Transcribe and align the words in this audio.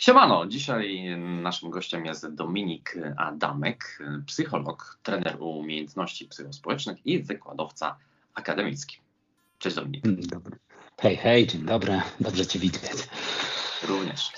Siemano, 0.00 0.46
dzisiaj 0.46 1.16
naszym 1.18 1.70
gościem 1.70 2.06
jest 2.06 2.34
Dominik 2.34 2.98
Adamek, 3.16 3.98
psycholog, 4.26 4.98
trener 5.02 5.36
umiejętności 5.42 6.26
psychospołecznych 6.26 7.06
i 7.06 7.22
wykładowca 7.22 7.96
akademicki. 8.34 8.98
Cześć 9.58 9.76
Dominik. 9.76 10.04
Dobry. 10.26 10.58
Hej, 11.00 11.16
hej, 11.16 11.46
dzień 11.46 11.62
dobry, 11.62 12.00
dobrze 12.20 12.46
Cię 12.46 12.58
widzieć. 12.58 12.82
Również. 13.88 14.32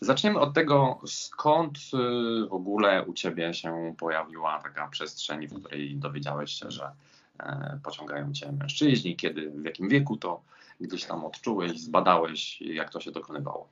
Zaczniemy 0.00 0.40
od 0.40 0.54
tego, 0.54 1.00
skąd 1.06 1.78
y, 1.78 2.48
w 2.48 2.52
ogóle 2.52 3.04
u 3.04 3.14
Ciebie 3.14 3.54
się 3.54 3.94
pojawiła 3.98 4.62
taka 4.62 4.88
przestrzeń, 4.88 5.48
w 5.48 5.54
której 5.54 5.96
dowiedziałeś 5.96 6.52
się, 6.52 6.70
że 6.70 6.90
e, 7.38 7.78
pociągają 7.84 8.32
Cię 8.32 8.52
mężczyźni, 8.52 9.16
kiedy, 9.16 9.50
w 9.50 9.64
jakim 9.64 9.88
wieku 9.88 10.16
to 10.16 10.42
gdzieś 10.80 11.04
tam 11.04 11.24
odczułeś, 11.24 11.80
zbadałeś, 11.80 12.60
jak 12.60 12.90
to 12.90 13.00
się 13.00 13.10
dokonywało. 13.10 13.68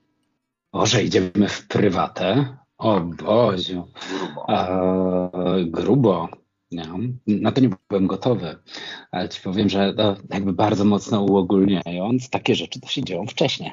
Może 0.72 1.04
idziemy 1.04 1.48
w 1.48 1.66
prywatę? 1.66 2.56
O 2.78 3.00
Boziu. 3.00 3.88
Grubo. 4.10 4.46
E, 4.48 5.64
grubo. 5.64 6.28
Nie, 6.72 6.84
na 7.26 7.52
to 7.52 7.60
nie 7.60 7.70
byłem 7.88 8.06
gotowy, 8.06 8.56
ale 9.10 9.28
ci 9.28 9.40
powiem, 9.40 9.68
że 9.68 9.94
jakby 10.30 10.52
bardzo 10.52 10.84
mocno 10.84 11.24
uogólniając, 11.24 12.30
takie 12.30 12.54
rzeczy 12.54 12.80
to 12.80 12.88
się 12.88 13.04
dzieją 13.04 13.26
wcześniej, 13.26 13.72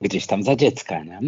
gdzieś 0.00 0.26
tam 0.26 0.42
za 0.42 0.56
dziecka. 0.56 1.04
Nie? 1.04 1.20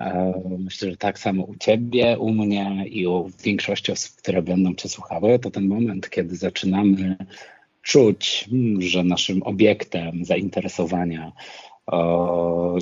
E, 0.00 0.42
myślę, 0.58 0.90
że 0.90 0.96
tak 0.96 1.18
samo 1.18 1.44
u 1.44 1.56
ciebie, 1.56 2.18
u 2.18 2.30
mnie 2.30 2.84
i 2.88 3.06
u 3.06 3.30
większości 3.44 3.92
osób, 3.92 4.16
które 4.16 4.42
będą 4.42 4.74
cię 4.74 4.88
słuchały, 4.88 5.38
to 5.38 5.50
ten 5.50 5.68
moment, 5.68 6.10
kiedy 6.10 6.36
zaczynamy 6.36 7.16
czuć, 7.82 8.48
że 8.78 9.04
naszym 9.04 9.42
obiektem 9.42 10.24
zainteresowania 10.24 11.32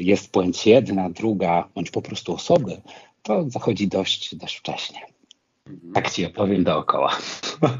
jest 0.01 0.33
płeć 0.33 0.67
jedna, 0.67 1.11
druga, 1.11 1.69
bądź 1.75 1.91
po 1.91 2.03
prostu 2.03 2.35
osoby, 2.35 2.81
to 3.23 3.45
zachodzi 3.51 3.89
dość, 3.89 4.35
dość 4.35 4.57
wcześnie. 4.57 5.01
Tak 5.95 6.11
ci 6.11 6.27
opowiem 6.27 6.65
dookoła. 6.65 7.13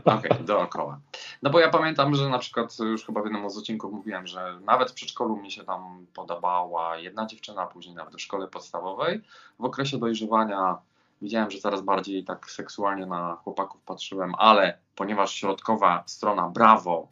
Okej, 0.05 0.31
okay, 0.31 0.45
dookoła. 0.45 1.01
No 1.43 1.51
bo 1.51 1.61
ja 1.61 1.71
pamiętam, 1.71 2.15
że 2.15 2.29
na 2.29 2.39
przykład 2.39 2.79
już 2.79 3.07
chyba 3.07 3.23
w 3.23 3.25
jednym 3.25 3.51
z 3.51 3.59
odcinków 3.59 3.93
mówiłem, 3.93 4.27
że 4.27 4.61
nawet 4.65 4.91
w 4.91 4.95
przedszkolu 4.95 5.37
mi 5.37 5.51
się 5.51 5.65
tam 5.65 6.07
podobała 6.15 6.97
jedna 6.97 7.27
dziewczyna, 7.27 7.67
później 7.67 7.95
nawet 7.95 8.15
w 8.15 8.21
szkole 8.21 8.49
podstawowej. 8.49 9.21
W 9.59 9.65
okresie 9.65 9.99
dojrzewania 9.99 10.79
widziałem, 11.23 11.51
że 11.51 11.59
coraz 11.59 11.81
bardziej 11.81 12.25
tak 12.25 12.51
seksualnie 12.51 13.07
na 13.07 13.37
chłopaków 13.37 13.81
patrzyłem, 13.83 14.35
ale 14.39 14.79
ponieważ 14.97 15.33
środkowa 15.33 16.03
strona 16.07 16.49
brawo 16.49 17.09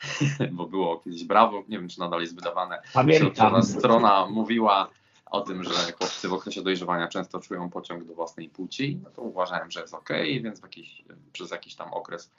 bo 0.52 0.66
było 0.66 0.98
kiedyś 0.98 1.24
brawo, 1.24 1.64
nie 1.68 1.78
wiem 1.78 1.88
czy 1.88 2.00
nadal 2.00 2.20
jest 2.20 2.34
wydawane. 2.34 2.82
Pamiętam. 2.92 3.62
strona 3.62 4.26
mówiła 4.26 4.90
o 5.30 5.40
tym, 5.40 5.64
że 5.64 5.92
chłopcy 5.92 6.28
w 6.28 6.32
okresie 6.32 6.62
dojrzewania 6.62 7.08
często 7.08 7.40
czują 7.40 7.70
pociąg 7.70 8.04
do 8.04 8.14
własnej 8.14 8.48
płci, 8.48 9.00
no 9.04 9.10
to 9.10 9.22
uważałem, 9.22 9.70
że 9.70 9.80
jest 9.80 9.94
ok, 9.94 10.08
więc 10.42 10.62
jakiś, 10.62 11.04
przez 11.32 11.50
jakiś 11.50 11.74
tam 11.74 11.92
okres 11.92 12.30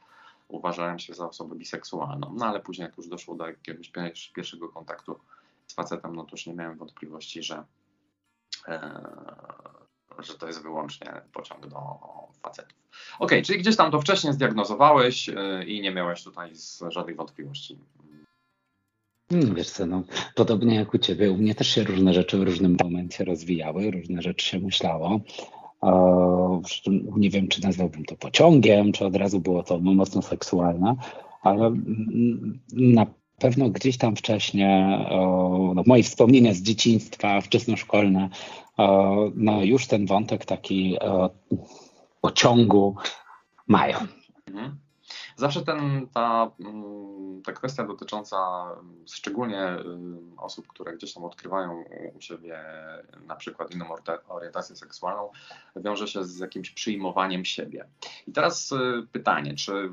uważałem 0.47 0.99
się 0.99 1.13
za 1.13 1.29
osobę 1.29 1.55
biseksualną. 1.55 2.33
No 2.37 2.45
ale 2.45 2.59
później 2.59 2.85
jak 2.85 2.97
już 2.97 3.07
doszło 3.07 3.35
do 3.35 3.47
jakiegoś 3.47 3.91
pierwszego 4.33 4.69
kontaktu 4.69 5.19
z 5.67 5.73
facetem, 5.73 6.15
no 6.15 6.23
to 6.23 6.31
już 6.31 6.45
nie 6.45 6.53
miałem 6.53 6.77
wątpliwości, 6.77 7.43
że, 7.43 7.63
e, 8.67 9.01
że 10.23 10.33
to 10.33 10.47
jest 10.47 10.63
wyłącznie 10.63 11.21
pociąg 11.33 11.67
do 11.67 11.79
facetów. 12.41 12.77
Ok, 13.19 13.31
czyli 13.43 13.59
gdzieś 13.59 13.75
tam 13.75 13.91
to 13.91 14.01
wcześniej 14.01 14.33
zdiagnozowałeś 14.33 15.29
e, 15.29 15.63
i 15.65 15.81
nie 15.81 15.91
miałeś 15.91 16.23
tutaj 16.23 16.51
żadnych 16.89 17.15
wątpliwości. 17.15 17.77
Hmm, 19.29 19.55
wiesz 19.55 19.69
co, 19.69 19.85
no, 19.85 20.03
podobnie 20.35 20.75
jak 20.75 20.93
u 20.93 20.97
Ciebie, 20.97 21.31
u 21.31 21.37
mnie 21.37 21.55
też 21.55 21.67
się 21.67 21.83
różne 21.83 22.13
rzeczy 22.13 22.37
w 22.37 22.43
różnym 22.43 22.77
momencie 22.83 23.25
rozwijały, 23.25 23.91
różne 23.91 24.21
rzeczy 24.21 24.45
się 24.45 24.59
myślało. 24.59 25.19
nie 27.17 27.29
wiem, 27.29 27.47
czy 27.47 27.61
nazwałbym 27.61 28.05
to 28.05 28.15
pociągiem, 28.15 28.91
czy 28.91 29.05
od 29.05 29.15
razu 29.15 29.39
było 29.39 29.63
to 29.63 29.79
no, 29.81 29.93
mocno 29.93 30.21
seksualne, 30.21 30.95
ale 31.41 31.73
na 32.71 33.05
pewno 33.39 33.69
gdzieś 33.69 33.97
tam 33.97 34.15
wcześniej, 34.15 34.83
no, 35.75 35.83
moje 35.85 36.03
wspomnienia 36.03 36.53
z 36.53 36.61
dzieciństwa, 36.61 37.41
wczesnoszkolne, 37.41 38.29
no 39.35 39.63
już 39.63 39.87
ten 39.87 40.05
wątek 40.05 40.45
taki 40.45 40.97
pociągu 42.21 42.95
mają. 43.67 43.97
Mhm. 44.47 44.79
Zawsze 45.39 45.61
ten, 45.61 46.07
ta, 46.13 46.51
mm, 46.59 47.41
ta 47.41 47.53
kwestia 47.53 47.83
dotycząca 47.83 48.67
szczególnie 49.07 49.77
osób, 50.37 50.67
które 50.67 50.93
gdzieś 50.93 51.13
tam 51.13 51.23
odkrywają 51.23 51.83
u 52.15 52.21
siebie 52.21 52.59
na 53.27 53.35
przykład 53.35 53.71
inną 53.71 53.85
orientację 54.27 54.75
seksualną, 54.75 55.31
wiąże 55.75 56.07
się 56.07 56.23
z 56.23 56.39
jakimś 56.39 56.71
przyjmowaniem 56.71 57.45
siebie. 57.45 57.85
I 58.27 58.31
teraz 58.31 58.71
y, 58.71 59.07
pytanie, 59.11 59.55
czy 59.55 59.89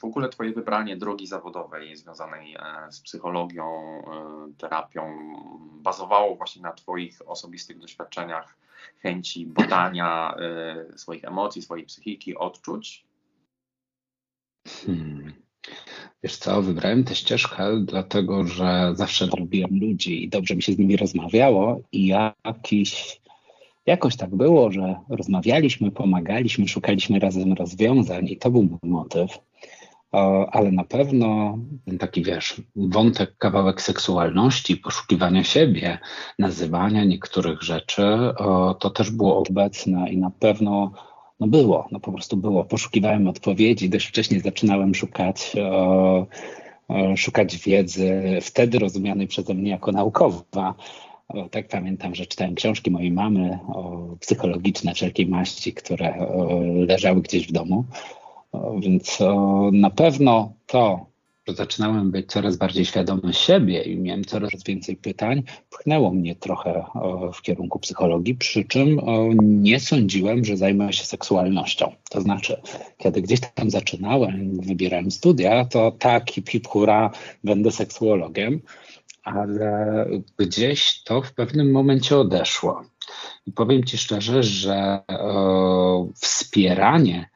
w 0.00 0.04
ogóle 0.04 0.28
Twoje 0.28 0.52
wybranie 0.52 0.96
drogi 0.96 1.26
zawodowej 1.26 1.96
związanej 1.96 2.54
e, 2.54 2.92
z 2.92 3.00
psychologią, 3.00 3.64
e, 3.66 4.52
terapią 4.58 5.34
bazowało 5.82 6.36
właśnie 6.36 6.62
na 6.62 6.72
Twoich 6.72 7.18
osobistych 7.26 7.78
doświadczeniach, 7.78 8.56
chęci 9.02 9.46
badania 9.46 10.34
e, 10.34 10.98
swoich 10.98 11.24
emocji, 11.24 11.62
swojej 11.62 11.86
psychiki, 11.86 12.36
odczuć? 12.36 13.09
Hmm. 14.66 15.32
Wiesz 16.22 16.36
co, 16.36 16.62
wybrałem 16.62 17.04
tę 17.04 17.14
ścieżkę, 17.14 17.80
dlatego 17.84 18.46
że 18.46 18.92
zawsze 18.94 19.26
lubiłem 19.26 19.80
ludzi 19.80 20.24
i 20.24 20.28
dobrze 20.28 20.56
mi 20.56 20.62
się 20.62 20.72
z 20.72 20.78
nimi 20.78 20.96
rozmawiało 20.96 21.80
i 21.92 22.06
jakiś, 22.06 23.20
jakoś 23.86 24.16
tak 24.16 24.36
było, 24.36 24.72
że 24.72 24.96
rozmawialiśmy, 25.08 25.90
pomagaliśmy, 25.90 26.68
szukaliśmy 26.68 27.18
razem 27.18 27.52
rozwiązań 27.52 28.28
i 28.28 28.36
to 28.36 28.50
był 28.50 28.62
mój 28.62 28.90
motyw. 28.90 29.38
Ale 30.52 30.72
na 30.72 30.84
pewno 30.84 31.58
taki, 31.98 32.22
wiesz, 32.22 32.62
wątek, 32.76 33.36
kawałek 33.36 33.82
seksualności, 33.82 34.76
poszukiwania 34.76 35.44
siebie, 35.44 35.98
nazywania 36.38 37.04
niektórych 37.04 37.62
rzeczy, 37.62 38.02
to 38.80 38.90
też 38.90 39.10
było 39.10 39.44
obecne 39.48 40.12
i 40.12 40.18
na 40.18 40.30
pewno 40.30 40.92
no 41.40 41.46
było, 41.46 41.88
no 41.90 42.00
po 42.00 42.12
prostu 42.12 42.36
było. 42.36 42.64
Poszukiwałem 42.64 43.28
odpowiedzi, 43.28 43.88
dość 43.90 44.06
wcześnie 44.06 44.40
zaczynałem 44.40 44.94
szukać, 44.94 45.52
e, 45.56 46.26
e, 46.90 47.16
szukać 47.16 47.56
wiedzy, 47.56 48.38
wtedy 48.42 48.78
rozumianej 48.78 49.26
przeze 49.26 49.54
mnie 49.54 49.70
jako 49.70 49.92
naukowa. 49.92 50.74
O, 51.28 51.48
tak 51.48 51.68
pamiętam, 51.68 52.14
że 52.14 52.26
czytałem 52.26 52.54
książki 52.54 52.90
mojej 52.90 53.12
mamy 53.12 53.58
o, 53.68 54.02
psychologiczne 54.20 54.94
wszelkiej 54.94 55.26
maści, 55.26 55.72
które 55.72 56.18
o, 56.18 56.60
leżały 56.62 57.22
gdzieś 57.22 57.46
w 57.46 57.52
domu. 57.52 57.84
Więc 58.80 59.18
na 59.72 59.90
pewno 59.90 60.52
to, 60.66 61.06
zaczynałem 61.54 62.10
być 62.10 62.26
coraz 62.26 62.56
bardziej 62.56 62.84
świadomy 62.84 63.32
siebie 63.32 63.82
i 63.82 63.96
miałem 63.96 64.24
coraz 64.24 64.50
więcej 64.66 64.96
pytań, 64.96 65.42
pchnęło 65.70 66.10
mnie 66.10 66.36
trochę 66.36 66.84
w 67.34 67.42
kierunku 67.42 67.78
psychologii, 67.78 68.34
przy 68.34 68.64
czym 68.64 69.00
nie 69.40 69.80
sądziłem, 69.80 70.44
że 70.44 70.56
zajmę 70.56 70.92
się 70.92 71.04
seksualnością. 71.04 71.92
To 72.10 72.20
znaczy, 72.20 72.60
kiedy 72.98 73.22
gdzieś 73.22 73.40
tam 73.54 73.70
zaczynałem, 73.70 74.60
wybierałem 74.60 75.10
studia, 75.10 75.64
to 75.64 75.92
tak, 75.98 76.30
hip 76.30 76.48
hip 76.48 76.68
hura, 76.68 77.10
będę 77.44 77.70
seksuologiem, 77.70 78.60
ale 79.22 80.06
gdzieś 80.38 81.02
to 81.02 81.22
w 81.22 81.32
pewnym 81.32 81.70
momencie 81.70 82.18
odeszło. 82.18 82.82
I 83.46 83.52
powiem 83.52 83.84
Ci 83.84 83.98
szczerze, 83.98 84.42
że 84.42 85.00
wspieranie 86.14 87.28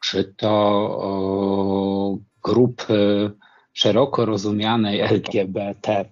czy 0.00 0.34
to 0.36 2.18
grupy 2.44 3.30
szeroko 3.72 4.24
rozumianej 4.24 5.00
LGBT, 5.00 6.04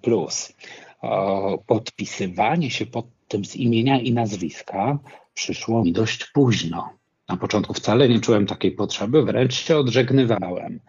podpisywanie 1.67 2.71
się 2.71 2.85
pod 2.85 3.05
tym 3.27 3.45
z 3.45 3.55
imienia 3.55 3.99
i 3.99 4.13
nazwiska 4.13 4.99
przyszło 5.33 5.83
mi 5.83 5.91
dość 5.91 6.25
późno. 6.33 6.89
Na 7.29 7.37
początku 7.37 7.73
wcale 7.73 8.09
nie 8.09 8.19
czułem 8.19 8.45
takiej 8.45 8.71
potrzeby, 8.71 9.23
wręcz 9.23 9.53
się 9.53 9.77
odżegnywałem. 9.77 10.79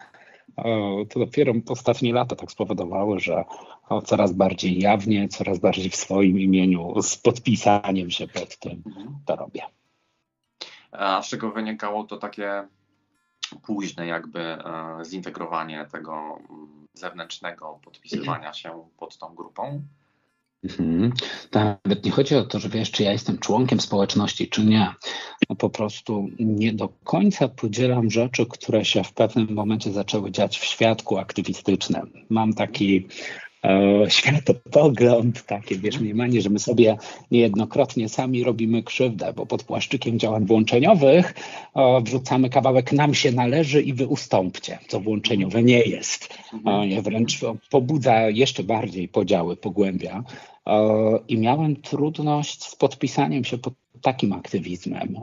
To 1.09 1.19
dopiero 1.19 1.53
ostatnie 1.69 2.13
lata 2.13 2.35
tak 2.35 2.51
spowodowały, 2.51 3.19
że 3.19 3.43
coraz 4.05 4.33
bardziej 4.33 4.79
jawnie, 4.79 5.27
coraz 5.27 5.59
bardziej 5.59 5.89
w 5.89 5.95
swoim 5.95 6.39
imieniu, 6.39 7.01
z 7.01 7.17
podpisaniem 7.17 8.11
się 8.11 8.27
pod 8.27 8.57
tym 8.57 8.83
to 9.25 9.35
robię. 9.35 9.61
A 10.91 11.21
z 11.21 11.29
czego 11.29 11.51
wynikało 11.51 12.03
to 12.03 12.17
takie 12.17 12.67
późne 13.61 14.07
jakby 14.07 14.39
e, 14.39 15.05
zintegrowanie 15.05 15.85
tego 15.91 16.39
mm, 16.49 16.87
zewnętrznego 16.93 17.79
podpisywania 17.83 18.53
się 18.53 18.83
pod 18.97 19.17
tą 19.17 19.35
grupą? 19.35 19.81
Mhm. 20.63 21.13
Nawet 21.53 22.05
nie 22.05 22.11
chodzi 22.11 22.35
o 22.35 22.43
to, 22.43 22.59
że 22.59 22.69
wiesz, 22.69 22.91
czy 22.91 23.03
ja 23.03 23.11
jestem 23.11 23.37
członkiem 23.37 23.79
społeczności, 23.79 24.49
czy 24.49 24.65
nie. 24.65 24.93
No 25.49 25.55
po 25.55 25.69
prostu 25.69 26.27
nie 26.39 26.73
do 26.73 26.89
końca 27.03 27.47
podzielam 27.47 28.09
rzeczy, 28.09 28.45
które 28.45 28.85
się 28.85 29.03
w 29.03 29.13
pewnym 29.13 29.53
momencie 29.53 29.91
zaczęły 29.91 30.31
dziać 30.31 30.59
w 30.59 30.65
świadku 30.65 31.17
aktywistycznym. 31.17 32.25
Mam 32.29 32.53
taki 32.53 33.07
e, 33.63 34.05
światopogląd, 34.09 35.45
takie 35.45 35.75
wiesz, 35.75 35.99
mniemanie, 35.99 36.41
że 36.41 36.49
my 36.49 36.59
sobie 36.59 36.97
niejednokrotnie 37.31 38.09
sami 38.09 38.43
robimy 38.43 38.83
krzywdę, 38.83 39.33
bo 39.35 39.45
pod 39.45 39.63
płaszczykiem 39.63 40.19
działań 40.19 40.45
włączeniowych 40.45 41.33
e, 41.75 42.01
wrzucamy 42.01 42.49
kawałek 42.49 42.91
nam 42.91 43.13
się 43.13 43.31
należy 43.31 43.81
i 43.81 43.93
wy 43.93 44.07
ustąpcie, 44.07 44.79
co 44.87 44.99
włączeniowe 44.99 45.63
nie 45.63 45.81
jest. 45.81 46.29
E, 46.65 47.01
wręcz 47.01 47.39
pobudza 47.69 48.29
jeszcze 48.29 48.63
bardziej 48.63 49.07
podziały, 49.07 49.55
pogłębia. 49.55 50.23
E, 50.67 51.19
I 51.27 51.37
miałem 51.37 51.75
trudność 51.75 52.63
z 52.63 52.75
podpisaniem 52.75 53.43
się 53.43 53.57
pod 53.57 53.73
takim 54.01 54.33
aktywizmem. 54.33 55.15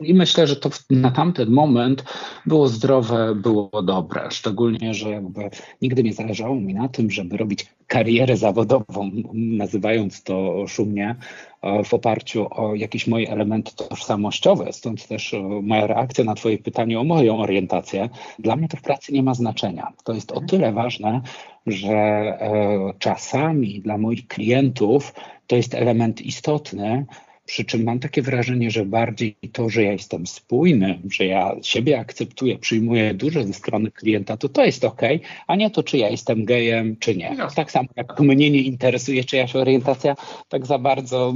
E, 0.00 0.06
I 0.06 0.14
myślę, 0.14 0.46
że 0.46 0.56
to 0.56 0.70
na 0.90 1.10
tamten 1.10 1.50
moment 1.50 2.04
było 2.46 2.68
zdrowe, 2.68 3.34
było 3.34 3.82
dobre. 3.82 4.30
Szczególnie, 4.30 4.94
że 4.94 5.10
jakby 5.10 5.50
nigdy 5.82 6.02
nie 6.02 6.12
zależało 6.12 6.54
mi 6.54 6.74
na 6.74 6.88
tym, 6.88 7.10
żeby 7.10 7.36
robić 7.36 7.66
karierę 7.86 8.36
zawodową, 8.36 9.10
nazywając 9.34 10.22
to 10.22 10.66
szumnie, 10.66 11.16
e, 11.62 11.84
w 11.84 11.94
oparciu 11.94 12.46
o 12.50 12.74
jakieś 12.74 13.06
moje 13.06 13.30
elementy 13.30 13.76
tożsamościowe. 13.76 14.72
Stąd 14.72 15.08
też 15.08 15.34
moja 15.62 15.86
reakcja 15.86 16.24
na 16.24 16.34
Twoje 16.34 16.58
pytanie 16.58 17.00
o 17.00 17.04
moją 17.04 17.38
orientację. 17.38 18.08
Dla 18.38 18.56
mnie 18.56 18.68
to 18.68 18.76
w 18.76 18.82
pracy 18.82 19.12
nie 19.12 19.22
ma 19.22 19.34
znaczenia. 19.34 19.92
To 20.04 20.14
jest 20.14 20.32
o 20.32 20.40
tyle 20.40 20.72
ważne, 20.72 21.20
że 21.66 21.88
e, 21.88 22.92
czasami 22.98 23.80
dla 23.80 23.98
moich 23.98 24.26
klientów 24.26 25.14
to 25.46 25.56
jest 25.56 25.74
element 25.74 26.20
istotny, 26.20 27.06
przy 27.48 27.64
czym 27.64 27.84
mam 27.84 27.98
takie 27.98 28.22
wrażenie, 28.22 28.70
że 28.70 28.84
bardziej 28.84 29.36
to, 29.52 29.68
że 29.68 29.82
ja 29.82 29.92
jestem 29.92 30.26
spójny, 30.26 31.00
że 31.10 31.24
ja 31.24 31.56
siebie 31.62 32.00
akceptuję, 32.00 32.58
przyjmuję 32.58 33.14
dużo 33.14 33.44
ze 33.44 33.52
strony 33.52 33.90
klienta, 33.90 34.36
to 34.36 34.48
to 34.48 34.64
jest 34.64 34.84
ok, 34.84 35.02
a 35.46 35.56
nie 35.56 35.70
to, 35.70 35.82
czy 35.82 35.98
ja 35.98 36.08
jestem 36.08 36.44
gejem, 36.44 36.96
czy 36.96 37.16
nie. 37.16 37.36
Tak 37.56 37.70
samo 37.70 37.88
jak 37.96 38.20
mnie 38.20 38.50
nie 38.50 38.60
interesuje 38.60 39.24
czyjaś 39.24 39.56
orientacja, 39.56 40.14
tak 40.48 40.66
za 40.66 40.78
bardzo 40.78 41.34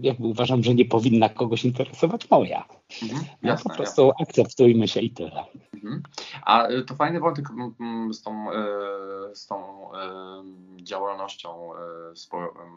jakby 0.00 0.26
uważam, 0.26 0.62
że 0.62 0.74
nie 0.74 0.84
powinna 0.84 1.28
kogoś 1.28 1.64
interesować 1.64 2.30
moja. 2.30 2.64
Mhm, 3.02 3.24
no, 3.42 3.50
jasne, 3.50 3.70
po 3.70 3.76
prostu 3.76 4.06
jasne. 4.06 4.22
akceptujmy 4.22 4.88
się 4.88 5.00
i 5.00 5.10
tyle. 5.10 5.44
Mhm. 5.74 6.02
A 6.42 6.68
y, 6.68 6.82
to 6.82 6.94
fajny 6.94 7.20
wątek 7.20 7.48
z 8.12 8.22
tą, 8.22 8.52
y, 8.52 8.54
z 9.34 9.46
tą 9.46 9.88
y, 9.92 10.82
działalnością 10.82 11.70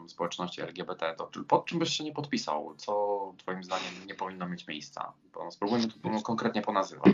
społeczności 0.06 0.62
LGBT. 0.62 1.14
To 1.18 1.30
pod 1.48 1.66
czym 1.66 1.78
byś 1.78 1.96
się 1.96 2.04
nie 2.04 2.12
podpisał? 2.12 2.75
Co 2.76 3.32
Twoim 3.38 3.64
zdaniem 3.64 4.06
nie 4.06 4.14
powinno 4.14 4.48
mieć 4.48 4.66
miejsca? 4.66 5.12
Spróbujmy 5.50 5.88
to 5.88 6.22
konkretnie 6.22 6.62
ponazywać. 6.62 7.12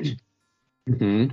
Mhm. 0.86 1.32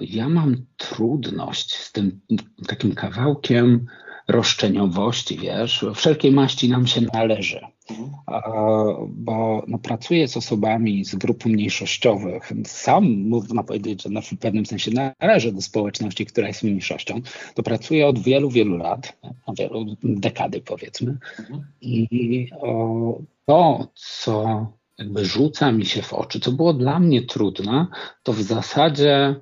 Ja 0.00 0.28
mam 0.28 0.56
trudność 0.76 1.76
z 1.76 1.92
tym 1.92 2.20
takim 2.66 2.94
kawałkiem 2.94 3.86
roszczeniowości, 4.28 5.38
wiesz, 5.38 5.86
wszelkiej 5.94 6.32
maści 6.32 6.68
nam 6.68 6.86
się 6.86 7.00
należy. 7.00 7.60
Mhm. 7.90 8.10
Bo 9.08 9.62
no, 9.66 9.78
pracuję 9.78 10.28
z 10.28 10.36
osobami 10.36 11.04
z 11.04 11.14
grup 11.14 11.46
mniejszościowych. 11.46 12.52
Sam 12.64 13.28
można 13.28 13.62
powiedzieć, 13.62 14.02
że 14.02 14.22
w 14.22 14.38
pewnym 14.38 14.66
sensie 14.66 14.90
należę 15.20 15.52
do 15.52 15.60
społeczności, 15.60 16.26
która 16.26 16.48
jest 16.48 16.62
mniejszością. 16.62 17.20
To 17.54 17.62
pracuję 17.62 18.06
od 18.06 18.18
wielu, 18.18 18.50
wielu 18.50 18.76
lat, 18.76 19.18
wielu 19.58 19.84
dekady 20.02 20.60
powiedzmy. 20.60 21.18
Mhm. 21.38 21.66
I 21.80 22.48
o, 22.60 23.18
to, 23.46 23.88
co 23.94 24.66
jakby 24.98 25.24
rzuca 25.24 25.72
mi 25.72 25.86
się 25.86 26.02
w 26.02 26.12
oczy, 26.12 26.40
co 26.40 26.52
było 26.52 26.74
dla 26.74 26.98
mnie 26.98 27.22
trudne, 27.22 27.86
to 28.22 28.32
w 28.32 28.42
zasadzie 28.42 29.40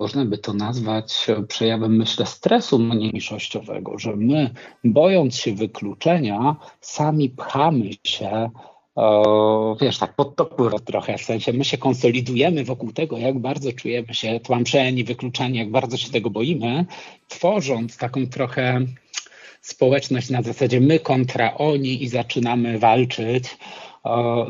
można 0.00 0.24
by 0.24 0.38
to 0.38 0.52
nazwać 0.52 1.26
przejawem, 1.48 1.96
myślę, 1.96 2.26
stresu 2.26 2.78
mniejszościowego, 2.78 3.98
że 3.98 4.16
my, 4.16 4.50
bojąc 4.84 5.36
się 5.36 5.54
wykluczenia, 5.54 6.56
sami 6.80 7.30
pchamy 7.30 7.90
się, 8.04 8.50
o, 8.94 9.76
wiesz, 9.80 9.98
tak 9.98 10.16
pod 10.16 10.36
topór 10.36 10.80
trochę, 10.80 11.18
w 11.18 11.22
sensie 11.22 11.52
my 11.52 11.64
się 11.64 11.78
konsolidujemy 11.78 12.64
wokół 12.64 12.92
tego, 12.92 13.18
jak 13.18 13.38
bardzo 13.38 13.72
czujemy 13.72 14.14
się 14.14 14.40
tłamszeni, 14.40 15.04
wykluczani, 15.04 15.58
jak 15.58 15.70
bardzo 15.70 15.96
się 15.96 16.10
tego 16.10 16.30
boimy, 16.30 16.84
tworząc 17.28 17.96
taką 17.96 18.26
trochę 18.26 18.80
społeczność 19.60 20.30
na 20.30 20.42
zasadzie 20.42 20.80
my 20.80 20.98
kontra 20.98 21.54
oni 21.54 22.02
i 22.02 22.08
zaczynamy 22.08 22.78
walczyć 22.78 23.44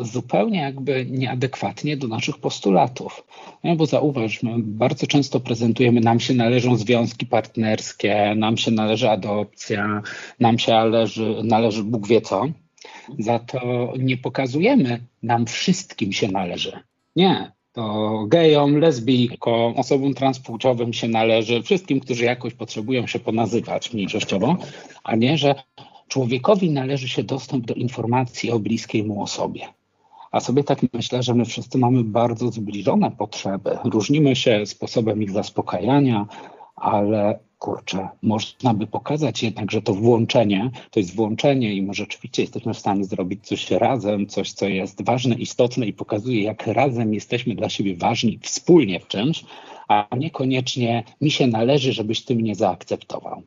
zupełnie 0.01 0.61
jakby 0.61 1.07
nieadekwatnie 1.11 1.97
do 1.97 2.09
naszych 2.09 2.39
postulatów. 2.39 3.27
No, 3.65 3.77
bo 3.77 3.87
zauważ, 3.87 4.43
my 4.43 4.55
bardzo 4.59 5.07
często 5.07 5.41
prezentujemy, 5.41 6.01
nam 6.01 6.21
się 6.21 6.35
należą 6.35 6.77
związki 6.77 7.27
partnerskie, 7.27 8.35
nam 8.37 8.57
się 8.57 8.71
należy 8.71 9.11
adopcja, 9.11 10.03
nam 10.41 10.59
się 10.59 10.73
należy, 10.73 11.37
należy 11.45 11.83
Bóg 11.85 12.07
wie 12.07 12.21
co. 12.21 12.47
Za 13.19 13.39
to 13.39 13.93
nie 13.99 14.17
pokazujemy, 14.17 15.01
nam 15.23 15.47
wszystkim 15.47 16.13
się 16.13 16.29
należy. 16.29 16.73
Nie, 17.17 17.53
to 17.73 18.25
gejom, 18.29 18.79
lesbijkom, 18.79 19.75
osobom 19.77 20.15
transpłciowym 20.15 20.93
się 20.93 21.09
należy, 21.09 21.63
wszystkim, 21.63 22.01
którzy 22.01 22.25
jakoś 22.25 22.55
potrzebują 22.55 23.07
się 23.07 23.19
ponazywać 23.19 23.93
mniejszościowo, 23.93 24.57
a 25.05 25.17
nie, 25.17 25.39
że 25.39 25.55
człowiekowi 26.09 26.71
należy 26.71 27.09
się 27.09 27.23
dostęp 27.23 27.67
do 27.67 27.75
informacji 27.75 28.51
o 28.51 28.59
bliskiej 28.59 29.05
mu 29.05 29.23
osobie. 29.23 29.67
A 30.31 30.41
sobie 30.41 30.65
tak 30.65 30.79
myślę, 30.93 31.23
że 31.23 31.35
my 31.35 31.45
wszyscy 31.45 31.79
mamy 31.79 32.05
bardzo 32.05 32.51
zbliżone 32.51 33.11
potrzeby. 33.11 33.79
Różnimy 33.85 34.37
się 34.37 34.67
sposobem 34.67 35.23
ich 35.23 35.31
zaspokajania, 35.31 36.27
ale 36.77 37.39
kurczę, 37.59 38.09
można 38.23 38.75
by 38.75 38.87
pokazać 38.87 39.43
jednak, 39.43 39.71
że 39.71 39.83
to 39.83 39.95
włączenie 39.95 40.71
to 40.91 41.01
jest 41.01 41.17
włączenie 41.17 41.75
i 41.75 41.83
my 41.83 41.95
rzeczywiście 41.95 42.43
jesteśmy 42.43 42.75
w 42.75 42.79
stanie 42.79 43.05
zrobić 43.05 43.47
coś 43.47 43.71
razem, 43.71 44.27
coś, 44.27 44.53
co 44.53 44.69
jest 44.69 45.05
ważne, 45.05 45.35
istotne 45.35 45.87
i 45.87 45.93
pokazuje, 45.93 46.43
jak 46.43 46.67
razem 46.67 47.15
jesteśmy 47.15 47.55
dla 47.55 47.69
siebie 47.69 47.97
ważni 47.97 48.39
wspólnie 48.43 49.01
w 49.01 49.09
czymś, 49.09 49.45
a 49.89 50.07
niekoniecznie 50.17 51.05
mi 51.21 51.31
się 51.31 51.47
należy, 51.47 51.93
żebyś 51.93 52.25
ty 52.25 52.35
mnie 52.35 52.55
zaakceptował. 52.55 53.43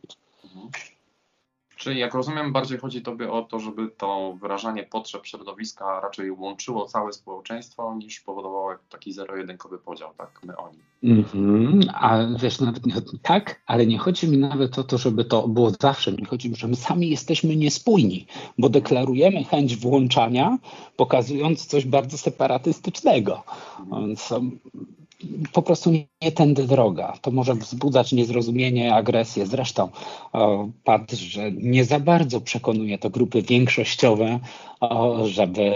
Czyli 1.79 1.99
jak 1.99 2.13
rozumiem, 2.13 2.53
bardziej 2.53 2.77
chodzi 2.77 3.01
Tobie 3.01 3.31
o 3.31 3.41
to, 3.41 3.59
żeby 3.59 3.87
to 3.97 4.37
wyrażanie 4.41 4.83
potrzeb 4.83 5.25
środowiska 5.25 5.99
raczej 5.99 6.31
łączyło 6.31 6.85
całe 6.85 7.13
społeczeństwo, 7.13 7.95
niż 7.95 8.19
powodowało 8.19 8.75
taki 8.89 9.13
zero-jedynkowy 9.13 9.77
podział, 9.77 10.13
tak, 10.17 10.39
my 10.43 10.57
oni. 10.57 10.77
Mm-hmm. 11.03 11.89
A 11.93 12.17
wiesz, 12.39 12.59
nawet 12.59 12.85
nie, 12.85 12.93
tak, 13.21 13.61
ale 13.65 13.85
nie 13.85 13.97
chodzi 13.97 14.27
mi 14.27 14.37
nawet 14.37 14.79
o 14.79 14.83
to, 14.83 14.97
żeby 14.97 15.25
to 15.25 15.47
było 15.47 15.71
zawsze. 15.81 16.11
Mi 16.11 16.25
chodzi, 16.25 16.55
że 16.55 16.67
my 16.67 16.75
sami 16.75 17.09
jesteśmy 17.09 17.55
niespójni, 17.55 18.25
bo 18.57 18.69
deklarujemy 18.69 19.43
chęć 19.43 19.75
włączania, 19.75 20.57
pokazując 20.95 21.65
coś 21.65 21.85
bardzo 21.85 22.17
separatystycznego. 22.17 23.43
Więc 23.91 24.33
po 25.53 25.61
prostu 25.61 25.91
nie 26.21 26.31
tędy 26.31 26.67
droga. 26.67 27.13
To 27.21 27.31
może 27.31 27.55
wzbudzać 27.55 28.11
niezrozumienie, 28.11 28.95
agresję. 28.95 29.45
Zresztą 29.45 29.89
patrz, 30.83 31.17
że 31.17 31.51
nie 31.51 31.85
za 31.85 31.99
bardzo 31.99 32.41
przekonuje 32.41 32.97
to 32.97 33.09
grupy 33.09 33.41
większościowe, 33.41 34.39
żeby 35.25 35.73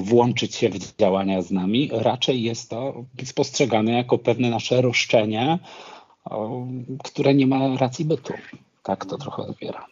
włączyć 0.00 0.54
się 0.54 0.68
w 0.68 0.96
działania 0.96 1.42
z 1.42 1.50
nami. 1.50 1.90
Raczej 1.92 2.42
jest 2.42 2.70
to 2.70 3.04
spostrzegane 3.24 3.92
jako 3.92 4.18
pewne 4.18 4.50
nasze 4.50 4.82
roszczenie, 4.82 5.58
które 7.04 7.34
nie 7.34 7.46
ma 7.46 7.76
racji 7.76 8.04
bytu. 8.04 8.32
Tak 8.82 9.06
to 9.06 9.18
trochę 9.18 9.42
odbieram. 9.42 9.84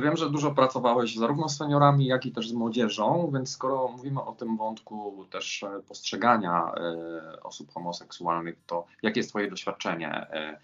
Wiem, 0.00 0.16
że 0.16 0.30
dużo 0.30 0.50
pracowałeś 0.50 1.16
zarówno 1.16 1.48
z 1.48 1.56
seniorami, 1.56 2.06
jak 2.06 2.26
i 2.26 2.32
też 2.32 2.48
z 2.48 2.52
młodzieżą, 2.52 3.30
więc 3.34 3.50
skoro 3.50 3.88
mówimy 3.88 4.22
o 4.22 4.32
tym 4.32 4.56
wątku 4.56 5.26
też 5.30 5.62
e, 5.62 5.80
postrzegania 5.88 6.72
e, 6.74 7.42
osób 7.42 7.72
homoseksualnych, 7.72 8.56
to 8.66 8.86
jakie 9.02 9.20
jest 9.20 9.30
Twoje 9.30 9.50
doświadczenie 9.50 10.10
e, 10.10 10.60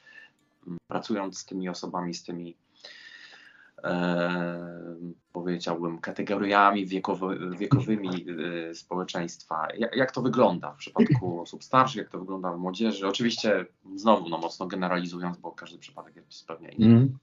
pracując 0.87 1.39
z 1.39 1.45
tymi 1.45 1.69
osobami, 1.69 2.15
z 2.15 2.25
tymi 2.25 2.57
powiedziałbym 5.33 5.99
kategoriami 5.99 6.87
wiekowy, 6.87 7.57
wiekowymi 7.59 8.27
społeczeństwa? 8.75 9.69
Jak, 9.97 10.13
to 10.13 10.23
wygląda 10.23 10.73
w 10.73 10.77
przypadku 10.77 11.41
osób 11.41 11.65
starszych, 11.65 11.97
jak 11.97 12.09
to 12.09 12.19
wygląda 12.19 12.53
w 12.53 12.59
młodzieży? 12.59 13.09
Oczywiście 13.09 13.67
znowu 13.95 14.29
no, 14.29 14.39
mocno 14.39 14.67
generalizując, 14.67 15.39
bo 15.39 15.53
każdy 15.53 15.79
przypadek 15.79 16.17
jest 16.17 16.47
pewnie 16.47 16.69
inny. 16.69 16.97
Mm. 16.97 17.19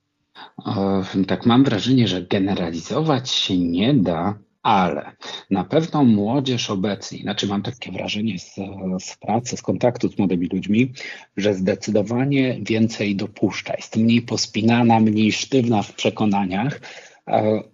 Tak 1.27 1.45
mam 1.45 1.63
wrażenie, 1.63 2.07
że 2.07 2.21
generalizować 2.21 3.29
się 3.29 3.57
nie 3.57 3.93
da, 3.93 4.37
ale 4.63 5.11
na 5.49 5.63
pewno 5.63 6.03
młodzież 6.03 6.69
obecnie, 6.69 7.19
znaczy 7.19 7.47
mam 7.47 7.61
takie 7.61 7.91
wrażenie 7.91 8.39
z, 8.39 8.55
z 8.99 9.17
pracy, 9.17 9.57
z 9.57 9.61
kontaktu 9.61 10.09
z 10.09 10.17
młodymi 10.17 10.47
ludźmi, 10.47 10.93
że 11.37 11.53
zdecydowanie 11.53 12.57
więcej 12.61 13.15
dopuszcza, 13.15 13.73
jest 13.73 13.95
mniej 13.95 14.21
pospinana, 14.21 14.99
mniej 14.99 15.31
sztywna 15.31 15.81
w 15.81 15.93
przekonaniach, 15.93 16.79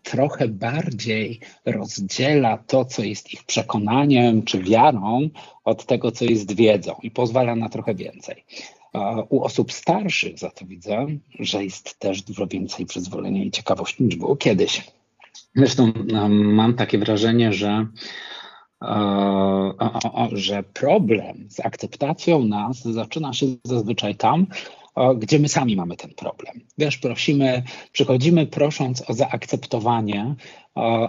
trochę 0.04 0.48
bardziej 0.48 1.40
rozdziela 1.66 2.58
to, 2.58 2.86
co 2.86 3.04
jest 3.04 3.34
ich 3.34 3.44
przekonaniem 3.44 4.44
czy 4.44 4.64
wiarą, 4.64 5.30
od 5.64 5.86
tego, 5.86 6.12
co 6.12 6.26
jest 6.26 6.56
wiedzą 6.56 6.96
i 7.04 7.12
pozwala 7.12 7.56
na 7.56 7.70
trochę 7.70 7.96
więcej. 7.96 8.44
U 9.30 9.44
osób 9.44 9.72
starszych 9.72 10.40
za 10.40 10.50
to 10.50 10.66
widzę, 10.66 11.08
że 11.40 11.64
jest 11.64 12.00
też 12.00 12.22
dużo 12.22 12.48
więcej 12.48 12.86
przyzwolenia 12.86 13.44
i 13.44 13.52
ciekawości 13.52 14.04
niż 14.04 14.16
było 14.16 14.36
kiedyś. 14.36 14.92
Zresztą 15.56 15.92
mam 16.30 16.74
takie 16.74 16.98
wrażenie, 16.98 17.54
że, 17.54 17.88
że 20.32 20.64
problem 20.64 21.48
z 21.50 21.60
akceptacją 21.60 22.44
nas 22.44 22.84
zaczyna 22.84 23.34
się 23.34 23.46
zazwyczaj 23.64 24.16
tam, 24.16 24.48
gdzie 25.18 25.40
my 25.40 25.50
sami 25.50 25.76
mamy 25.76 25.98
ten 25.98 26.14
problem. 26.14 26.62
Wiesz, 26.78 26.98
prosimy, 26.98 27.64
przychodzimy 27.92 28.48
prosząc 28.48 29.10
o 29.10 29.14
zaakceptowanie, 29.14 30.36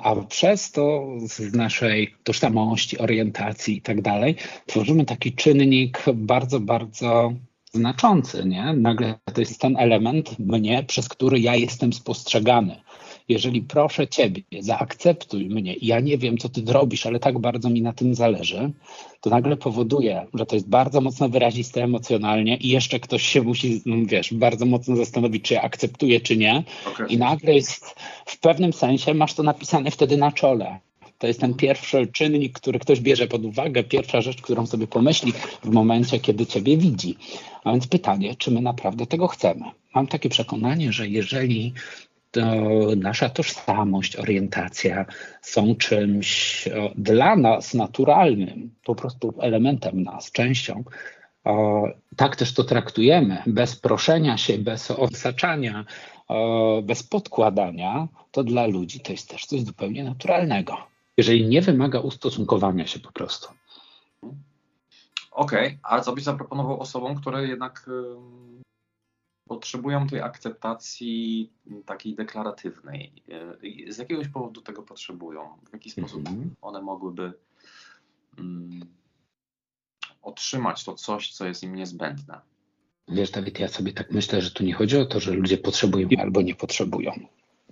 a 0.02 0.16
przez 0.28 0.72
to 0.72 1.06
z 1.20 1.54
naszej 1.54 2.14
tożsamości, 2.22 2.98
orientacji 2.98 3.76
i 3.76 3.82
tak 3.82 4.02
dalej, 4.02 4.36
tworzymy 4.66 5.04
taki 5.04 5.32
czynnik 5.32 6.04
bardzo, 6.14 6.60
bardzo 6.60 7.32
znaczący, 7.74 8.44
nie? 8.46 8.72
Nagle 8.72 9.14
to 9.34 9.40
jest 9.40 9.60
ten 9.60 9.76
element 9.76 10.38
mnie, 10.38 10.84
przez 10.86 11.08
który 11.08 11.40
ja 11.40 11.56
jestem 11.56 11.92
spostrzegany. 11.92 12.80
Jeżeli 13.28 13.62
proszę 13.62 14.08
Ciebie, 14.08 14.42
zaakceptuj 14.60 15.46
mnie, 15.46 15.74
ja 15.82 16.00
nie 16.00 16.18
wiem, 16.18 16.38
co 16.38 16.48
Ty 16.48 16.62
zrobisz, 16.66 17.06
ale 17.06 17.18
tak 17.18 17.38
bardzo 17.38 17.70
mi 17.70 17.82
na 17.82 17.92
tym 17.92 18.14
zależy, 18.14 18.72
to 19.20 19.30
nagle 19.30 19.56
powoduje, 19.56 20.26
że 20.34 20.46
to 20.46 20.56
jest 20.56 20.68
bardzo 20.68 21.00
mocno 21.00 21.28
wyraziste 21.28 21.82
emocjonalnie 21.82 22.56
i 22.56 22.68
jeszcze 22.68 23.00
ktoś 23.00 23.22
się 23.22 23.42
musi, 23.42 23.82
wiesz, 24.06 24.34
bardzo 24.34 24.66
mocno 24.66 24.96
zastanowić, 24.96 25.44
czy 25.44 25.54
ja 25.54 25.62
akceptuję, 25.62 26.20
czy 26.20 26.36
nie. 26.36 26.64
Okay. 26.86 27.06
I 27.06 27.18
nagle 27.18 27.54
jest 27.54 27.94
w 28.26 28.40
pewnym 28.40 28.72
sensie, 28.72 29.14
masz 29.14 29.34
to 29.34 29.42
napisane 29.42 29.90
wtedy 29.90 30.16
na 30.16 30.32
czole. 30.32 30.78
To 31.22 31.26
jest 31.26 31.40
ten 31.40 31.54
pierwszy 31.54 32.06
czynnik, 32.06 32.52
który 32.52 32.78
ktoś 32.78 33.00
bierze 33.00 33.26
pod 33.26 33.44
uwagę, 33.44 33.84
pierwsza 33.84 34.20
rzecz, 34.20 34.42
którą 34.42 34.66
sobie 34.66 34.86
pomyśli 34.86 35.32
w 35.64 35.70
momencie, 35.70 36.20
kiedy 36.20 36.46
Ciebie 36.46 36.76
widzi. 36.76 37.16
A 37.64 37.72
więc 37.72 37.86
pytanie, 37.86 38.34
czy 38.36 38.50
my 38.50 38.60
naprawdę 38.60 39.06
tego 39.06 39.28
chcemy? 39.28 39.64
Mam 39.94 40.06
takie 40.06 40.28
przekonanie, 40.28 40.92
że 40.92 41.08
jeżeli 41.08 41.72
nasza 42.96 43.28
tożsamość, 43.28 44.16
orientacja 44.16 45.06
są 45.42 45.74
czymś 45.74 46.64
dla 46.94 47.36
nas 47.36 47.74
naturalnym, 47.74 48.70
po 48.84 48.94
prostu 48.94 49.34
elementem 49.40 50.02
nas, 50.02 50.32
częścią. 50.32 50.84
Tak 52.16 52.36
też 52.36 52.54
to 52.54 52.64
traktujemy, 52.64 53.42
bez 53.46 53.76
proszenia 53.76 54.36
się, 54.38 54.58
bez 54.58 54.90
odsaczania, 54.90 55.84
bez 56.82 57.02
podkładania, 57.02 58.08
to 58.30 58.44
dla 58.44 58.66
ludzi 58.66 59.00
to 59.00 59.12
jest 59.12 59.28
też 59.28 59.46
coś 59.46 59.60
zupełnie 59.60 60.04
naturalnego. 60.04 60.91
Jeżeli 61.18 61.48
nie 61.48 61.62
wymaga 61.62 62.00
ustosunkowania 62.00 62.86
się 62.86 63.00
po 63.00 63.12
prostu. 63.12 63.48
Okej, 65.30 65.66
okay, 65.66 65.78
a 65.82 66.00
co 66.00 66.12
byś 66.12 66.24
zaproponował 66.24 66.80
osobom, 66.80 67.20
które 67.20 67.48
jednak 67.48 67.90
potrzebują 69.48 70.06
tej 70.06 70.20
akceptacji 70.20 71.50
takiej 71.86 72.14
deklaratywnej. 72.14 73.12
Z 73.88 73.98
jakiegoś 73.98 74.28
powodu 74.28 74.60
tego 74.60 74.82
potrzebują? 74.82 75.58
W 75.70 75.72
jaki 75.72 75.90
sposób 75.90 76.28
mhm. 76.28 76.54
one 76.60 76.82
mogłyby 76.82 77.32
um, 78.38 78.80
otrzymać 80.22 80.84
to 80.84 80.94
coś, 80.94 81.32
co 81.32 81.46
jest 81.46 81.62
im 81.62 81.74
niezbędne? 81.74 82.40
Wiesz, 83.08 83.30
Dawid, 83.30 83.58
ja 83.58 83.68
sobie 83.68 83.92
tak 83.92 84.10
myślę, 84.10 84.42
że 84.42 84.50
tu 84.50 84.64
nie 84.64 84.74
chodzi 84.74 84.98
o 84.98 85.06
to, 85.06 85.20
że 85.20 85.32
ludzie 85.32 85.58
potrzebują 85.58 86.08
albo 86.18 86.42
nie 86.42 86.54
potrzebują. 86.54 87.12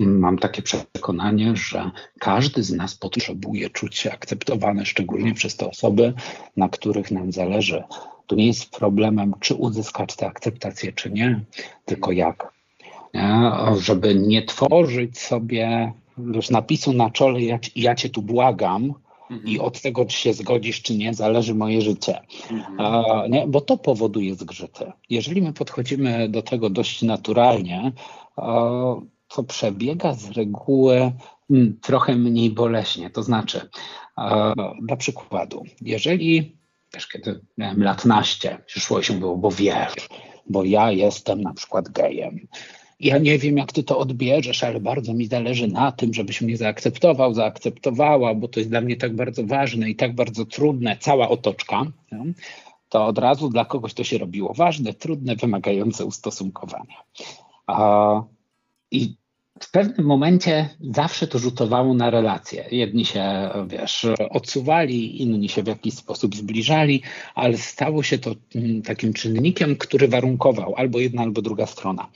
Mam 0.07 0.39
takie 0.39 0.63
przekonanie, 0.63 1.57
że 1.57 1.91
każdy 2.19 2.63
z 2.63 2.73
nas 2.73 2.95
potrzebuje 2.95 3.71
czuć 3.71 3.97
się 3.99 4.13
akceptowany, 4.13 4.87
szczególnie 4.87 5.35
przez 5.35 5.57
te 5.57 5.71
osoby, 5.71 6.15
na 6.57 6.69
których 6.69 7.11
nam 7.11 7.33
zależy. 7.33 7.83
Tu 8.27 8.37
nie 8.37 8.47
jest 8.47 8.71
problemem, 8.71 9.35
czy 9.41 9.55
uzyskać 9.55 10.17
tę 10.17 10.27
akceptację, 10.27 10.93
czy 10.93 11.11
nie, 11.11 11.41
tylko 11.85 12.13
jak. 12.13 12.53
Nie? 13.15 13.53
Żeby 13.81 14.15
nie 14.15 14.43
tworzyć 14.43 15.19
sobie 15.19 15.93
już 16.19 16.51
napisu 16.51 16.93
na 16.93 17.11
czole, 17.11 17.43
ja, 17.43 17.59
ja 17.77 17.95
cię 17.95 18.09
tu 18.09 18.23
błagam, 18.23 18.95
mhm. 19.31 19.49
i 19.49 19.59
od 19.59 19.81
tego, 19.81 20.05
czy 20.05 20.17
się 20.17 20.33
zgodzisz, 20.33 20.83
czy 20.83 20.97
nie, 20.97 21.15
zależy 21.15 21.55
moje 21.55 21.81
życie. 21.81 22.21
Mhm. 22.51 23.31
nie? 23.31 23.47
Bo 23.47 23.61
to 23.61 23.77
powoduje 23.77 24.35
zgrzyty. 24.35 24.93
Jeżeli 25.11 25.43
my 25.43 25.53
podchodzimy 25.53 26.29
do 26.29 26.43
tego 26.43 26.71
dość 26.71 27.03
naturalnie, 27.03 27.93
to 29.35 29.43
przebiega 29.43 30.15
z 30.15 30.31
reguły 30.31 31.13
hmm, 31.49 31.79
trochę 31.83 32.17
mniej 32.17 32.51
boleśnie. 32.51 33.11
To 33.11 33.23
znaczy, 33.23 33.69
dla 34.83 34.97
przykładu, 34.97 35.65
jeżeli 35.81 36.57
wiesz, 36.95 37.09
kiedy 37.09 37.41
miałem 37.59 37.83
lat 37.83 38.05
naście, 38.05 38.59
przyszło 38.67 39.03
się 39.03 39.15
było, 39.15 39.37
bo 39.37 39.51
wiesz, 39.51 40.09
bo 40.47 40.65
ja 40.65 40.93
jestem 40.93 41.43
na 41.43 41.55
przykład 41.55 41.89
gejem. 41.89 42.49
Ja 43.01 43.19
nie 43.19 43.39
wiem, 43.39 43.57
jak 43.57 43.73
ty 43.73 43.83
to 43.83 43.99
odbierzesz, 43.99 44.65
ale 44.65 44.81
bardzo 44.81 45.15
mi 45.15 45.27
zależy 45.27 45.69
na 45.69 45.93
tym, 45.93 46.15
żebyś 46.15 46.41
mnie 46.41 46.57
zaakceptował, 46.57 47.35
zaakceptowała, 47.35 48.35
bo 48.35 48.49
to 48.49 48.61
jest 48.61 48.71
dla 48.71 48.81
mnie 48.81 48.97
tak 48.97 49.17
bardzo 49.17 49.47
ważne 49.47 49.91
i 49.91 49.97
tak 49.97 50.15
bardzo 50.15 50.45
trudne, 50.45 50.97
cała 51.01 51.29
otoczka. 51.29 51.87
To 52.89 53.07
od 53.07 53.19
razu 53.19 53.49
dla 53.49 53.65
kogoś 53.65 53.95
to 53.95 54.05
się 54.05 54.19
robiło 54.19 54.55
ważne, 54.55 54.95
trudne, 54.95 55.37
wymagające 55.37 56.05
ustosunkowania. 56.05 56.97
I 58.91 59.21
w 59.61 59.71
pewnym 59.71 60.07
momencie 60.07 60.69
zawsze 60.81 61.27
to 61.27 61.39
rzutowało 61.39 61.95
na 61.95 62.11
relacje. 62.11 62.65
Jedni 62.71 63.05
się, 63.05 63.51
wiesz, 63.67 64.07
odsuwali, 64.31 65.23
inni 65.23 65.49
się 65.49 65.63
w 65.63 65.67
jakiś 65.67 65.95
sposób 65.95 66.37
zbliżali, 66.37 67.03
ale 67.35 67.59
stało 67.59 68.03
się 68.03 68.19
to 68.19 68.35
mm, 68.55 68.83
takim 68.83 69.13
czynnikiem, 69.13 69.77
który 69.77 70.09
warunkował 70.09 70.75
albo 70.77 71.01
jedna, 71.01 71.23
albo 71.23 71.43
druga 71.43 71.67
strona. 71.67 72.11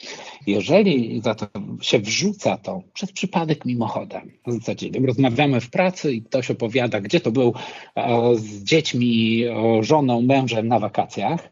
Jeżeli 0.46 1.20
za 1.20 1.34
to 1.34 1.46
się 1.80 1.98
wrzuca 1.98 2.56
to 2.56 2.82
przez 2.92 3.12
przypadek 3.12 3.64
mimochodem, 3.64 4.30
w 4.46 4.52
zasadzie 4.52 4.90
rozmawiamy 5.06 5.60
w 5.60 5.70
pracy 5.70 6.12
i 6.12 6.22
ktoś 6.22 6.50
opowiada, 6.50 7.00
gdzie 7.00 7.20
to 7.20 7.32
był 7.32 7.54
e, 7.94 8.36
z 8.36 8.64
dziećmi, 8.64 9.44
żoną, 9.80 10.22
mężem 10.22 10.68
na 10.68 10.78
wakacjach, 10.78 11.50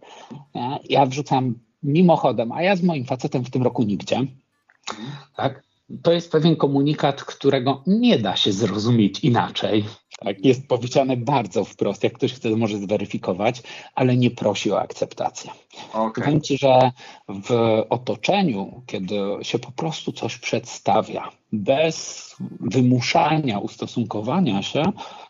ja 0.89 1.07
wrzucam 1.07 1.55
mimochodem, 1.83 2.53
a 2.53 2.63
ja 2.63 2.77
z 2.77 2.83
moim 2.83 3.05
facetem 3.05 3.45
w 3.45 3.51
tym 3.51 3.63
roku 3.63 3.83
nigdzie. 3.83 4.27
Tak? 5.37 5.63
to 6.03 6.13
jest 6.13 6.33
pewien 6.33 6.57
komunikat, 6.57 7.25
którego 7.25 7.83
nie 7.87 8.19
da 8.19 8.37
się 8.37 8.53
zrozumieć 8.53 9.21
inaczej. 9.21 9.85
Tak, 10.19 10.45
jest 10.45 10.69
powiedziane 10.69 11.17
bardzo 11.17 11.65
wprost. 11.65 12.05
Jak 12.05 12.13
ktoś 12.13 12.33
chce, 12.33 12.51
może 12.51 12.79
zweryfikować, 12.79 13.63
ale 13.95 14.17
nie 14.17 14.31
prosi 14.31 14.73
o 14.73 14.81
akceptację. 14.81 15.51
Okay. 15.93 16.25
Powiem 16.25 16.41
Ci, 16.41 16.59
że 16.59 16.93
w 17.29 17.83
otoczeniu, 17.89 18.83
kiedy 18.87 19.17
się 19.43 19.59
po 19.59 19.73
prostu 19.73 20.13
coś 20.13 20.39
przedstawia, 20.39 21.31
bez 21.53 22.37
wymuszania, 22.61 23.59
ustosunkowania 23.59 24.63
się, 24.63 24.83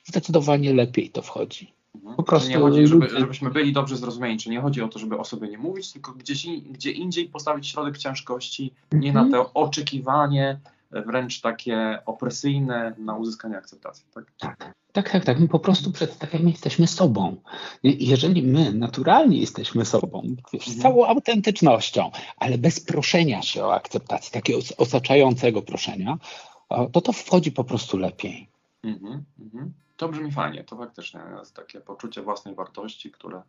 zdecydowanie 0.04 0.74
lepiej 0.74 1.10
to 1.10 1.22
wchodzi. 1.22 1.72
Mhm. 1.94 2.16
Po 2.16 2.22
prostu 2.22 2.50
nie 2.50 2.58
chodzi, 2.58 2.86
żeby, 2.86 3.08
żebyśmy 3.08 3.50
byli 3.50 3.72
dobrze 3.72 3.96
zrozumieni. 3.96 4.38
Czy 4.38 4.50
nie 4.50 4.60
chodzi 4.60 4.82
o 4.82 4.88
to, 4.88 4.98
żeby 4.98 5.18
o 5.18 5.24
sobie 5.24 5.48
nie 5.48 5.58
mówić, 5.58 5.92
tylko 5.92 6.12
gdzieś, 6.12 6.46
gdzie 6.70 6.90
indziej 6.90 7.28
postawić 7.28 7.68
środek 7.68 7.98
ciężkości, 7.98 8.72
nie 8.92 9.08
mhm. 9.08 9.30
na 9.30 9.36
to 9.36 9.52
oczekiwanie, 9.54 10.60
wręcz 10.90 11.40
takie 11.40 11.98
opresyjne 12.06 12.94
na 12.98 13.16
uzyskanie 13.16 13.58
akceptacji. 13.58 14.04
Tak? 14.14 14.32
tak, 14.38 14.74
tak, 14.92 15.10
tak. 15.10 15.24
tak. 15.24 15.40
My 15.40 15.48
po 15.48 15.58
prostu 15.58 15.92
przedstawiamy, 15.92 16.50
jesteśmy 16.50 16.86
sobą. 16.86 17.36
Jeżeli 17.82 18.42
my 18.42 18.72
naturalnie 18.72 19.38
jesteśmy 19.38 19.84
sobą, 19.84 20.22
wiesz, 20.52 20.66
z 20.66 20.74
mhm. 20.76 20.82
całą 20.82 21.06
autentycznością, 21.06 22.10
ale 22.36 22.58
bez 22.58 22.80
proszenia 22.80 23.42
się 23.42 23.64
o 23.64 23.74
akceptację, 23.74 24.32
takiego 24.32 24.58
osaczającego 24.76 25.62
proszenia, 25.62 26.18
to 26.92 27.00
to 27.00 27.12
wchodzi 27.12 27.52
po 27.52 27.64
prostu 27.64 27.98
lepiej. 27.98 28.48
Mhm, 28.84 29.24
mhm. 29.40 29.72
To 30.02 30.08
brzmi 30.08 30.32
fajnie, 30.32 30.64
to 30.64 30.76
faktycznie 30.76 31.20
jest 31.38 31.56
takie 31.56 31.80
poczucie 31.80 32.22
własnej 32.22 32.54
wartości, 32.54 33.10
które, 33.10 33.42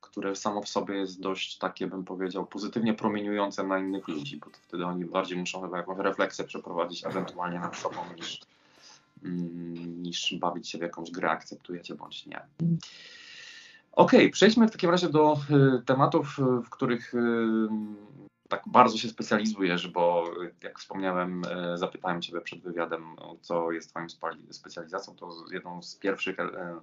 które 0.00 0.36
samo 0.36 0.62
w 0.62 0.68
sobie 0.68 0.94
jest 0.94 1.20
dość 1.20 1.58
takie, 1.58 1.86
bym 1.86 2.04
powiedział, 2.04 2.46
pozytywnie 2.46 2.94
promieniujące 2.94 3.64
na 3.64 3.78
innych 3.78 4.08
ludzi, 4.08 4.36
bo 4.36 4.46
wtedy 4.62 4.84
oni 4.86 5.04
bardziej 5.04 5.38
muszą 5.38 5.62
chyba 5.62 5.76
jakąś 5.76 5.98
refleksję 5.98 6.44
przeprowadzić 6.44 7.06
ewentualnie 7.06 7.58
nad 7.58 7.76
sobą 7.76 7.96
niż, 8.16 8.40
mm, 9.24 10.02
niż 10.02 10.34
bawić 10.34 10.68
się 10.68 10.78
w 10.78 10.82
jakąś 10.82 11.10
grę, 11.10 11.30
akceptujecie 11.30 11.94
bądź 11.94 12.26
nie. 12.26 12.36
Okej, 13.92 14.20
okay, 14.20 14.30
przejdźmy 14.30 14.68
w 14.68 14.72
takim 14.72 14.90
razie 14.90 15.08
do 15.08 15.36
y, 15.50 15.82
tematów, 15.82 16.38
w 16.64 16.70
których 16.70 17.14
y, 17.14 17.18
tak 18.54 18.62
bardzo 18.66 18.98
się 18.98 19.08
specjalizujesz, 19.08 19.88
bo 19.88 20.30
jak 20.62 20.78
wspomniałem, 20.78 21.42
e, 21.44 21.78
zapytałem 21.78 22.22
Ciebie 22.22 22.40
przed 22.40 22.60
wywiadem, 22.60 23.16
co 23.40 23.72
jest 23.72 23.90
Twoją 23.90 24.06
specjalizacją, 24.50 25.16
to 25.16 25.30
jedną 25.52 25.82
z 25.82 25.96
pierwszych 25.96 26.40
e, 26.40 26.42
e, 26.42 26.80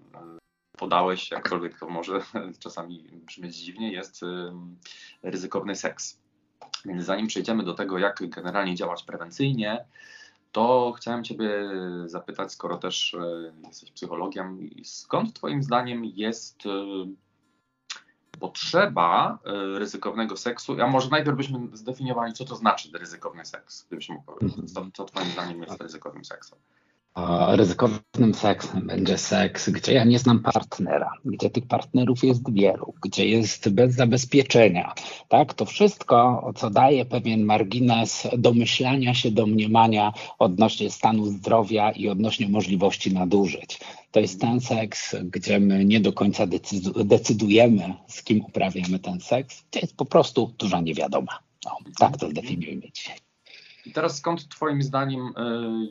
podałeś, 0.77 1.31
jakkolwiek 1.31 1.79
to 1.79 1.89
może 1.89 2.21
czasami 2.63 3.03
brzmieć 3.25 3.55
dziwnie, 3.55 3.91
jest 3.91 4.21
ryzykowny 5.23 5.75
seks. 5.75 6.19
Więc 6.85 7.03
zanim 7.03 7.27
przejdziemy 7.27 7.63
do 7.63 7.73
tego, 7.73 7.97
jak 7.97 8.29
generalnie 8.29 8.75
działać 8.75 9.03
prewencyjnie, 9.03 9.85
to 10.51 10.93
chciałem 10.97 11.23
Ciebie 11.23 11.49
zapytać, 12.05 12.51
skoro 12.51 12.77
też 12.77 13.15
jesteś 13.67 13.91
psychologiem, 13.91 14.69
skąd 14.83 15.33
Twoim 15.33 15.63
zdaniem 15.63 16.05
jest 16.05 16.63
potrzeba 18.41 19.39
y, 19.75 19.79
ryzykownego 19.79 20.37
seksu, 20.37 20.81
a 20.81 20.87
może 20.87 21.09
najpierw 21.09 21.37
byśmy 21.37 21.59
zdefiniowali, 21.73 22.33
co 22.33 22.45
to 22.45 22.55
znaczy 22.55 22.89
ryzykowny 22.93 23.45
seks, 23.45 23.85
gdybyśmy 23.87 24.15
mógł 24.15 24.25
powiedzieć, 24.25 24.59
mhm. 24.59 24.67
co, 24.67 24.85
co 24.93 25.05
Twoim 25.05 25.31
zdaniem 25.31 25.61
jest 25.61 25.81
ryzykownym 25.81 26.25
seksem? 26.25 26.59
Ryzykownym 27.47 28.33
seksem 28.33 28.87
będzie 28.87 29.17
seks, 29.17 29.69
gdzie 29.69 29.93
ja 29.93 30.03
nie 30.03 30.19
znam 30.19 30.39
partnera, 30.39 31.11
gdzie 31.25 31.49
tych 31.49 31.67
partnerów 31.67 32.23
jest 32.23 32.53
wielu, 32.53 32.93
gdzie 33.03 33.27
jest 33.27 33.69
bez 33.69 33.95
zabezpieczenia. 33.95 34.93
Tak? 35.29 35.53
To 35.53 35.65
wszystko, 35.65 36.51
co 36.55 36.69
daje 36.69 37.05
pewien 37.05 37.43
margines 37.43 38.27
domyślania 38.37 39.13
się, 39.13 39.31
domniemania 39.31 40.13
odnośnie 40.39 40.89
stanu 40.89 41.25
zdrowia 41.25 41.91
i 41.91 42.09
odnośnie 42.09 42.49
możliwości 42.49 43.13
nadużyć. 43.13 43.79
To 44.11 44.19
jest 44.19 44.41
ten 44.41 44.61
seks, 44.61 45.15
gdzie 45.23 45.59
my 45.59 45.85
nie 45.85 45.99
do 45.99 46.13
końca 46.13 46.47
decydujemy, 47.05 47.93
z 48.07 48.23
kim 48.23 48.41
uprawiamy 48.41 48.99
ten 48.99 49.19
seks, 49.19 49.63
gdzie 49.71 49.79
jest 49.79 49.97
po 49.97 50.05
prostu 50.05 50.53
duża 50.57 50.81
niewiadoma. 50.81 51.39
No, 51.65 51.71
tak 51.99 52.17
to 52.17 52.29
zdefiniujmy 52.29 52.91
dzisiaj. 52.93 53.30
I 53.85 53.91
teraz 53.91 54.17
skąd 54.17 54.49
Twoim 54.49 54.81
zdaniem 54.81 55.27
y, 55.27 55.31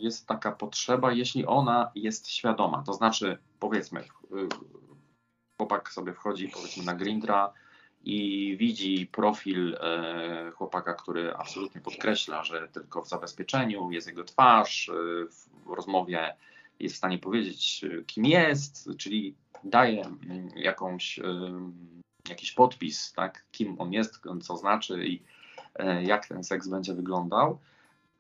jest 0.01 0.27
taka 0.27 0.53
potrzeba, 0.53 1.13
jeśli 1.13 1.47
ona 1.47 1.91
jest 1.95 2.31
świadoma? 2.31 2.83
To 2.87 2.93
znaczy, 2.93 3.39
powiedzmy, 3.61 4.01
y, 4.01 4.05
chłopak 5.59 5.93
sobie 5.93 6.13
wchodzi 6.13 6.49
powiedzmy 6.49 6.85
na 6.85 6.95
Grindra 6.95 7.53
i 8.05 8.57
widzi 8.57 9.07
profil 9.13 9.75
y, 9.75 10.53
chłopaka, 10.53 10.95
który 10.95 11.35
absolutnie 11.35 11.81
podkreśla, 11.81 12.45
że 12.45 12.69
tylko 12.69 13.03
w 13.03 13.09
zabezpieczeniu 13.09 13.91
jest 13.91 14.07
jego 14.07 14.25
twarz, 14.25 14.91
w 15.67 15.73
rozmowie 15.75 16.37
jest 16.81 16.95
w 16.95 16.99
stanie 16.99 17.19
powiedzieć, 17.19 17.85
kim 18.07 18.25
jest, 18.25 18.89
czyli 18.99 19.35
daje 19.65 20.05
jakąś, 20.57 21.21
jakiś 22.29 22.53
podpis, 22.53 23.13
tak, 23.13 23.45
kim 23.53 23.81
on 23.81 23.93
jest, 23.93 24.21
co 24.43 24.57
znaczy 24.57 25.07
i 25.07 25.23
jak 26.03 26.27
ten 26.27 26.45
seks 26.45 26.69
będzie 26.69 26.95
wyglądał. 26.95 27.59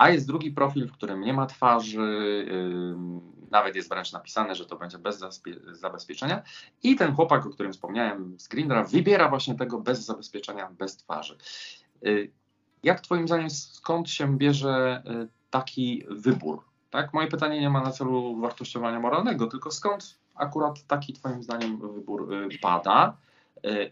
A 0.00 0.10
jest 0.10 0.26
drugi 0.26 0.50
profil, 0.50 0.88
w 0.88 0.92
którym 0.92 1.20
nie 1.20 1.32
ma 1.32 1.46
twarzy, 1.46 2.46
nawet 3.50 3.76
jest 3.76 3.88
wręcz 3.88 4.12
napisane, 4.12 4.54
że 4.54 4.66
to 4.66 4.76
będzie 4.76 4.98
bez 4.98 5.24
zabezpieczenia. 5.72 6.42
I 6.82 6.96
ten 6.96 7.14
chłopak, 7.14 7.46
o 7.46 7.50
którym 7.50 7.72
wspomniałem 7.72 8.34
z 8.38 8.48
Grindra, 8.48 8.84
wybiera 8.84 9.28
właśnie 9.28 9.54
tego 9.54 9.78
bez 9.78 10.04
zabezpieczenia, 10.04 10.70
bez 10.78 10.96
twarzy. 10.96 11.36
Y, 12.06 12.30
jak 12.82 13.00
Twoim 13.00 13.28
zdaniem, 13.28 13.50
skąd 13.50 14.10
się 14.10 14.38
bierze 14.38 15.02
y, 15.24 15.28
taki 15.50 16.04
wybór? 16.10 16.64
Tak? 16.90 17.14
Moje 17.14 17.28
pytanie 17.28 17.60
nie 17.60 17.70
ma 17.70 17.82
na 17.82 17.90
celu 17.90 18.40
wartościowania 18.40 19.00
moralnego, 19.00 19.46
tylko 19.46 19.70
skąd 19.70 20.18
akurat 20.34 20.86
taki 20.86 21.12
Twoim 21.12 21.42
zdaniem 21.42 21.94
wybór 21.94 22.34
y, 22.34 22.58
pada? 22.62 23.16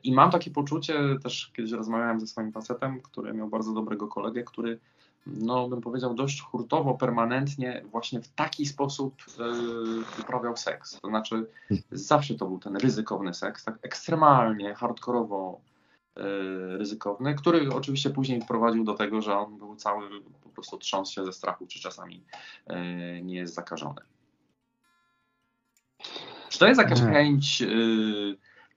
I 0.02 0.12
mam 0.12 0.30
takie 0.30 0.50
poczucie, 0.50 0.98
też 1.22 1.52
kiedyś 1.56 1.72
rozmawiałem 1.72 2.20
ze 2.20 2.26
swoim 2.26 2.52
facetem, 2.52 3.00
który 3.00 3.34
miał 3.34 3.48
bardzo 3.48 3.72
dobrego 3.72 4.08
kolegę, 4.08 4.42
który 4.42 4.80
no 5.28 5.68
bym 5.68 5.80
powiedział, 5.80 6.14
dość 6.14 6.40
hurtowo, 6.40 6.94
permanentnie 6.94 7.82
właśnie 7.90 8.20
w 8.20 8.28
taki 8.28 8.66
sposób 8.66 9.14
yy, 9.38 10.22
uprawiał 10.22 10.56
seks. 10.56 11.00
To 11.00 11.08
znaczy 11.08 11.46
zawsze 11.92 12.34
to 12.34 12.46
był 12.46 12.58
ten 12.58 12.76
ryzykowny 12.76 13.34
seks, 13.34 13.64
tak 13.64 13.78
ekstremalnie, 13.82 14.74
hardkorowo 14.74 15.60
yy, 16.16 16.78
ryzykowny, 16.78 17.34
który 17.34 17.74
oczywiście 17.74 18.10
później 18.10 18.42
prowadził 18.48 18.84
do 18.84 18.94
tego, 18.94 19.22
że 19.22 19.38
on 19.38 19.58
był 19.58 19.76
cały, 19.76 20.08
po 20.42 20.48
prostu 20.48 20.78
trząsł 20.78 21.12
się 21.12 21.24
ze 21.24 21.32
strachu, 21.32 21.66
czy 21.66 21.80
czasami 21.80 22.22
yy, 22.66 23.22
nie 23.22 23.34
jest 23.34 23.54
zakażony. 23.54 24.00
Czy 26.48 26.58
to 26.58 26.66
jest 26.66 26.80
jakaś 26.80 27.00
chęć 27.00 27.62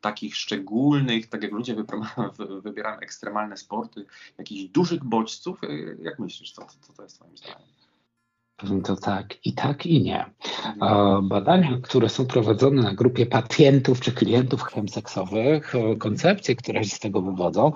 takich 0.01 0.35
szczególnych, 0.35 1.27
tak 1.27 1.43
jak 1.43 1.51
ludzie 1.51 1.75
wybierają 2.63 2.99
ekstremalne 2.99 3.57
sporty, 3.57 4.05
jakichś 4.37 4.71
dużych 4.71 5.03
bodźców. 5.03 5.63
Y, 5.63 5.97
jak 6.01 6.19
myślisz, 6.19 6.51
co, 6.51 6.65
co 6.81 6.93
to 6.93 7.03
jest 7.03 7.15
Twoim 7.15 7.37
zdaniem? 7.37 8.81
To 8.83 8.95
tak 8.95 9.45
i 9.45 9.53
tak 9.53 9.85
i 9.85 10.01
nie. 10.01 10.25
Mhm. 10.65 11.27
Badania, 11.27 11.77
które 11.83 12.09
są 12.09 12.25
prowadzone 12.25 12.81
na 12.81 12.93
grupie 12.93 13.25
pacjentów 13.25 13.99
czy 13.99 14.11
klientów 14.11 14.63
chemseksowych, 14.63 15.73
koncepcje, 15.99 16.55
które 16.55 16.83
się 16.83 16.95
z 16.95 16.99
tego 16.99 17.21
wywodzą, 17.21 17.71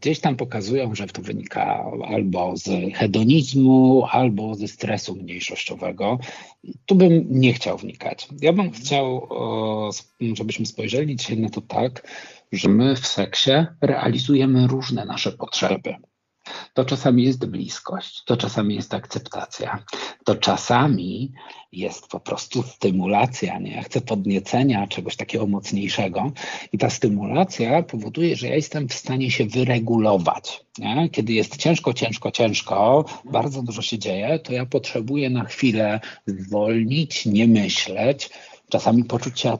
gdzieś 0.00 0.20
tam 0.20 0.36
pokazują, 0.36 0.94
że 0.94 1.06
to 1.06 1.22
wynika 1.22 1.84
albo 2.08 2.56
z 2.56 2.94
hedonizmu, 2.94 4.04
albo 4.10 4.54
ze 4.54 4.68
stresu 4.68 5.14
mniejszościowego. 5.14 6.18
Tu 6.86 6.94
bym 6.94 7.26
nie 7.30 7.52
chciał 7.52 7.78
wnikać. 7.78 8.28
Ja 8.40 8.52
bym 8.52 8.70
chciał, 8.70 9.28
żebyśmy 10.20 10.66
spojrzeli 10.66 11.16
dzisiaj 11.16 11.38
na 11.38 11.48
to 11.48 11.60
tak, 11.60 12.08
że 12.52 12.68
my 12.68 12.96
w 12.96 13.06
seksie 13.06 13.50
realizujemy 13.80 14.66
różne 14.66 15.04
nasze 15.04 15.32
potrzeby. 15.32 15.94
To 16.74 16.84
czasami 16.84 17.22
jest 17.24 17.46
bliskość, 17.46 18.24
to 18.24 18.36
czasami 18.36 18.74
jest 18.74 18.94
akceptacja, 18.94 19.84
to 20.24 20.34
czasami 20.34 21.32
jest 21.72 22.08
po 22.08 22.20
prostu 22.20 22.62
stymulacja. 22.62 23.58
Nie? 23.58 23.70
Ja 23.74 23.82
chcę 23.82 24.00
podniecenia 24.00 24.86
czegoś 24.86 25.16
takiego 25.16 25.46
mocniejszego 25.46 26.32
i 26.72 26.78
ta 26.78 26.90
stymulacja 26.90 27.82
powoduje, 27.82 28.36
że 28.36 28.46
ja 28.46 28.54
jestem 28.54 28.88
w 28.88 28.94
stanie 28.94 29.30
się 29.30 29.46
wyregulować. 29.46 30.64
Nie? 30.78 31.08
Kiedy 31.08 31.32
jest 31.32 31.56
ciężko, 31.56 31.94
ciężko, 31.94 32.30
ciężko, 32.30 33.04
bardzo 33.24 33.62
dużo 33.62 33.82
się 33.82 33.98
dzieje, 33.98 34.38
to 34.38 34.52
ja 34.52 34.66
potrzebuję 34.66 35.30
na 35.30 35.44
chwilę 35.44 36.00
zwolnić, 36.26 37.26
nie 37.26 37.48
myśleć, 37.48 38.30
czasami 38.68 39.04
poczuć 39.04 39.40
się 39.40 39.52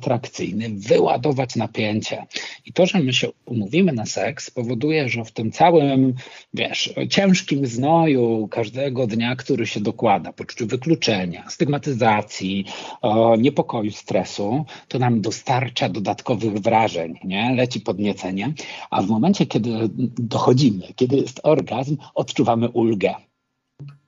wyładować 0.74 1.56
napięcie. 1.56 2.26
I 2.66 2.72
to, 2.72 2.86
że 2.86 2.98
my 2.98 3.12
się 3.12 3.28
umówimy 3.46 3.92
na 3.92 4.06
seks, 4.06 4.50
powoduje, 4.50 5.08
że 5.08 5.24
w 5.24 5.32
tym 5.32 5.52
całym, 5.52 6.14
wiesz, 6.54 6.94
ciężkim 7.10 7.66
znoju 7.66 8.48
każdego 8.50 9.06
dnia, 9.06 9.36
który 9.36 9.66
się 9.66 9.80
dokłada, 9.80 10.32
poczuciu 10.32 10.66
wykluczenia, 10.66 11.44
stygmatyzacji, 11.48 12.64
o, 13.02 13.36
niepokoju, 13.36 13.90
stresu, 13.90 14.64
to 14.88 14.98
nam 14.98 15.20
dostarcza 15.20 15.88
dodatkowych 15.88 16.58
wrażeń, 16.58 17.14
nie? 17.24 17.54
leci 17.54 17.80
podniecenie, 17.80 18.52
a 18.90 19.02
w 19.02 19.08
momencie, 19.08 19.46
kiedy 19.46 19.70
dochodzimy, 20.18 20.92
kiedy 20.96 21.16
jest 21.16 21.40
orgazm, 21.42 21.96
odczuwamy 22.14 22.68
ulgę. 22.68 23.14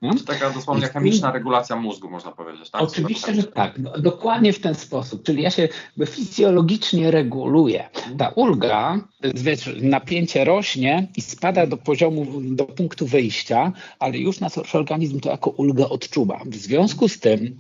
Hmm? 0.01 0.19
To 0.19 0.25
taka 0.25 0.51
dosłownie 0.51 0.87
chemiczna 0.87 1.33
regulacja 1.33 1.77
mózgu, 1.77 2.11
można 2.11 2.33
powiedzieć, 2.33 2.71
tak? 2.71 2.83
Oczywiście, 2.83 3.35
że 3.35 3.43
tak. 3.43 3.79
No, 3.79 3.99
dokładnie 3.99 4.53
w 4.53 4.61
ten 4.61 4.75
sposób. 4.75 5.23
Czyli 5.23 5.43
ja 5.43 5.51
się 5.51 5.69
fizjologicznie 6.07 7.11
reguluję. 7.11 7.89
Ta 8.19 8.29
ulga, 8.29 9.01
wiesz, 9.35 9.71
napięcie 9.83 10.45
rośnie 10.45 11.09
i 11.17 11.21
spada 11.21 11.67
do 11.67 11.77
poziomu, 11.77 12.27
do 12.41 12.65
punktu 12.65 13.07
wyjścia, 13.07 13.73
ale 13.99 14.19
już 14.19 14.41
nasz 14.41 14.75
organizm 14.75 15.21
to 15.21 15.31
jako 15.31 15.51
ulgę 15.51 15.89
odczuwa. 15.89 16.41
W 16.47 16.55
związku 16.55 17.09
z 17.09 17.21
tym 17.21 17.59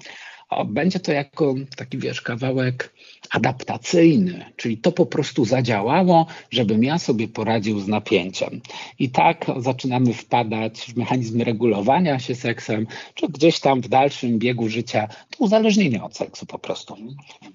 będzie 0.66 1.00
to 1.00 1.12
jako 1.12 1.54
taki, 1.76 1.98
wiesz, 1.98 2.20
kawałek 2.20 2.92
adaptacyjny, 3.30 4.44
czyli 4.56 4.78
to 4.78 4.92
po 4.92 5.06
prostu 5.06 5.44
zadziałało, 5.44 6.26
żebym 6.50 6.84
ja 6.84 6.98
sobie 6.98 7.28
poradził 7.28 7.80
z 7.80 7.88
napięciem. 7.88 8.60
I 8.98 9.10
tak 9.10 9.46
zaczynamy 9.56 10.14
wpadać 10.14 10.80
w 10.80 10.96
mechanizm 10.96 11.42
regulowania 11.42 12.18
się 12.18 12.34
seksem, 12.34 12.86
czy 13.14 13.28
gdzieś 13.28 13.60
tam 13.60 13.80
w 13.80 13.88
dalszym 13.88 14.38
biegu 14.38 14.68
życia, 14.68 15.08
to 15.30 15.44
uzależnienie 15.44 16.04
od 16.04 16.16
seksu 16.16 16.46
po 16.46 16.58
prostu. 16.58 16.96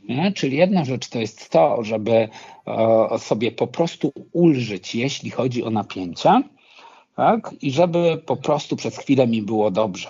Nie? 0.09 0.31
Czyli 0.31 0.57
jedna 0.57 0.85
rzecz 0.85 1.07
to 1.07 1.19
jest 1.19 1.49
to, 1.49 1.83
żeby 1.83 2.11
e, 2.11 2.29
sobie 3.19 3.51
po 3.51 3.67
prostu 3.67 4.11
ulżyć, 4.31 4.95
jeśli 4.95 5.29
chodzi 5.29 5.63
o 5.63 5.69
napięcia, 5.69 6.43
tak? 7.15 7.55
i 7.61 7.71
żeby 7.71 8.21
po 8.25 8.35
prostu 8.35 8.75
przez 8.75 8.97
chwilę 8.97 9.27
mi 9.27 9.41
było 9.41 9.71
dobrze. 9.71 10.09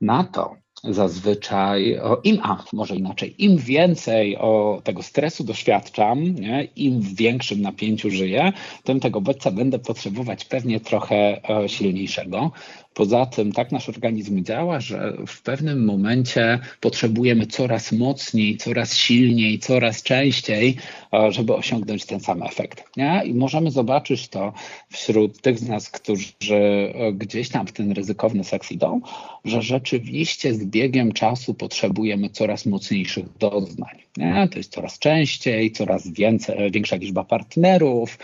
Na 0.00 0.24
to 0.24 0.63
zazwyczaj, 0.90 2.00
im, 2.24 2.38
a 2.42 2.64
może 2.72 2.96
inaczej, 2.96 3.34
im 3.38 3.56
więcej 3.56 4.36
o 4.36 4.80
tego 4.84 5.02
stresu 5.02 5.44
doświadczam, 5.44 6.24
nie, 6.34 6.64
im 6.76 7.00
w 7.00 7.14
większym 7.14 7.60
napięciu 7.60 8.10
żyję, 8.10 8.52
tym 8.84 9.00
tego 9.00 9.20
bodźca 9.20 9.50
będę 9.50 9.78
potrzebować 9.78 10.44
pewnie 10.44 10.80
trochę 10.80 11.40
e, 11.50 11.68
silniejszego. 11.68 12.50
Poza 12.94 13.26
tym 13.26 13.52
tak 13.52 13.72
nasz 13.72 13.88
organizm 13.88 14.44
działa, 14.44 14.80
że 14.80 15.16
w 15.26 15.42
pewnym 15.42 15.84
momencie 15.84 16.58
potrzebujemy 16.80 17.46
coraz 17.46 17.92
mocniej, 17.92 18.56
coraz 18.56 18.96
silniej, 18.96 19.58
coraz 19.58 20.02
częściej, 20.02 20.76
e, 21.12 21.32
żeby 21.32 21.54
osiągnąć 21.54 22.04
ten 22.04 22.20
sam 22.20 22.42
efekt. 22.42 22.84
Nie? 22.96 23.22
I 23.24 23.34
możemy 23.34 23.70
zobaczyć 23.70 24.28
to 24.28 24.52
wśród 24.90 25.40
tych 25.40 25.58
z 25.58 25.68
nas, 25.68 25.90
którzy 25.90 26.32
e, 26.48 27.12
gdzieś 27.12 27.48
tam 27.48 27.66
w 27.66 27.72
ten 27.72 27.92
ryzykowny 27.92 28.44
seks 28.44 28.72
idą, 28.72 29.00
że 29.44 29.62
rzeczywiście 29.62 30.54
z 30.54 30.64
biegiem 30.64 31.12
czasu 31.12 31.54
potrzebujemy 31.54 32.30
coraz 32.30 32.66
mocniejszych 32.66 33.24
doznań. 33.38 33.98
Nie? 34.16 34.48
To 34.52 34.58
jest 34.58 34.72
coraz 34.72 34.98
częściej, 34.98 35.70
coraz 35.70 36.08
więcej, 36.08 36.70
większa 36.70 36.96
liczba 36.96 37.24
partnerów, 37.24 38.18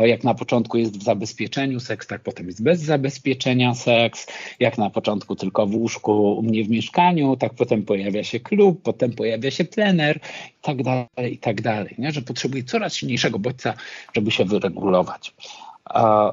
Jak 0.00 0.24
na 0.24 0.34
początku 0.34 0.78
jest 0.78 0.98
w 0.98 1.02
zabezpieczeniu 1.02 1.80
seks, 1.80 2.06
tak 2.06 2.22
potem 2.22 2.46
jest 2.46 2.62
bez 2.62 2.80
zabezpieczenia 2.80 3.74
seks. 3.74 4.26
Jak 4.60 4.78
na 4.78 4.90
początku 4.90 5.36
tylko 5.36 5.66
w 5.66 5.74
łóżku 5.74 6.36
u 6.36 6.42
mnie 6.42 6.64
w 6.64 6.70
mieszkaniu, 6.70 7.36
tak 7.36 7.54
potem 7.54 7.82
pojawia 7.82 8.24
się 8.24 8.40
klub, 8.40 8.82
potem 8.82 9.12
pojawia 9.12 9.50
się 9.50 9.64
plener 9.64 10.16
i 10.48 10.62
tak 10.62 10.82
dalej, 10.82 11.34
i 11.34 11.38
tak 11.38 11.62
dalej. 11.62 11.94
Nie? 11.98 12.12
Że 12.12 12.22
potrzebuje 12.22 12.64
coraz 12.64 12.94
silniejszego 12.94 13.38
bodźca, 13.38 13.74
żeby 14.14 14.30
się 14.30 14.44
wyregulować. 14.44 15.34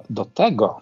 Do 0.09 0.25
tego 0.25 0.81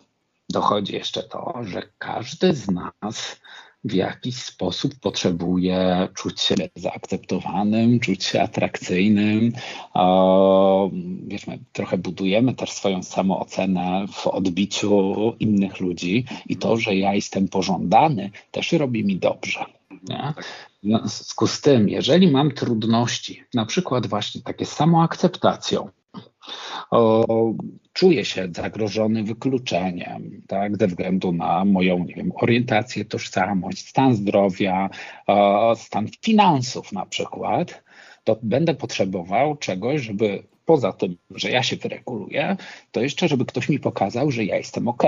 dochodzi 0.50 0.94
jeszcze 0.94 1.24
to, 1.24 1.54
że 1.64 1.82
każdy 1.98 2.54
z 2.54 2.68
nas 3.02 3.40
w 3.84 3.94
jakiś 3.94 4.36
sposób 4.36 4.96
potrzebuje 5.02 6.08
czuć 6.16 6.42
się 6.42 6.56
zaakceptowanym, 6.76 8.00
czuć 8.00 8.24
się 8.24 8.42
atrakcyjnym. 8.42 9.52
Wiesz, 11.28 11.48
my 11.48 11.60
trochę 11.74 11.98
budujemy 11.98 12.54
też 12.54 12.72
swoją 12.72 13.04
samoocenę 13.04 14.06
w 14.12 14.28
odbiciu 14.28 15.16
innych 15.40 15.80
ludzi 15.80 16.26
i 16.50 16.58
to, 16.58 16.78
że 16.78 16.96
ja 16.96 17.14
jestem 17.14 17.48
pożądany, 17.48 18.32
też 18.52 18.72
robi 18.72 19.06
mi 19.06 19.16
dobrze. 19.18 19.66
Nie? 20.10 20.34
W 20.84 20.88
związku 20.88 21.48
z 21.48 21.62
tym, 21.62 21.90
jeżeli 21.90 22.32
mam 22.32 22.52
trudności, 22.52 23.44
na 23.54 23.66
przykład 23.66 24.08
właśnie 24.08 24.42
takie 24.42 24.66
samoakceptacją, 24.66 25.90
o, 26.92 27.26
czuję 27.94 28.26
się 28.26 28.48
zagrożony 28.56 29.24
wykluczeniem, 29.24 30.42
tak, 30.48 30.78
ze 30.78 30.88
względu 30.88 31.32
na 31.32 31.66
moją 31.66 32.00
nie 32.00 32.16
wiem, 32.16 32.32
orientację, 32.36 33.06
tożsamość, 33.06 33.88
stan 33.88 34.16
zdrowia, 34.16 34.90
o, 35.28 35.76
stan 35.76 36.08
finansów 36.22 36.92
na 36.92 37.06
przykład, 37.06 37.84
to 38.24 38.40
będę 38.44 38.76
potrzebował 38.76 39.58
czegoś, 39.58 40.02
żeby 40.02 40.44
poza 40.66 40.94
tym, 40.94 41.18
że 41.32 41.52
ja 41.52 41.64
się 41.64 41.76
wyreguluję, 41.76 42.58
to 42.92 43.02
jeszcze, 43.02 43.28
żeby 43.28 43.46
ktoś 43.46 43.70
mi 43.70 43.80
pokazał, 43.80 44.32
że 44.32 44.46
ja 44.46 44.58
jestem 44.58 44.88
ok. 44.88 45.04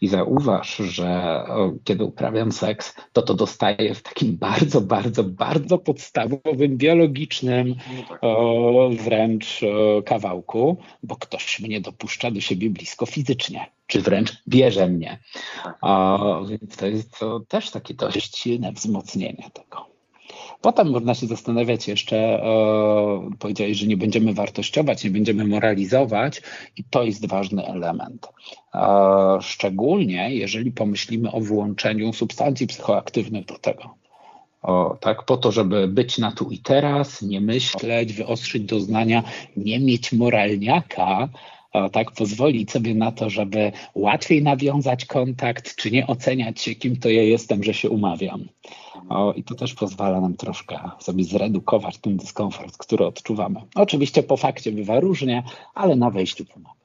I 0.00 0.08
zauważ, 0.08 0.76
że 0.76 1.42
kiedy 1.84 2.04
uprawiam 2.04 2.52
seks, 2.52 2.94
to 3.12 3.22
to 3.22 3.34
dostaję 3.34 3.94
w 3.94 4.02
takim 4.02 4.36
bardzo, 4.36 4.80
bardzo, 4.80 5.24
bardzo 5.24 5.78
podstawowym, 5.78 6.76
biologicznym 6.76 7.74
no 8.22 8.88
tak. 8.90 9.00
wręcz 9.00 9.60
kawałku, 10.04 10.76
bo 11.02 11.16
ktoś 11.16 11.60
mnie 11.60 11.80
dopuszcza 11.80 12.30
do 12.30 12.40
siebie 12.40 12.70
blisko 12.70 13.06
fizycznie, 13.06 13.66
czy 13.86 14.00
wręcz 14.00 14.42
bierze 14.48 14.86
mnie. 14.86 15.18
Tak. 15.64 15.78
Więc 16.48 16.76
to 16.76 16.86
jest 16.86 17.18
to 17.18 17.40
też 17.40 17.70
takie 17.70 17.94
dość 17.94 18.36
silne 18.38 18.72
wzmocnienie 18.72 19.50
tego. 19.52 19.93
Potem 20.64 20.90
można 20.90 21.14
się 21.14 21.26
zastanawiać 21.26 21.88
jeszcze, 21.88 22.16
e, 22.16 23.30
powiedziałeś, 23.38 23.78
że 23.78 23.86
nie 23.86 23.96
będziemy 23.96 24.34
wartościować, 24.34 25.04
nie 25.04 25.10
będziemy 25.10 25.44
moralizować 25.44 26.42
i 26.76 26.84
to 26.84 27.02
jest 27.02 27.26
ważny 27.26 27.66
element. 27.66 28.28
E, 28.74 29.38
szczególnie 29.40 30.34
jeżeli 30.34 30.72
pomyślimy 30.72 31.32
o 31.32 31.40
włączeniu 31.40 32.12
substancji 32.12 32.66
psychoaktywnych 32.66 33.44
do 33.44 33.58
tego. 33.58 33.94
O, 34.62 34.96
tak, 35.00 35.24
po 35.24 35.36
to, 35.36 35.52
żeby 35.52 35.88
być 35.88 36.18
na 36.18 36.32
tu 36.32 36.50
i 36.50 36.58
teraz, 36.58 37.22
nie 37.22 37.40
myśleć, 37.40 38.12
wyostrzyć 38.12 38.62
doznania, 38.62 39.22
nie 39.56 39.80
mieć 39.80 40.12
moralniaka, 40.12 41.28
o, 41.74 41.88
tak, 41.88 42.10
pozwolić 42.10 42.70
sobie 42.70 42.94
na 42.94 43.12
to, 43.12 43.30
żeby 43.30 43.72
łatwiej 43.94 44.42
nawiązać 44.42 45.04
kontakt, 45.04 45.76
czy 45.76 45.90
nie 45.90 46.06
oceniać 46.06 46.60
się, 46.60 46.74
kim 46.74 46.96
to 46.96 47.08
ja 47.08 47.22
jestem, 47.22 47.62
że 47.64 47.74
się 47.74 47.90
umawiam. 47.90 48.44
O, 49.08 49.32
I 49.32 49.44
to 49.44 49.54
też 49.54 49.74
pozwala 49.74 50.20
nam 50.20 50.34
troszkę 50.34 50.78
sobie 50.98 51.24
zredukować 51.24 51.98
ten 51.98 52.16
dyskomfort, 52.16 52.76
który 52.76 53.06
odczuwamy. 53.06 53.60
Oczywiście 53.74 54.22
po 54.22 54.36
fakcie 54.36 54.72
bywa 54.72 55.00
różnie, 55.00 55.42
ale 55.74 55.96
na 55.96 56.10
wejściu 56.10 56.44
pomaga. 56.44 56.84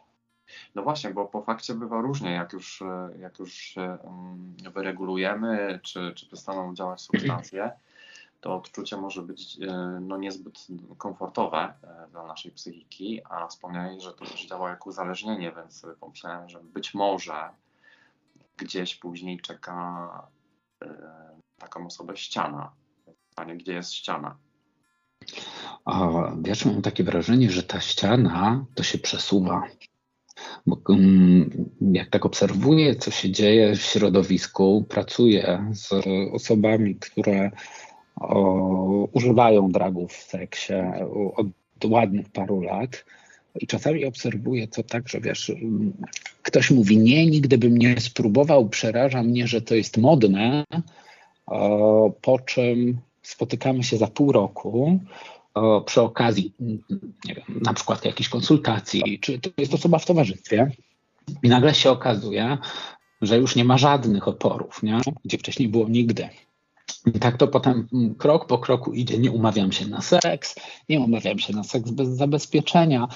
No 0.75 0.84
właśnie, 0.84 1.10
bo 1.10 1.25
po 1.25 1.41
fakcie 1.41 1.73
bywa 1.73 2.02
różnie, 2.02 2.32
jak 2.32 2.54
już, 2.54 2.84
jak 3.19 3.39
już 3.39 3.78
mm, 3.78 4.56
wyregulujemy, 4.73 5.80
czy, 5.84 6.13
czy 6.15 6.28
przestaną 6.28 6.75
działać 6.75 7.02
substancje, 7.02 7.71
to 8.41 8.56
odczucie 8.56 8.97
może 8.97 9.21
być 9.21 9.58
e, 9.62 9.99
no, 10.02 10.17
niezbyt 10.17 10.67
komfortowe 10.97 11.73
e, 11.84 12.08
dla 12.12 12.25
naszej 12.25 12.52
psychiki, 12.52 13.21
a 13.30 13.47
wspomniałeś, 13.47 14.04
że 14.04 14.13
to 14.13 14.25
też 14.25 14.47
działa 14.47 14.69
jak 14.69 14.88
uzależnienie, 14.88 15.52
więc 15.56 15.86
pomyślałem, 15.99 16.49
że 16.49 16.60
być 16.63 16.93
może 16.93 17.49
gdzieś 18.58 18.95
później 18.95 19.39
czeka 19.39 20.10
e, 20.84 20.88
taką 21.58 21.86
osobę 21.86 22.17
ściana. 22.17 22.71
Pytanie, 23.30 23.58
gdzie 23.58 23.73
jest 23.73 23.93
ściana? 23.93 24.38
O, 25.86 26.32
wiesz, 26.41 26.65
mam 26.65 26.82
takie 26.82 27.04
wrażenie, 27.04 27.52
że 27.52 27.63
ta 27.63 27.82
ściana 27.82 28.65
to 28.75 28.84
się 28.84 28.97
przesuwa. 28.97 29.63
Bo 30.65 30.82
mm, 30.89 31.69
jak 31.82 32.10
tak 32.10 32.25
obserwuję, 32.25 32.95
co 32.95 33.12
się 33.12 33.32
dzieje 33.32 33.75
w 33.75 33.82
środowisku, 33.82 34.86
pracuję 34.89 35.71
z 35.71 35.91
osobami, 36.34 36.95
które 36.95 37.52
o, 38.19 39.08
używają 39.13 39.71
dragów 39.71 40.13
w 40.13 40.23
seksie 40.23 40.73
od 41.36 41.86
ładnych 41.86 42.29
paru 42.29 42.62
lat. 42.62 43.05
I 43.60 43.67
czasami 43.67 44.05
obserwuję 44.05 44.67
to 44.67 44.84
tak, 44.84 45.10
że 45.10 45.21
wiesz, 45.21 45.51
ktoś 46.41 46.71
mówi, 46.71 46.97
nie, 46.97 47.25
nigdy 47.25 47.58
bym 47.58 47.77
nie 47.77 47.99
spróbował, 47.99 48.69
przeraża 48.69 49.23
mnie, 49.23 49.47
że 49.47 49.62
to 49.62 49.75
jest 49.75 49.97
modne, 49.97 50.63
po 52.21 52.39
czym 52.45 52.97
spotykamy 53.23 53.84
się 53.84 53.97
za 53.97 54.08
pół 54.08 54.32
roku 54.32 54.99
przy 55.86 56.01
okazji, 56.01 56.53
nie 57.25 57.36
wiem, 57.36 57.62
na 57.62 57.73
przykład 57.73 58.05
jakiejś 58.05 58.29
konsultacji, 58.29 59.19
czy 59.19 59.39
to 59.39 59.49
jest 59.58 59.73
osoba 59.73 59.99
w 59.99 60.05
towarzystwie 60.05 60.71
i 61.43 61.49
nagle 61.49 61.73
się 61.73 61.91
okazuje, 61.91 62.58
że 63.21 63.38
już 63.38 63.55
nie 63.55 63.65
ma 63.65 63.77
żadnych 63.77 64.27
oporów, 64.27 64.84
nie? 64.84 64.97
gdzie 65.25 65.38
wcześniej 65.38 65.69
było 65.69 65.89
nigdy. 65.89 66.29
I 67.15 67.19
tak 67.19 67.38
to 67.38 67.47
potem 67.47 67.88
krok 68.17 68.47
po 68.47 68.58
kroku 68.58 68.93
idzie. 68.93 69.17
Nie 69.17 69.32
umawiam 69.32 69.71
się 69.71 69.88
na 69.88 70.02
seks, 70.02 70.56
nie 70.89 70.99
umawiam 70.99 71.39
się 71.39 71.54
na 71.54 71.63
seks 71.63 71.91
bez 71.91 72.10
zabezpieczenia, 72.10 73.08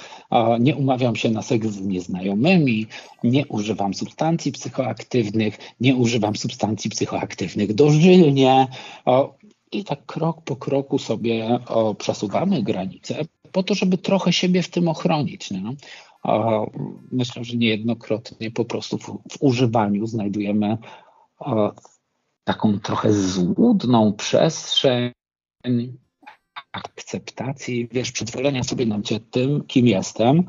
nie 0.59 0.75
umawiam 0.75 1.15
się 1.15 1.29
na 1.29 1.41
seks 1.41 1.67
z 1.67 1.81
nieznajomymi, 1.81 2.87
nie 3.23 3.47
używam 3.47 3.93
substancji 3.93 4.51
psychoaktywnych, 4.51 5.57
nie 5.79 5.95
używam 5.95 6.35
substancji 6.35 6.89
psychoaktywnych 6.89 7.73
dożylnie. 7.75 8.67
I 9.71 9.83
tak 9.83 10.05
krok 10.05 10.41
po 10.41 10.55
kroku 10.55 10.99
sobie 10.99 11.59
przesuwamy 11.97 12.63
granice 12.63 13.25
po 13.51 13.63
to, 13.63 13.75
żeby 13.75 13.97
trochę 13.97 14.33
siebie 14.33 14.61
w 14.61 14.69
tym 14.69 14.87
ochronić. 14.87 15.51
Nie? 15.51 15.63
Myślę, 17.11 17.43
że 17.43 17.57
niejednokrotnie 17.57 18.51
po 18.51 18.65
prostu 18.65 18.97
w, 18.97 19.05
w 19.05 19.37
używaniu 19.39 20.07
znajdujemy 20.07 20.77
taką 22.43 22.79
trochę 22.79 23.13
złudną 23.13 24.13
przestrzeń 24.13 25.13
akceptacji, 26.71 27.87
wiesz, 27.91 28.11
przyzwolenia 28.11 28.63
sobie 28.63 28.85
na 28.85 29.01
cię 29.01 29.19
tym, 29.19 29.63
kim 29.65 29.87
jestem, 29.87 30.43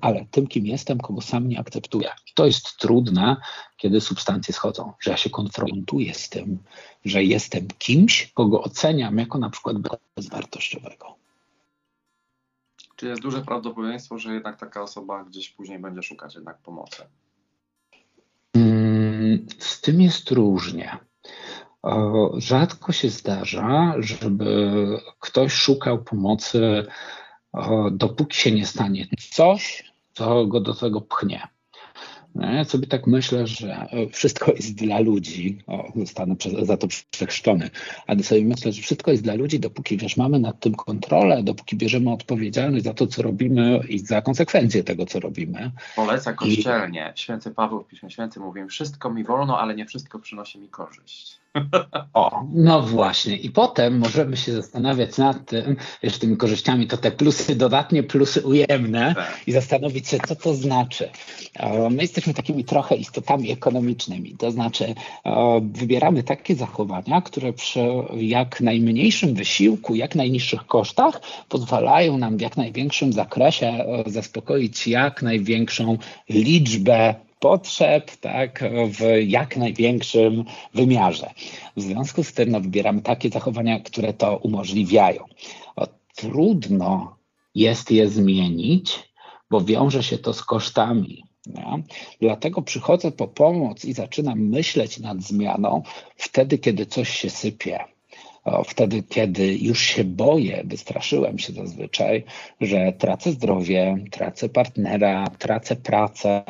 ale 0.00 0.26
tym, 0.30 0.46
kim 0.46 0.66
jestem, 0.66 0.98
kogo 0.98 1.20
sam 1.20 1.48
nie 1.48 1.60
akceptuję. 1.60 2.10
I 2.30 2.34
to 2.34 2.46
jest 2.46 2.76
trudne, 2.76 3.36
kiedy 3.76 4.00
substancje 4.00 4.54
schodzą, 4.54 4.92
że 5.00 5.10
ja 5.10 5.16
się 5.16 5.30
konfrontuję 5.30 6.14
z 6.14 6.28
tym, 6.28 6.58
że 7.04 7.24
jestem 7.24 7.68
kimś, 7.78 8.32
kogo 8.32 8.62
oceniam 8.62 9.18
jako 9.18 9.38
na 9.38 9.50
przykład 9.50 9.76
bezwartościowego. 10.16 11.14
Czy 12.96 13.06
jest 13.06 13.22
duże 13.22 13.42
prawdopodobieństwo, 13.42 14.18
że 14.18 14.34
jednak 14.34 14.60
taka 14.60 14.82
osoba 14.82 15.24
gdzieś 15.24 15.50
później 15.50 15.78
będzie 15.78 16.02
szukać 16.02 16.34
jednak 16.34 16.58
pomocy? 16.58 17.02
Z 19.58 19.80
tym 19.80 20.00
jest 20.00 20.30
różnie. 20.30 20.98
Rzadko 22.36 22.92
się 22.92 23.10
zdarza, 23.10 23.94
żeby 23.98 24.76
ktoś 25.20 25.52
szukał 25.52 26.04
pomocy, 26.04 26.86
dopóki 27.92 28.36
się 28.36 28.52
nie 28.52 28.66
stanie 28.66 29.06
coś, 29.30 29.92
co 30.12 30.46
go 30.46 30.60
do 30.60 30.74
tego 30.74 31.00
pchnie. 31.00 31.48
Ja 32.34 32.64
sobie 32.64 32.86
tak 32.86 33.06
myślę, 33.06 33.46
że 33.46 33.86
wszystko 34.12 34.52
jest 34.52 34.74
dla 34.74 35.00
ludzi. 35.00 35.58
O, 35.66 35.92
zostanę 35.96 36.34
za 36.62 36.76
to 36.76 36.88
przechrzczony. 37.10 37.70
Ale 38.06 38.22
sobie 38.22 38.44
myślę, 38.44 38.72
że 38.72 38.82
wszystko 38.82 39.10
jest 39.10 39.22
dla 39.22 39.34
ludzi, 39.34 39.60
dopóki 39.60 39.96
wiesz, 39.96 40.16
mamy 40.16 40.38
nad 40.38 40.60
tym 40.60 40.74
kontrolę, 40.74 41.42
dopóki 41.42 41.76
bierzemy 41.76 42.10
odpowiedzialność 42.10 42.84
za 42.84 42.94
to, 42.94 43.06
co 43.06 43.22
robimy 43.22 43.80
i 43.88 43.98
za 43.98 44.22
konsekwencje 44.22 44.84
tego, 44.84 45.06
co 45.06 45.20
robimy. 45.20 45.70
Poleca 45.96 46.32
kościelnie. 46.32 47.12
I... 47.16 47.18
Święty 47.20 47.50
Paweł 47.50 47.82
w 47.82 47.86
Piśmie 47.86 48.10
Świętym 48.10 48.42
mówi, 48.42 48.60
wszystko 48.68 49.10
mi 49.10 49.24
wolno, 49.24 49.60
ale 49.60 49.74
nie 49.74 49.86
wszystko 49.86 50.18
przynosi 50.18 50.58
mi 50.58 50.68
korzyść. 50.68 51.38
O, 52.12 52.44
no 52.52 52.82
właśnie. 52.82 53.36
I 53.36 53.50
potem 53.50 53.98
możemy 53.98 54.36
się 54.36 54.52
zastanawiać 54.52 55.18
nad 55.18 55.46
tym, 55.46 55.76
wiesz, 56.02 56.18
tymi 56.18 56.36
korzyściami, 56.36 56.86
to 56.86 56.96
te 56.96 57.10
plusy 57.10 57.56
dodatnie, 57.56 58.02
plusy 58.02 58.46
ujemne 58.46 59.14
Tak. 59.14 59.40
i 59.46 59.52
zastanowić 59.52 60.08
się, 60.08 60.18
co 60.28 60.36
to 60.36 60.54
znaczy. 60.54 61.10
My 61.90 62.02
jesteśmy 62.02 62.34
takimi 62.34 62.64
trochę 62.64 62.94
istotami 62.96 63.50
ekonomicznymi, 63.52 64.36
to 64.38 64.50
znaczy 64.50 64.94
wybieramy 65.60 66.22
takie 66.22 66.54
zachowania, 66.54 67.20
które 67.22 67.52
przy 67.52 67.80
jak 68.16 68.60
najmniejszym 68.60 69.34
wysiłku, 69.34 69.94
jak 69.94 70.14
najniższych 70.14 70.66
kosztach 70.66 71.20
pozwalają 71.48 72.18
nam 72.18 72.36
w 72.36 72.40
jak 72.40 72.56
największym 72.56 73.12
zakresie 73.12 73.84
zaspokoić 74.06 74.88
jak 74.88 75.22
największą 75.22 75.98
liczbę 76.28 77.14
potrzeb, 77.40 78.16
tak, 78.16 78.64
w 78.86 79.00
jak 79.26 79.56
największym 79.56 80.44
wymiarze. 80.74 81.30
W 81.76 81.82
związku 81.82 82.24
z 82.24 82.32
tym 82.32 82.50
no, 82.50 82.60
takie 83.04 83.30
zachowania, 83.30 83.80
które 83.80 84.12
to 84.12 84.36
umożliwiają. 84.36 85.24
O, 85.76 85.86
trudno 86.16 87.16
jest 87.54 87.90
je 87.90 88.08
zmienić, 88.08 89.08
bo 89.50 89.60
wiąże 89.60 90.02
się 90.02 90.18
to 90.18 90.32
z 90.32 90.42
kosztami. 90.42 91.24
Dlatego 92.20 92.62
przychodzę 92.62 93.12
po 93.12 93.28
pomoc 93.28 93.84
i 93.84 93.92
zaczynam 93.92 94.38
myśleć 94.38 94.98
nad 94.98 95.22
zmianą 95.22 95.82
wtedy, 96.16 96.58
kiedy 96.58 96.86
coś 96.86 97.08
się 97.08 97.30
sypie. 97.30 97.97
Wtedy, 98.66 99.02
kiedy 99.02 99.54
już 99.56 99.80
się 99.80 100.04
boję, 100.04 100.62
wystraszyłem 100.64 101.38
się 101.38 101.52
zazwyczaj, 101.52 102.24
że 102.60 102.92
tracę 102.92 103.32
zdrowie, 103.32 103.98
tracę 104.10 104.48
partnera, 104.48 105.26
tracę 105.38 105.76
pracę 105.76 106.42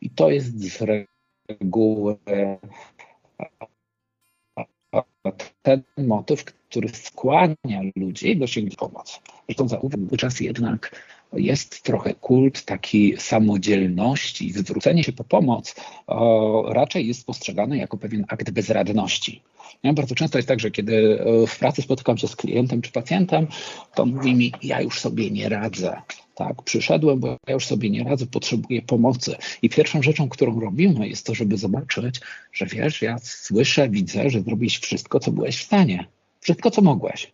i 0.00 0.10
to 0.10 0.30
jest 0.30 0.60
z 0.60 0.82
reguły 1.48 2.16
ten 5.62 5.82
motyw, 5.98 6.44
który 6.44 6.88
skłania 6.88 7.82
ludzi 7.96 8.36
do 8.36 8.46
sięgnięcia 8.46 8.76
pomocy. 8.76 9.18
Zresztą 9.46 9.68
zauważ, 9.68 10.00
czas 10.18 10.40
jednak 10.40 11.02
jest 11.32 11.82
trochę 11.82 12.14
kult 12.14 12.64
takiej 12.64 13.16
samodzielności, 13.18 14.52
zwrócenie 14.52 15.04
się 15.04 15.12
po 15.12 15.24
pomoc 15.24 15.74
o, 16.06 16.72
raczej 16.72 17.06
jest 17.06 17.26
postrzegane 17.26 17.76
jako 17.76 17.96
pewien 17.96 18.24
akt 18.28 18.50
bezradności. 18.50 19.42
Ja 19.82 19.92
bardzo 19.92 20.14
często 20.14 20.38
jest 20.38 20.48
tak, 20.48 20.60
że 20.60 20.70
kiedy 20.70 21.24
w 21.48 21.58
pracy 21.58 21.82
spotykam 21.82 22.18
się 22.18 22.28
z 22.28 22.36
klientem 22.36 22.82
czy 22.82 22.92
pacjentem, 22.92 23.46
to 23.94 24.06
mówi 24.06 24.34
mi, 24.34 24.52
ja 24.62 24.80
już 24.80 25.00
sobie 25.00 25.30
nie 25.30 25.48
radzę. 25.48 26.02
Tak, 26.34 26.62
przyszedłem, 26.62 27.20
bo 27.20 27.36
ja 27.46 27.54
już 27.54 27.66
sobie 27.66 27.90
nie 27.90 28.04
radzę, 28.04 28.26
potrzebuję 28.26 28.82
pomocy. 28.82 29.36
I 29.62 29.68
pierwszą 29.68 30.02
rzeczą, 30.02 30.28
którą 30.28 30.60
robimy, 30.60 31.08
jest 31.08 31.26
to, 31.26 31.34
żeby 31.34 31.56
zobaczyć, 31.56 32.20
że 32.52 32.66
wiesz, 32.66 33.02
ja 33.02 33.18
słyszę, 33.22 33.88
widzę, 33.88 34.30
że 34.30 34.40
zrobiłeś 34.40 34.78
wszystko, 34.78 35.20
co 35.20 35.32
byłeś 35.32 35.56
w 35.56 35.64
stanie. 35.64 36.06
Wszystko, 36.40 36.70
co 36.70 36.82
mogłeś. 36.82 37.32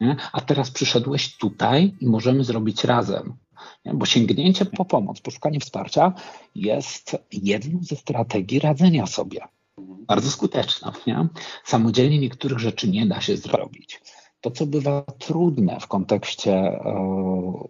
Nie? 0.00 0.16
A 0.32 0.40
teraz 0.40 0.70
przyszedłeś 0.70 1.36
tutaj 1.36 1.94
i 2.00 2.06
możemy 2.06 2.44
zrobić 2.44 2.84
razem. 2.84 3.32
Nie? 3.84 3.94
Bo 3.94 4.06
sięgnięcie 4.06 4.64
po 4.64 4.84
pomoc, 4.84 5.20
poszukanie 5.20 5.60
wsparcia 5.60 6.12
jest 6.54 7.16
jedną 7.32 7.78
ze 7.82 7.96
strategii 7.96 8.58
radzenia 8.58 9.06
sobie. 9.06 9.40
Bardzo 9.78 10.30
skuteczna. 10.30 10.92
Nie? 11.06 11.28
Samodzielnie 11.64 12.18
niektórych 12.18 12.58
rzeczy 12.58 12.88
nie 12.88 13.06
da 13.06 13.20
się 13.20 13.36
zrobić. 13.36 14.00
To, 14.40 14.50
co 14.50 14.66
bywa 14.66 15.02
trudne 15.02 15.80
w 15.80 15.86
kontekście 15.86 16.52
e, 16.52 16.80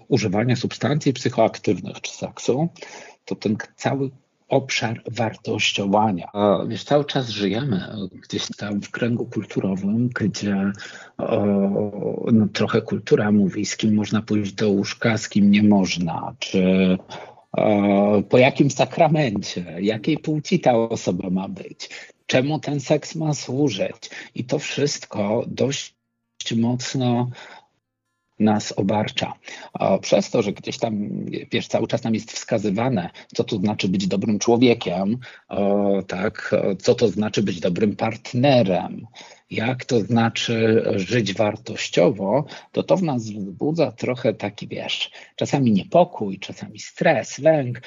używania 0.08 0.56
substancji 0.56 1.12
psychoaktywnych 1.12 2.00
czy 2.00 2.12
seksu, 2.12 2.68
to 3.24 3.34
ten 3.34 3.56
cały 3.76 4.10
obszar 4.48 5.02
wartościowania. 5.10 6.30
E, 6.34 6.66
wiesz, 6.68 6.84
cały 6.84 7.04
czas 7.04 7.28
żyjemy 7.28 8.08
gdzieś 8.22 8.46
tam 8.56 8.80
w 8.82 8.90
kręgu 8.90 9.26
kulturowym, 9.26 10.08
gdzie 10.08 10.56
e, 10.56 10.72
no, 12.32 12.48
trochę 12.52 12.82
kultura 12.82 13.32
mówi, 13.32 13.66
z 13.66 13.76
kim 13.76 13.94
można 13.94 14.22
pójść 14.22 14.52
do 14.52 14.70
łóżka, 14.70 15.18
z 15.18 15.28
kim 15.28 15.50
nie 15.50 15.62
można, 15.62 16.34
czy 16.38 16.98
po 18.28 18.38
jakim 18.38 18.70
sakramencie, 18.70 19.76
jakiej 19.80 20.18
płci 20.18 20.60
ta 20.60 20.74
osoba 20.74 21.30
ma 21.30 21.48
być, 21.48 21.90
czemu 22.26 22.58
ten 22.58 22.80
seks 22.80 23.14
ma 23.14 23.34
służyć. 23.34 24.10
I 24.34 24.44
to 24.44 24.58
wszystko 24.58 25.44
dość 25.46 25.94
mocno 26.56 27.30
nas 28.40 28.72
obarcza. 28.76 29.32
Przez 30.00 30.30
to, 30.30 30.42
że 30.42 30.52
gdzieś 30.52 30.78
tam, 30.78 31.08
wiesz, 31.52 31.68
cały 31.68 31.86
czas 31.86 32.04
nam 32.04 32.14
jest 32.14 32.32
wskazywane, 32.32 33.10
co 33.34 33.44
to 33.44 33.56
znaczy 33.56 33.88
być 33.88 34.06
dobrym 34.06 34.38
człowiekiem, 34.38 35.18
tak, 36.06 36.54
co 36.78 36.94
to 36.94 37.08
znaczy 37.08 37.42
być 37.42 37.60
dobrym 37.60 37.96
partnerem, 37.96 39.06
jak 39.50 39.84
to 39.84 40.00
znaczy 40.00 40.84
żyć 40.96 41.34
wartościowo, 41.34 42.44
to 42.72 42.82
to 42.82 42.96
w 42.96 43.02
nas 43.02 43.22
wzbudza 43.22 43.92
trochę 43.92 44.34
taki, 44.34 44.68
wiesz, 44.68 45.10
czasami 45.36 45.72
niepokój, 45.72 46.38
czasami 46.38 46.78
stres, 46.78 47.38
lęk, 47.38 47.80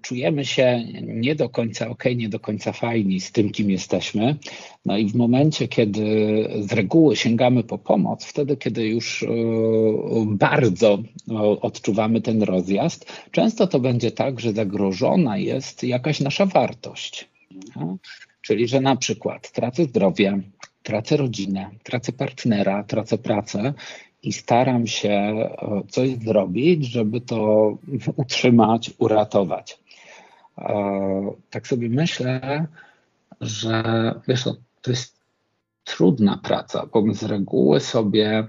czujemy 0.00 0.44
się 0.44 0.84
nie 1.02 1.34
do 1.34 1.48
końca 1.48 1.88
ok, 1.88 2.04
nie 2.16 2.28
do 2.28 2.40
końca 2.40 2.72
fajni 2.72 3.20
z 3.20 3.32
tym, 3.32 3.50
kim 3.50 3.70
jesteśmy. 3.70 4.36
No 4.86 4.98
i 4.98 5.08
w 5.08 5.14
momencie, 5.14 5.68
kiedy 5.68 6.04
z 6.60 6.72
reguły 6.72 7.16
sięgamy 7.16 7.64
po 7.64 7.78
pomoc, 7.78 8.24
wtedy, 8.24 8.56
kiedy 8.56 8.88
już 8.88 9.24
bardzo 10.26 10.98
odczuwamy 11.60 12.20
ten 12.20 12.42
rozjazd, 12.42 13.12
często 13.30 13.66
to 13.66 13.80
będzie 13.80 14.10
tak, 14.10 14.40
że 14.40 14.52
zagrożona 14.52 15.38
jest 15.38 15.84
jakaś 15.84 16.20
nasza 16.20 16.46
wartość. 16.46 17.28
Czyli, 18.40 18.68
że 18.68 18.80
na 18.80 18.96
przykład 18.96 19.52
tracę 19.52 19.84
zdrowie, 19.84 20.40
tracę 20.82 21.16
rodzinę, 21.16 21.70
tracę 21.82 22.12
partnera, 22.12 22.84
tracę 22.84 23.18
pracę 23.18 23.74
i 24.22 24.32
staram 24.32 24.86
się 24.86 25.34
coś 25.88 26.10
zrobić, 26.10 26.86
żeby 26.86 27.20
to 27.20 27.72
utrzymać, 28.16 28.90
uratować. 28.98 29.78
Tak 31.50 31.66
sobie 31.66 31.88
myślę, 31.88 32.66
że 33.40 33.82
wiesz, 34.28 34.44
to 34.82 34.90
jest 34.90 35.22
trudna 35.84 36.40
praca, 36.42 36.86
bo 36.92 37.14
z 37.14 37.22
reguły 37.22 37.80
sobie 37.80 38.46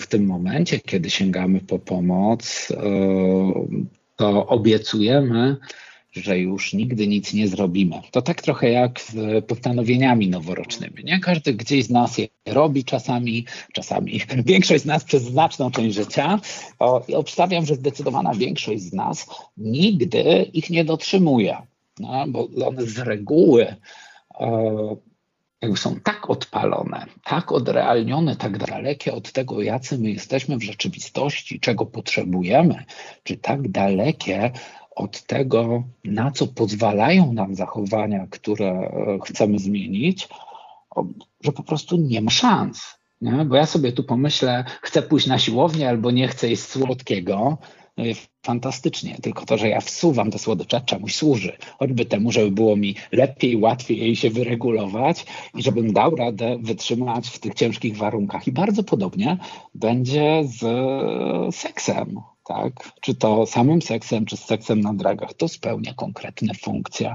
w 0.00 0.06
tym 0.08 0.26
momencie, 0.26 0.80
kiedy 0.80 1.10
sięgamy 1.10 1.60
po 1.60 1.78
pomoc, 1.78 2.72
to 4.16 4.46
obiecujemy, 4.46 5.56
że 6.12 6.38
już 6.38 6.72
nigdy 6.72 7.08
nic 7.08 7.32
nie 7.32 7.48
zrobimy. 7.48 8.00
To 8.10 8.22
tak 8.22 8.42
trochę 8.42 8.70
jak 8.70 9.00
z 9.00 9.44
postanowieniami 9.44 10.28
noworocznymi. 10.28 11.04
Nie 11.04 11.20
każdy 11.20 11.54
gdzieś 11.54 11.84
z 11.84 11.90
nas 11.90 12.18
je 12.18 12.28
robi 12.46 12.84
czasami, 12.84 13.46
czasami 13.72 14.20
większość 14.46 14.82
z 14.82 14.86
nas 14.86 15.04
przez 15.04 15.22
znaczną 15.22 15.70
część 15.70 15.96
życia. 15.96 16.40
O, 16.78 17.04
I 17.08 17.14
obstawiam, 17.14 17.66
że 17.66 17.74
zdecydowana 17.74 18.34
większość 18.34 18.82
z 18.82 18.92
nas 18.92 19.26
nigdy 19.56 20.50
ich 20.52 20.70
nie 20.70 20.84
dotrzymuje, 20.84 21.56
no, 22.00 22.24
bo 22.28 22.48
one 22.66 22.86
z 22.86 22.98
reguły 22.98 23.76
o, 24.34 24.96
są 25.76 26.00
tak 26.00 26.30
odpalone, 26.30 27.06
tak 27.24 27.52
odrealnione, 27.52 28.36
tak 28.36 28.58
dalekie 28.58 29.12
od 29.12 29.32
tego, 29.32 29.62
jacy 29.62 29.98
my 29.98 30.10
jesteśmy 30.10 30.56
w 30.56 30.62
rzeczywistości, 30.62 31.60
czego 31.60 31.86
potrzebujemy, 31.86 32.84
czy 33.22 33.36
tak 33.36 33.68
dalekie 33.68 34.50
od 34.96 35.22
tego, 35.22 35.82
na 36.04 36.30
co 36.30 36.46
pozwalają 36.46 37.32
nam 37.32 37.54
zachowania, 37.54 38.26
które 38.30 38.92
chcemy 39.26 39.58
zmienić, 39.58 40.28
że 41.40 41.52
po 41.52 41.62
prostu 41.62 41.96
nie 41.96 42.20
ma 42.20 42.30
szans. 42.30 42.98
Nie? 43.20 43.44
Bo 43.44 43.56
ja 43.56 43.66
sobie 43.66 43.92
tu 43.92 44.04
pomyślę, 44.04 44.64
chcę 44.82 45.02
pójść 45.02 45.26
na 45.26 45.38
siłownię 45.38 45.88
albo 45.88 46.10
nie 46.10 46.28
chcę 46.28 46.48
jeść 46.48 46.62
słodkiego. 46.62 47.58
Fantastycznie, 48.46 49.18
tylko 49.22 49.46
to, 49.46 49.58
że 49.58 49.68
ja 49.68 49.80
wsuwam 49.80 50.30
te 50.30 50.38
słodycze, 50.38 50.80
czemuś 50.80 51.14
służy. 51.14 51.56
Choćby 51.78 52.04
temu, 52.04 52.32
żeby 52.32 52.50
było 52.50 52.76
mi 52.76 52.94
lepiej, 53.12 53.56
łatwiej 53.56 54.16
się 54.16 54.30
wyregulować 54.30 55.26
i 55.54 55.62
żebym 55.62 55.92
dał 55.92 56.16
radę 56.16 56.58
wytrzymać 56.60 57.28
w 57.28 57.38
tych 57.38 57.54
ciężkich 57.54 57.96
warunkach. 57.96 58.46
I 58.46 58.52
bardzo 58.52 58.84
podobnie 58.84 59.38
będzie 59.74 60.42
z 60.44 60.60
seksem 61.54 62.20
tak? 62.44 62.72
Czy 63.00 63.14
to 63.14 63.46
samym 63.46 63.82
seksem, 63.82 64.26
czy 64.26 64.36
z 64.36 64.44
seksem 64.44 64.80
na 64.80 64.94
dragach, 64.94 65.34
to 65.34 65.48
spełnia 65.48 65.94
konkretne 65.94 66.54
funkcje. 66.54 67.14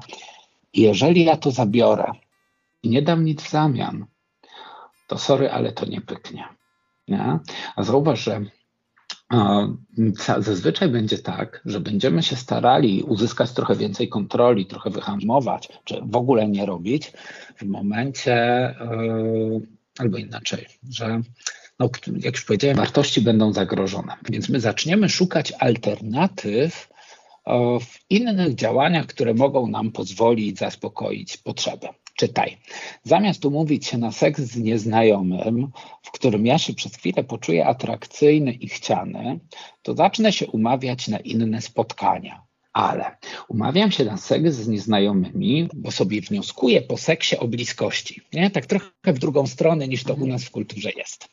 Jeżeli 0.74 1.26
ja 1.26 1.38
to 1.38 1.52
zabiorę 1.52 2.12
i 2.84 2.90
nie 2.90 3.02
dam 3.02 3.26
nic 3.26 3.42
w 3.42 3.50
zamian, 3.50 4.06
to 5.08 5.18
sorry, 5.18 5.52
ale 5.52 5.72
to 5.72 5.86
nie 5.86 6.02
pyknie. 6.02 6.48
Nie? 7.08 7.40
A 7.76 7.84
zauważ, 7.84 8.24
że 8.24 8.42
Zazwyczaj 10.38 10.90
będzie 10.90 11.18
tak, 11.18 11.62
że 11.66 11.80
będziemy 11.80 12.24
się 12.24 12.36
starali 12.36 13.04
uzyskać 13.04 13.52
trochę 13.52 13.76
więcej 13.76 14.10
kontroli, 14.10 14.66
trochę 14.66 14.90
wyhamować, 14.90 15.70
czy 15.84 16.02
w 16.06 16.16
ogóle 16.16 16.48
nie 16.48 16.66
robić 16.66 17.12
w 17.58 17.66
momencie, 17.66 18.76
albo 20.00 20.18
inaczej, 20.18 20.66
że 20.90 21.22
no, 21.80 21.90
jak 22.20 22.36
już 22.36 22.46
powiedziałem, 22.46 22.78
wartości 22.78 23.22
będą 23.22 23.54
zagrożone. 23.54 24.16
Więc 24.30 24.50
my 24.50 24.60
zaczniemy 24.60 25.10
szukać 25.10 25.54
alternatyw 25.60 26.90
w 27.82 28.00
innych 28.10 28.56
działaniach, 28.56 29.06
które 29.06 29.34
mogą 29.34 29.68
nam 29.68 29.92
pozwolić 29.92 30.58
zaspokoić 30.58 31.38
potrzebę. 31.38 31.90
Czytaj. 32.16 32.58
Zamiast 33.04 33.46
umówić 33.46 33.88
się 33.88 33.98
na 33.98 34.12
seks 34.12 34.42
z 34.42 34.58
nieznajomym, 34.58 35.72
w 36.04 36.12
którym 36.12 36.46
ja 36.46 36.58
się 36.58 36.74
przez 36.74 36.96
chwilę 36.96 37.24
poczuję 37.24 37.66
atrakcyjny 37.66 38.52
i 38.52 38.68
chciany, 38.68 39.40
to 39.82 39.96
zacznę 39.96 40.32
się 40.32 40.48
umawiać 40.48 41.08
na 41.08 41.20
inne 41.20 41.62
spotkania. 41.62 42.47
Ale 42.78 43.18
umawiam 43.48 43.92
się 43.92 44.06
na 44.06 44.18
seks 44.18 44.54
z 44.54 44.68
nieznajomymi, 44.68 45.70
bo 45.74 45.92
sobie 45.92 46.22
wnioskuję 46.22 46.82
po 46.82 46.98
seksie 46.98 47.38
o 47.38 47.48
bliskości. 47.48 48.22
Nie? 48.34 48.52
Tak 48.52 48.66
trochę 48.66 48.90
w 49.06 49.20
drugą 49.20 49.48
stronę 49.48 49.88
niż 49.88 50.04
to 50.04 50.14
u 50.14 50.28
nas 50.28 50.44
w 50.44 50.52
kulturze 50.52 50.90
jest. 50.98 51.28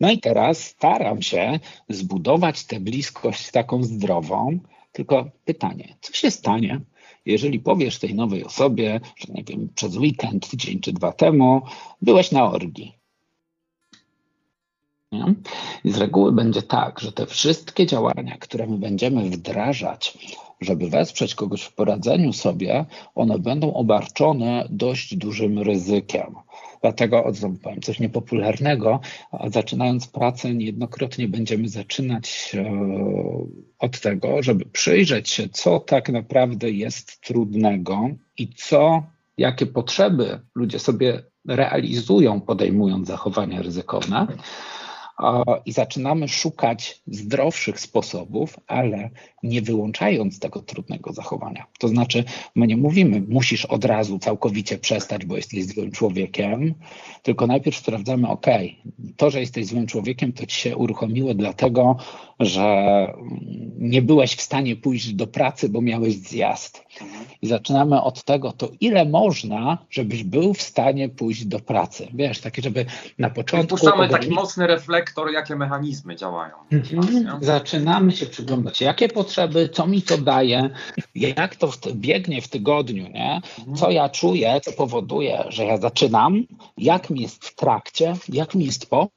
No 0.00 0.10
i 0.10 0.18
teraz 0.18 0.64
staram 0.64 1.22
się 1.22 1.60
zbudować 1.88 2.64
tę 2.64 2.80
bliskość 2.80 3.50
taką 3.50 3.82
zdrową, 3.82 4.58
tylko 4.92 5.30
pytanie, 5.44 5.96
co 6.00 6.12
się 6.12 6.30
stanie, 6.30 6.80
jeżeli 7.26 7.60
powiesz 7.60 7.98
tej 7.98 8.14
nowej 8.14 8.44
osobie, 8.44 9.00
że 9.16 9.32
nie 9.32 9.44
wiem, 9.44 9.68
przez 9.74 9.96
weekend, 9.96 10.50
tydzień 10.50 10.80
czy 10.80 10.92
dwa 10.92 11.12
temu 11.12 11.62
byłeś 12.02 12.32
na 12.32 12.50
orgii. 12.50 12.98
Nie? 15.12 15.34
I 15.84 15.90
z 15.90 15.96
reguły 15.96 16.32
będzie 16.32 16.62
tak, 16.62 17.00
że 17.00 17.12
te 17.12 17.26
wszystkie 17.26 17.86
działania, 17.86 18.36
które 18.40 18.66
my 18.66 18.78
będziemy 18.78 19.30
wdrażać, 19.30 20.18
żeby 20.60 20.90
wesprzeć 20.90 21.34
kogoś 21.34 21.62
w 21.62 21.74
poradzeniu 21.74 22.32
sobie, 22.32 22.84
one 23.14 23.38
będą 23.38 23.74
obarczone 23.74 24.66
dość 24.70 25.16
dużym 25.16 25.58
ryzykiem. 25.58 26.34
Dlatego 26.82 27.32
powiem 27.62 27.80
coś 27.80 28.00
niepopularnego. 28.00 29.00
Zaczynając 29.46 30.06
pracę, 30.06 30.54
niejednokrotnie 30.54 31.28
będziemy 31.28 31.68
zaczynać 31.68 32.52
e, 32.54 32.72
od 33.78 34.00
tego, 34.00 34.42
żeby 34.42 34.64
przyjrzeć 34.64 35.28
się, 35.28 35.48
co 35.48 35.80
tak 35.80 36.08
naprawdę 36.08 36.70
jest 36.70 37.20
trudnego 37.20 38.08
i 38.38 38.48
co, 38.48 39.02
jakie 39.38 39.66
potrzeby 39.66 40.40
ludzie 40.54 40.78
sobie 40.78 41.22
realizują, 41.48 42.40
podejmując 42.40 43.08
zachowania 43.08 43.62
ryzykowne 43.62 44.26
i 45.66 45.72
zaczynamy 45.72 46.28
szukać 46.28 47.02
zdrowszych 47.06 47.80
sposobów, 47.80 48.60
ale 48.66 49.10
nie 49.42 49.62
wyłączając 49.62 50.38
tego 50.38 50.62
trudnego 50.62 51.12
zachowania. 51.12 51.66
To 51.78 51.88
znaczy, 51.88 52.24
my 52.54 52.66
nie 52.66 52.76
mówimy, 52.76 53.22
musisz 53.28 53.64
od 53.64 53.84
razu 53.84 54.18
całkowicie 54.18 54.78
przestać, 54.78 55.26
bo 55.26 55.36
jesteś 55.36 55.64
złym 55.64 55.90
człowiekiem, 55.90 56.74
tylko 57.22 57.46
najpierw 57.46 57.76
sprawdzamy, 57.76 58.28
ok, 58.28 58.46
to, 59.16 59.30
że 59.30 59.40
jesteś 59.40 59.66
złym 59.66 59.86
człowiekiem, 59.86 60.32
to 60.32 60.46
ci 60.46 60.60
się 60.60 60.76
uruchomiło 60.76 61.34
dlatego, 61.34 61.96
że 62.40 63.06
nie 63.78 64.02
byłeś 64.02 64.36
w 64.36 64.42
stanie 64.42 64.76
pójść 64.76 65.12
do 65.12 65.26
pracy, 65.26 65.68
bo 65.68 65.80
miałeś 65.80 66.14
zjazd. 66.14 66.84
I 67.42 67.46
zaczynamy 67.46 68.02
od 68.02 68.24
tego, 68.24 68.52
to 68.52 68.68
ile 68.80 69.04
można, 69.04 69.78
żebyś 69.90 70.24
był 70.24 70.54
w 70.54 70.62
stanie 70.62 71.08
pójść 71.08 71.44
do 71.44 71.60
pracy. 71.60 72.08
Wiesz, 72.14 72.40
takie, 72.40 72.62
żeby 72.62 72.86
na 73.18 73.30
początku. 73.30 73.76
Puszczamy 73.76 74.08
taki 74.08 74.30
mocny 74.30 74.66
reflektor, 74.66 75.32
jakie 75.32 75.56
mechanizmy 75.56 76.16
działają. 76.16 76.54
Mhm. 76.72 77.44
Zaczynamy 77.44 78.12
się 78.12 78.26
przyglądać, 78.26 78.80
jakie 78.80 79.08
potrzeby, 79.08 79.68
co 79.68 79.86
mi 79.86 80.02
to 80.02 80.18
daje, 80.18 80.70
jak 81.14 81.56
to 81.56 81.70
biegnie 81.94 82.42
w 82.42 82.48
tygodniu, 82.48 83.08
nie? 83.08 83.40
Mhm. 83.58 83.76
co 83.76 83.90
ja 83.90 84.08
czuję, 84.08 84.60
co 84.62 84.72
powoduje, 84.72 85.44
że 85.48 85.64
ja 85.64 85.76
zaczynam, 85.76 86.44
jak 86.78 87.10
mi 87.10 87.20
jest 87.20 87.44
w 87.44 87.54
trakcie, 87.54 88.14
jak 88.28 88.54
mi 88.54 88.64
jest 88.64 88.90
po 88.90 89.08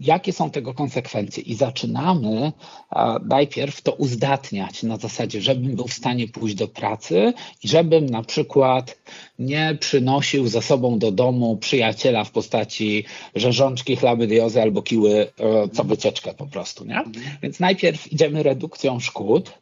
jakie 0.00 0.32
są 0.32 0.50
tego 0.50 0.74
konsekwencje. 0.74 1.42
I 1.42 1.54
zaczynamy 1.54 2.52
najpierw 3.24 3.82
to 3.82 3.92
uzdatniać 3.92 4.82
na 4.82 4.96
zasadzie, 4.96 5.40
żebym 5.40 5.76
był 5.76 5.88
w 5.88 5.92
stanie 5.92 6.28
pójść 6.28 6.54
do 6.54 6.68
pracy 6.68 7.32
i 7.64 7.68
żebym 7.68 8.06
na 8.06 8.22
przykład 8.22 8.98
nie 9.38 9.76
przynosił 9.80 10.48
za 10.48 10.62
sobą 10.62 10.98
do 10.98 11.12
domu 11.12 11.56
przyjaciela 11.56 12.24
w 12.24 12.30
postaci 12.30 13.04
rzeżączki, 13.34 13.96
chlabydiozy 13.96 14.62
albo 14.62 14.82
kiły 14.82 15.12
e, 15.12 15.28
co 15.72 15.84
wycieczkę 15.84 16.34
po 16.34 16.46
prostu. 16.46 16.84
Nie? 16.84 17.04
Więc 17.42 17.60
najpierw 17.60 18.12
idziemy 18.12 18.42
redukcją 18.42 19.00
szkód, 19.00 19.52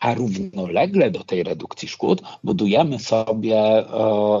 a 0.00 0.14
równolegle 0.14 1.10
do 1.10 1.24
tej 1.24 1.42
redukcji 1.42 1.88
szkód 1.88 2.22
budujemy 2.44 2.98
sobie 2.98 3.56
e, 3.58 3.84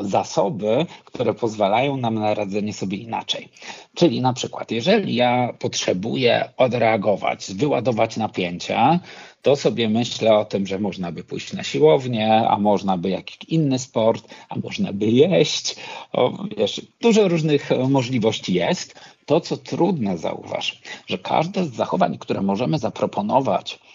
zasoby, 0.02 0.86
które 1.04 1.34
pozwalają 1.34 1.96
nam 1.96 2.14
na 2.14 2.34
radzenie 2.34 2.72
sobie 2.72 2.96
inaczej. 2.96 3.48
Czyli 3.94 4.20
na 4.20 4.32
przykład, 4.32 4.70
jeżeli 4.70 5.14
ja 5.14 5.52
potrzebuję 5.58 6.48
odreagować, 6.56 7.46
wyładować 7.54 8.16
napięcia, 8.16 9.00
to 9.46 9.56
sobie 9.56 9.88
myślę 9.88 10.38
o 10.38 10.44
tym, 10.44 10.66
że 10.66 10.78
można 10.78 11.12
by 11.12 11.24
pójść 11.24 11.52
na 11.52 11.62
siłownię, 11.62 12.48
a 12.48 12.58
można 12.58 12.98
by 12.98 13.10
jakiś 13.10 13.38
inny 13.48 13.78
sport, 13.78 14.34
a 14.48 14.58
można 14.58 14.92
by 14.92 15.06
jeść. 15.06 15.76
O, 16.12 16.32
wiesz, 16.56 16.80
dużo 17.00 17.28
różnych 17.28 17.70
możliwości 17.88 18.54
jest. 18.54 18.94
To, 19.26 19.40
co 19.40 19.56
trudne, 19.56 20.18
zauważ, 20.18 20.82
że 21.06 21.18
każde 21.18 21.64
z 21.64 21.74
zachowań, 21.74 22.18
które 22.18 22.42
możemy 22.42 22.78
zaproponować, 22.78 23.74
e, 23.74 23.85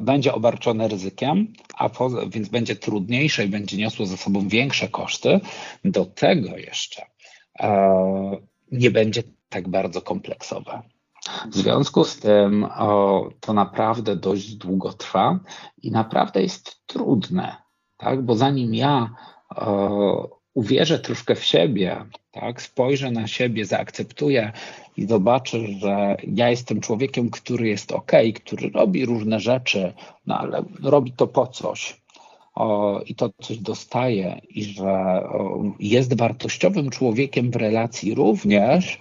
będzie 0.00 0.34
obarczone 0.34 0.88
ryzykiem, 0.88 1.52
a 1.74 1.88
po, 1.88 2.10
więc 2.28 2.48
będzie 2.48 2.76
trudniejsze 2.76 3.44
i 3.44 3.48
będzie 3.48 3.76
niosło 3.76 4.06
ze 4.06 4.16
sobą 4.16 4.48
większe 4.48 4.88
koszty. 4.88 5.40
Do 5.84 6.04
tego 6.04 6.56
jeszcze 6.56 7.02
e, 7.60 8.36
nie 8.72 8.90
będzie 8.90 9.22
tak 9.48 9.68
bardzo 9.68 10.02
kompleksowe. 10.02 10.82
W 11.50 11.54
związku 11.54 12.04
z 12.04 12.18
tym 12.18 12.64
o, 12.64 13.28
to 13.40 13.52
naprawdę 13.52 14.16
dość 14.16 14.54
długo 14.54 14.92
trwa 14.92 15.40
i 15.82 15.90
naprawdę 15.90 16.42
jest 16.42 16.86
trudne, 16.86 17.56
tak? 17.96 18.22
bo 18.22 18.36
zanim 18.36 18.74
ja 18.74 19.14
o, 19.56 20.41
uwierzę 20.54 20.98
troszkę 20.98 21.34
w 21.34 21.44
siebie, 21.44 21.96
tak? 22.32 22.62
spojrzę 22.62 23.10
na 23.10 23.26
siebie, 23.26 23.64
zaakceptuję 23.64 24.52
i 24.96 25.06
zobaczę, 25.06 25.58
że 25.66 26.16
ja 26.34 26.50
jestem 26.50 26.80
człowiekiem, 26.80 27.30
który 27.30 27.68
jest 27.68 27.92
ok, 27.92 28.12
który 28.34 28.70
robi 28.70 29.06
różne 29.06 29.40
rzeczy, 29.40 29.92
no 30.26 30.38
ale 30.38 30.62
robi 30.82 31.12
to 31.12 31.26
po 31.26 31.46
coś. 31.46 32.02
O, 32.54 33.00
i 33.06 33.14
to 33.14 33.30
coś 33.42 33.58
dostaje, 33.58 34.40
i 34.48 34.64
że 34.64 34.90
o, 35.24 35.62
jest 35.80 36.18
wartościowym 36.18 36.90
człowiekiem 36.90 37.50
w 37.50 37.56
relacji 37.56 38.14
również, 38.14 38.98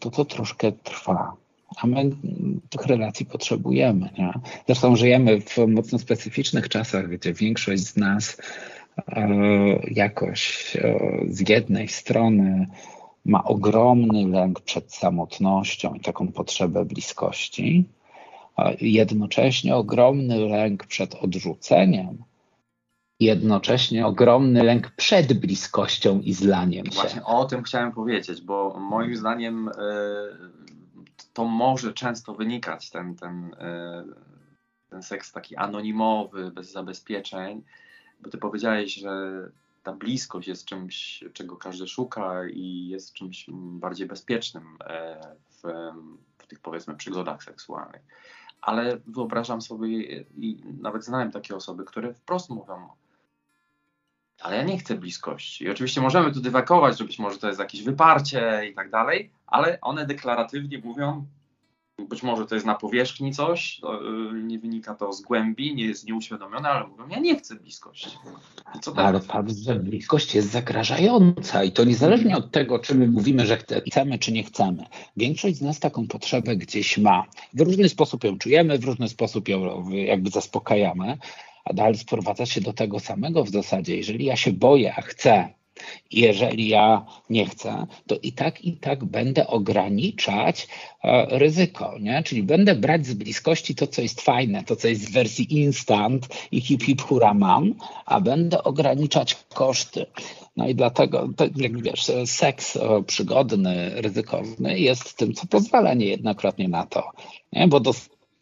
to 0.00 0.10
to 0.10 0.24
troszkę 0.24 0.72
trwa 0.72 1.36
a 1.76 1.86
my 1.86 2.10
tych 2.70 2.86
relacji 2.86 3.26
potrzebujemy. 3.26 4.10
Nie? 4.18 4.32
Zresztą 4.66 4.96
żyjemy 4.96 5.40
w 5.40 5.58
mocno 5.68 5.98
specyficznych 5.98 6.68
czasach, 6.68 7.08
gdzie 7.08 7.32
większość 7.32 7.82
z 7.82 7.96
nas 7.96 8.36
jakoś 9.90 10.76
e, 10.76 10.98
z 11.28 11.48
jednej 11.48 11.88
strony 11.88 12.66
ma 13.24 13.44
ogromny 13.44 14.28
lęk 14.28 14.60
przed 14.60 14.94
samotnością 14.94 15.94
i 15.94 16.00
taką 16.00 16.32
potrzebę 16.32 16.84
bliskości, 16.84 17.88
jednocześnie 18.80 19.76
ogromny 19.76 20.38
lęk 20.38 20.86
przed 20.86 21.14
odrzuceniem, 21.14 22.24
jednocześnie 23.20 24.06
ogromny 24.06 24.62
lęk 24.62 24.90
przed 24.90 25.32
bliskością 25.32 26.20
i 26.20 26.32
zlaniem 26.32 26.86
się. 26.86 26.92
Właśnie 26.92 27.24
o 27.24 27.44
tym 27.44 27.62
chciałem 27.62 27.92
powiedzieć, 27.92 28.42
bo 28.42 28.80
moim 28.80 29.16
zdaniem 29.16 29.68
e, 29.68 29.72
to 31.32 31.44
może 31.44 31.92
często 31.92 32.34
wynikać, 32.34 32.90
ten, 32.90 33.14
ten, 33.14 33.54
e, 33.60 34.04
ten 34.90 35.02
seks 35.02 35.32
taki 35.32 35.56
anonimowy, 35.56 36.50
bez 36.50 36.72
zabezpieczeń, 36.72 37.62
bo 38.20 38.30
ty 38.30 38.38
powiedziałeś, 38.38 38.94
że 38.94 39.10
ta 39.82 39.92
bliskość 39.92 40.48
jest 40.48 40.64
czymś, 40.64 41.24
czego 41.32 41.56
każdy 41.56 41.88
szuka 41.88 42.48
i 42.48 42.88
jest 42.88 43.12
czymś 43.12 43.46
bardziej 43.52 44.06
bezpiecznym 44.06 44.78
e, 44.84 45.20
w, 45.50 45.62
w 46.38 46.46
tych 46.46 46.60
powiedzmy 46.60 46.94
przygodach 46.94 47.44
seksualnych. 47.44 48.02
Ale 48.60 48.98
wyobrażam 49.06 49.62
sobie 49.62 50.02
i 50.36 50.62
nawet 50.80 51.04
znałem 51.04 51.30
takie 51.30 51.56
osoby, 51.56 51.84
które 51.84 52.14
wprost 52.14 52.50
mówią, 52.50 52.88
ale 54.40 54.56
ja 54.56 54.62
nie 54.62 54.78
chcę 54.78 54.94
bliskości. 54.94 55.64
I 55.64 55.70
oczywiście 55.70 56.00
możemy 56.00 56.32
tu 56.32 56.40
dywakować, 56.40 56.98
że 56.98 57.04
być 57.04 57.18
może 57.18 57.38
to 57.38 57.46
jest 57.48 57.60
jakieś 57.60 57.82
wyparcie 57.82 58.68
i 58.70 58.74
tak 58.74 58.90
dalej, 58.90 59.30
ale 59.46 59.80
one 59.80 60.06
deklaratywnie 60.06 60.78
mówią, 60.78 61.26
być 62.08 62.22
może 62.22 62.46
to 62.46 62.54
jest 62.54 62.66
na 62.66 62.74
powierzchni 62.74 63.32
coś, 63.32 63.80
y, 64.34 64.42
nie 64.42 64.58
wynika 64.58 64.94
to 64.94 65.12
z 65.12 65.22
głębi, 65.22 65.74
nie 65.74 65.84
jest 65.84 66.06
nieuświadomione, 66.06 66.68
ale 66.68 66.86
mówią, 66.86 67.08
ja 67.08 67.18
nie 67.18 67.36
chcę 67.36 67.54
bliskości. 67.54 68.10
ale 68.96 69.20
fakt, 69.20 69.50
że 69.56 69.74
bliskość 69.74 70.34
jest 70.34 70.50
zagrażająca 70.50 71.64
i 71.64 71.72
to 71.72 71.84
niezależnie 71.84 72.36
od 72.36 72.50
tego, 72.50 72.78
czy 72.78 72.94
my 72.94 73.08
mówimy, 73.08 73.46
że 73.46 73.58
chcemy, 73.86 74.18
czy 74.18 74.32
nie 74.32 74.42
chcemy. 74.42 74.84
Większość 75.16 75.56
z 75.56 75.62
nas 75.62 75.80
taką 75.80 76.06
potrzebę 76.08 76.56
gdzieś 76.56 76.98
ma. 76.98 77.24
W 77.54 77.60
różny 77.60 77.88
sposób 77.88 78.24
ją 78.24 78.38
czujemy, 78.38 78.78
w 78.78 78.84
różny 78.84 79.08
sposób 79.08 79.48
ją 79.48 79.90
jakby 79.90 80.30
zaspokajamy, 80.30 81.18
a 81.64 81.72
dalej 81.72 81.98
sprowadza 81.98 82.46
się 82.46 82.60
do 82.60 82.72
tego 82.72 83.00
samego 83.00 83.44
w 83.44 83.50
zasadzie. 83.50 83.96
Jeżeli 83.96 84.24
ja 84.24 84.36
się 84.36 84.52
boję, 84.52 84.94
a 84.96 85.00
chcę, 85.00 85.55
jeżeli 86.10 86.68
ja 86.68 87.06
nie 87.30 87.46
chcę, 87.46 87.86
to 88.06 88.16
i 88.22 88.32
tak, 88.32 88.64
i 88.64 88.72
tak 88.72 89.04
będę 89.04 89.46
ograniczać 89.46 90.68
e, 91.04 91.38
ryzyko, 91.38 91.94
nie? 92.00 92.22
Czyli 92.22 92.42
będę 92.42 92.74
brać 92.74 93.06
z 93.06 93.14
bliskości 93.14 93.74
to, 93.74 93.86
co 93.86 94.02
jest 94.02 94.20
fajne, 94.20 94.64
to, 94.64 94.76
co 94.76 94.88
jest 94.88 95.08
w 95.08 95.12
wersji 95.12 95.60
instant 95.60 96.28
i 96.52 96.60
hip 96.60 96.82
hip 96.82 97.02
hura 97.02 97.34
mam, 97.34 97.74
a 98.06 98.20
będę 98.20 98.62
ograniczać 98.62 99.36
koszty. 99.54 100.06
No 100.56 100.68
i 100.68 100.74
dlatego, 100.74 101.28
jak 101.56 101.82
wiesz, 101.82 102.10
seks 102.26 102.78
przygodny, 103.06 103.90
ryzykowny 103.94 104.78
jest 104.78 105.16
tym, 105.16 105.34
co 105.34 105.46
pozwala 105.46 105.94
niejednokrotnie 105.94 106.68
na 106.68 106.86
to, 106.86 107.10
nie? 107.52 107.68
bo 107.68 107.80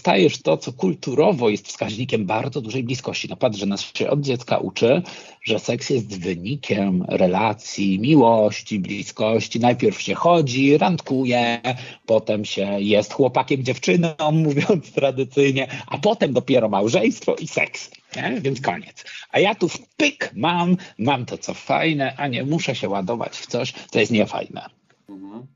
dostajesz 0.05 0.43
to, 0.43 0.57
co 0.57 0.73
kulturowo 0.73 1.49
jest 1.49 1.69
wskaźnikiem 1.69 2.27
bardzo 2.27 2.61
dużej 2.61 2.85
bliskości. 2.85 3.29
No 3.31 3.37
patrz, 3.37 3.59
że 3.59 3.67
nas 3.67 3.93
się 3.99 4.11
od 4.11 4.21
dziecka 4.21 4.59
uczy, 4.59 5.03
że 5.43 5.59
seks 5.59 5.91
jest 5.91 6.21
wynikiem 6.21 7.05
relacji, 7.09 7.99
miłości, 7.99 8.79
bliskości. 8.79 9.61
Najpierw 9.61 10.01
się 10.01 10.15
chodzi, 10.15 10.79
randkuje, 10.79 11.61
potem 12.07 12.45
się 12.45 12.81
jest 12.81 13.13
chłopakiem, 13.13 13.65
dziewczyną, 13.65 14.09
mówiąc 14.33 14.93
tradycyjnie, 14.93 15.69
a 15.87 15.99
potem 15.99 16.33
dopiero 16.33 16.69
małżeństwo 16.69 17.35
i 17.35 17.49
seks. 17.49 17.91
Nie? 18.17 18.41
Więc 18.41 18.61
koniec. 18.61 19.05
A 19.31 19.39
ja 19.39 19.55
tu 19.55 19.69
w 19.69 19.79
pyk 19.97 20.31
mam, 20.35 20.77
mam 20.99 21.27
to 21.27 21.39
co 21.39 21.55
fajne, 21.55 22.17
a 22.17 22.29
nie 22.29 22.45
muszę 22.45 22.75
się 22.75 22.89
ładować 22.89 23.37
w 23.37 23.47
coś, 23.47 23.73
co 23.91 24.01
jest 24.01 24.13
niefajne. 24.13 24.67
Mhm. 25.09 25.47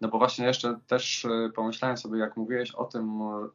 No 0.00 0.08
bo 0.08 0.18
właśnie 0.18 0.46
jeszcze 0.46 0.80
też 0.86 1.24
e, 1.24 1.50
pomyślałem 1.54 1.96
sobie, 1.96 2.18
jak 2.18 2.36
mówiłeś 2.36 2.70
o 2.70 2.84
tym 2.84 3.22
e, 3.22 3.48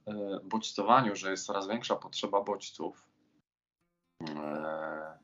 bodźcowaniu, 0.44 1.16
że 1.16 1.32
jest 1.32 1.46
coraz 1.46 1.68
większa 1.68 1.96
potrzeba 1.96 2.44
bodźców 2.44 3.06
e, 4.30 5.18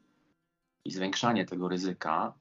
i 0.86 0.92
zwiększanie 0.92 1.46
tego 1.46 1.68
ryzyka. 1.68 2.34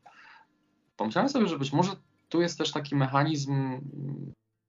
Pomyślałem 0.97 1.29
sobie, 1.29 1.47
że 1.47 1.59
być 1.59 1.73
może 1.73 1.93
tu 2.29 2.41
jest 2.41 2.59
też 2.59 2.73
taki 2.73 2.97
mechanizm, 2.97 3.81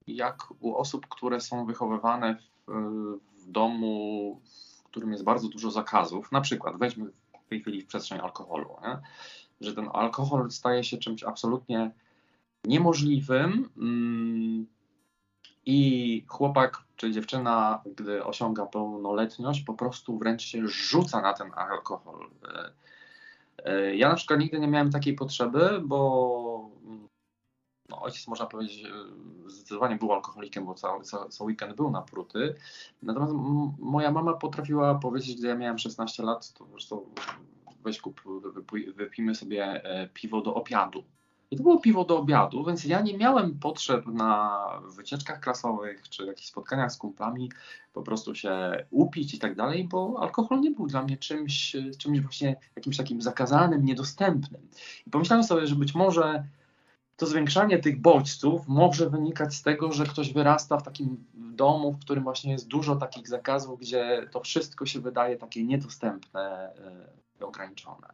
jak 0.06 0.48
u 0.60 0.76
osób, 0.76 1.06
które 1.08 1.40
są 1.40 1.66
wychowywane 1.66 2.36
w, 2.36 2.72
w 3.38 3.50
domu, 3.50 4.40
w 4.78 4.82
którym 4.82 5.12
jest 5.12 5.24
bardzo 5.24 5.48
dużo 5.48 5.70
zakazów. 5.70 6.32
Na 6.32 6.40
przykład, 6.40 6.76
weźmy 6.78 7.10
w 7.44 7.48
tej 7.48 7.60
chwili 7.60 7.82
w 7.82 7.86
przestrzeń 7.86 8.20
alkoholu, 8.20 8.76
nie? 8.82 8.98
że 9.60 9.74
ten 9.74 9.88
alkohol 9.92 10.50
staje 10.50 10.84
się 10.84 10.98
czymś 10.98 11.24
absolutnie 11.24 11.90
niemożliwym 12.64 13.68
mm, 13.76 14.66
i 15.66 16.24
chłopak 16.28 16.82
czy 16.96 17.12
dziewczyna, 17.12 17.82
gdy 17.96 18.24
osiąga 18.24 18.66
pełnoletność, 18.66 19.60
po 19.60 19.74
prostu 19.74 20.18
wręcz 20.18 20.42
się 20.42 20.68
rzuca 20.68 21.20
na 21.20 21.32
ten 21.32 21.50
alkohol. 21.56 22.30
E, 22.44 22.72
e, 23.64 23.96
ja 23.96 24.08
na 24.08 24.14
przykład 24.14 24.40
nigdy 24.40 24.60
nie 24.60 24.68
miałem 24.68 24.90
takiej 24.90 25.14
potrzeby, 25.14 25.80
bo 25.84 26.70
no, 27.88 28.02
ojciec 28.02 28.28
można 28.28 28.46
powiedzieć 28.46 28.84
e, 28.84 28.90
zdecydowanie 29.50 29.96
był 29.96 30.12
alkoholikiem, 30.12 30.66
bo 30.66 30.74
cały, 30.74 31.04
cały, 31.04 31.28
weekend 31.40 31.76
był 31.76 31.90
na 31.90 32.02
pruty. 32.02 32.54
Natomiast 33.02 33.32
moja 33.78 34.10
mama 34.10 34.32
potrafiła 34.32 34.94
powiedzieć, 34.94 35.38
gdy 35.38 35.48
ja 35.48 35.54
miałem 35.56 35.78
16 35.78 36.22
lat, 36.22 36.52
to 36.52 36.66
zresztą 36.70 37.04
weź 37.84 38.00
kup, 38.00 38.22
wypijmy 38.94 39.34
sobie 39.34 39.82
piwo 40.14 40.40
do 40.40 40.54
obiadu. 40.54 41.04
I 41.52 41.56
to 41.56 41.62
było 41.62 41.80
piwo 41.80 42.04
do 42.04 42.18
obiadu, 42.18 42.64
więc 42.64 42.84
ja 42.84 43.00
nie 43.00 43.18
miałem 43.18 43.58
potrzeb 43.58 44.06
na 44.06 44.60
wycieczkach 44.96 45.40
klasowych 45.40 46.08
czy 46.08 46.26
jakichś 46.26 46.48
spotkaniach 46.48 46.92
z 46.92 46.96
kumplami 46.96 47.50
po 47.92 48.02
prostu 48.02 48.34
się 48.34 48.84
upić 48.90 49.34
i 49.34 49.38
tak 49.38 49.54
dalej, 49.54 49.88
bo 49.88 50.16
alkohol 50.20 50.60
nie 50.60 50.70
był 50.70 50.86
dla 50.86 51.02
mnie 51.02 51.16
czymś, 51.16 51.76
czymś 51.98 52.20
właśnie 52.20 52.56
jakimś 52.76 52.96
takim 52.96 53.22
zakazanym, 53.22 53.84
niedostępnym. 53.84 54.68
I 55.06 55.10
pomyślałem 55.10 55.44
sobie, 55.44 55.66
że 55.66 55.74
być 55.74 55.94
może 55.94 56.44
to 57.16 57.26
zwiększanie 57.26 57.78
tych 57.78 58.00
bodźców 58.00 58.68
może 58.68 59.10
wynikać 59.10 59.54
z 59.54 59.62
tego, 59.62 59.92
że 59.92 60.04
ktoś 60.04 60.32
wyrasta 60.32 60.78
w 60.78 60.82
takim 60.82 61.24
domu, 61.34 61.92
w 61.92 62.00
którym 62.00 62.24
właśnie 62.24 62.52
jest 62.52 62.68
dużo 62.68 62.96
takich 62.96 63.28
zakazów, 63.28 63.80
gdzie 63.80 64.28
to 64.30 64.40
wszystko 64.40 64.86
się 64.86 65.00
wydaje 65.00 65.36
takie 65.36 65.64
niedostępne 65.64 66.72
i 67.40 67.42
ograniczone. 67.44 68.06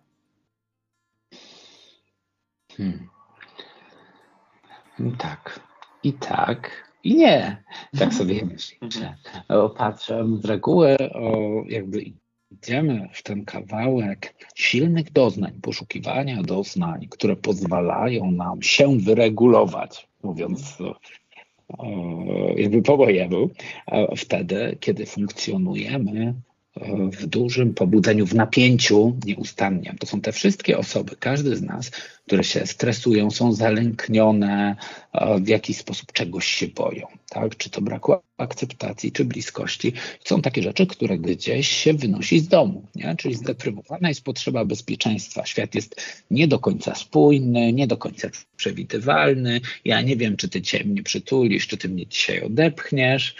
Hmm. 2.76 3.17
Tak. 5.18 5.60
I 6.02 6.12
tak. 6.12 6.88
I 7.04 7.14
nie. 7.14 7.62
Tak 7.98 8.14
sobie 8.14 8.44
myślę. 8.52 9.16
Patrzę 9.76 10.26
z 10.40 10.44
reguły, 10.44 10.96
o, 10.98 11.62
jakby 11.68 12.04
idziemy 12.50 13.08
w 13.12 13.22
ten 13.22 13.44
kawałek 13.44 14.34
silnych 14.54 15.12
doznań, 15.12 15.52
poszukiwania 15.62 16.42
doznań, 16.42 17.06
które 17.10 17.36
pozwalają 17.36 18.30
nam 18.30 18.62
się 18.62 18.98
wyregulować, 18.98 20.08
mówiąc 20.22 20.78
o, 21.78 22.54
jakby 22.56 22.82
po 22.82 22.96
mojemu, 22.96 23.50
wtedy, 24.16 24.76
kiedy 24.80 25.06
funkcjonujemy 25.06 26.34
w 27.12 27.26
dużym 27.26 27.74
pobudzeniu, 27.74 28.26
w 28.26 28.34
napięciu 28.34 29.16
nieustannie. 29.26 29.94
To 30.00 30.06
są 30.06 30.20
te 30.20 30.32
wszystkie 30.32 30.78
osoby, 30.78 31.16
każdy 31.20 31.56
z 31.56 31.62
nas, 31.62 31.90
które 32.28 32.44
się 32.44 32.66
stresują, 32.66 33.30
są 33.30 33.52
zalęknione, 33.52 34.76
w 35.40 35.48
jakiś 35.48 35.76
sposób 35.76 36.12
czegoś 36.12 36.46
się 36.46 36.68
boją. 36.68 37.06
Tak? 37.30 37.56
Czy 37.56 37.70
to 37.70 37.80
braku 37.80 38.14
akceptacji, 38.38 39.12
czy 39.12 39.24
bliskości. 39.24 39.92
Są 40.24 40.42
takie 40.42 40.62
rzeczy, 40.62 40.86
które 40.86 41.18
gdzieś 41.18 41.68
się 41.68 41.94
wynosi 41.94 42.40
z 42.40 42.48
domu. 42.48 42.86
Nie? 42.94 43.14
Czyli 43.16 43.34
zdeprywowana 43.34 44.08
jest 44.08 44.24
potrzeba 44.24 44.64
bezpieczeństwa. 44.64 45.46
Świat 45.46 45.74
jest 45.74 46.22
nie 46.30 46.48
do 46.48 46.58
końca 46.58 46.94
spójny, 46.94 47.72
nie 47.72 47.86
do 47.86 47.96
końca 47.96 48.28
przewidywalny. 48.56 49.60
Ja 49.84 50.00
nie 50.00 50.16
wiem, 50.16 50.36
czy 50.36 50.48
ty 50.48 50.62
cię 50.62 50.84
mnie 50.84 51.02
przytulisz, 51.02 51.66
czy 51.66 51.76
ty 51.76 51.88
mnie 51.88 52.06
dzisiaj 52.06 52.40
odepchniesz. 52.40 53.34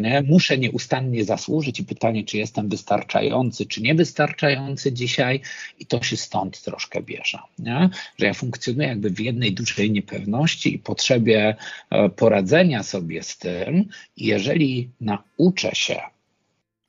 Nie? 0.00 0.22
Muszę 0.22 0.58
nieustannie 0.58 1.24
zasłużyć 1.24 1.80
i 1.80 1.84
pytanie, 1.84 2.24
czy 2.24 2.38
jestem 2.38 2.68
wystarczający, 2.68 3.66
czy 3.66 3.82
niewystarczający 3.82 4.92
dzisiaj. 4.92 5.40
I 5.78 5.86
to 5.86 6.02
się 6.02 6.16
stąd 6.16 6.62
troszkę 6.62 7.02
bierze. 7.02 7.38
Nie? 7.58 7.90
Że 8.18 8.26
ja 8.26 8.34
funkcjonuję 8.34 8.88
jakby 8.88 9.10
w 9.10 9.20
jednej 9.20 9.54
dużej 9.54 9.90
niepewności 9.90 10.74
i 10.74 10.78
potrzebie 10.78 11.56
e, 11.90 12.08
poradzenia 12.08 12.82
sobie 12.82 13.22
z 13.22 13.38
tym 13.38 13.88
jeżeli 14.16 14.90
nauczę 15.00 15.74
się, 15.74 16.00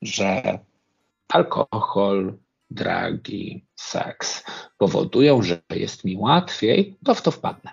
że 0.02 0.60
alkohol, 1.28 2.38
dragi, 2.70 3.66
seks 3.76 4.44
powodują, 4.78 5.42
że 5.42 5.62
jest 5.70 6.06
mi 6.06 6.18
łatwiej, 6.18 6.96
to 7.06 7.16
w 7.16 7.22
to 7.22 7.32
wpadnę. 7.32 7.72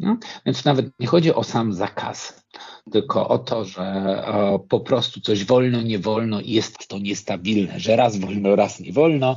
No? 0.00 0.16
Więc 0.46 0.64
nawet 0.64 1.00
nie 1.00 1.06
chodzi 1.06 1.34
o 1.34 1.44
sam 1.44 1.72
zakaz, 1.72 2.44
tylko 2.92 3.28
o 3.28 3.38
to, 3.38 3.64
że 3.64 4.24
o, 4.26 4.58
po 4.58 4.80
prostu 4.80 5.20
coś 5.20 5.44
wolno, 5.44 5.82
nie 5.82 5.98
wolno 5.98 6.40
i 6.40 6.50
jest 6.50 6.88
to 6.88 6.98
niestabilne, 6.98 7.80
że 7.80 7.96
raz 7.96 8.18
wolno, 8.18 8.56
raz 8.56 8.80
nie 8.80 8.92
wolno 8.92 9.36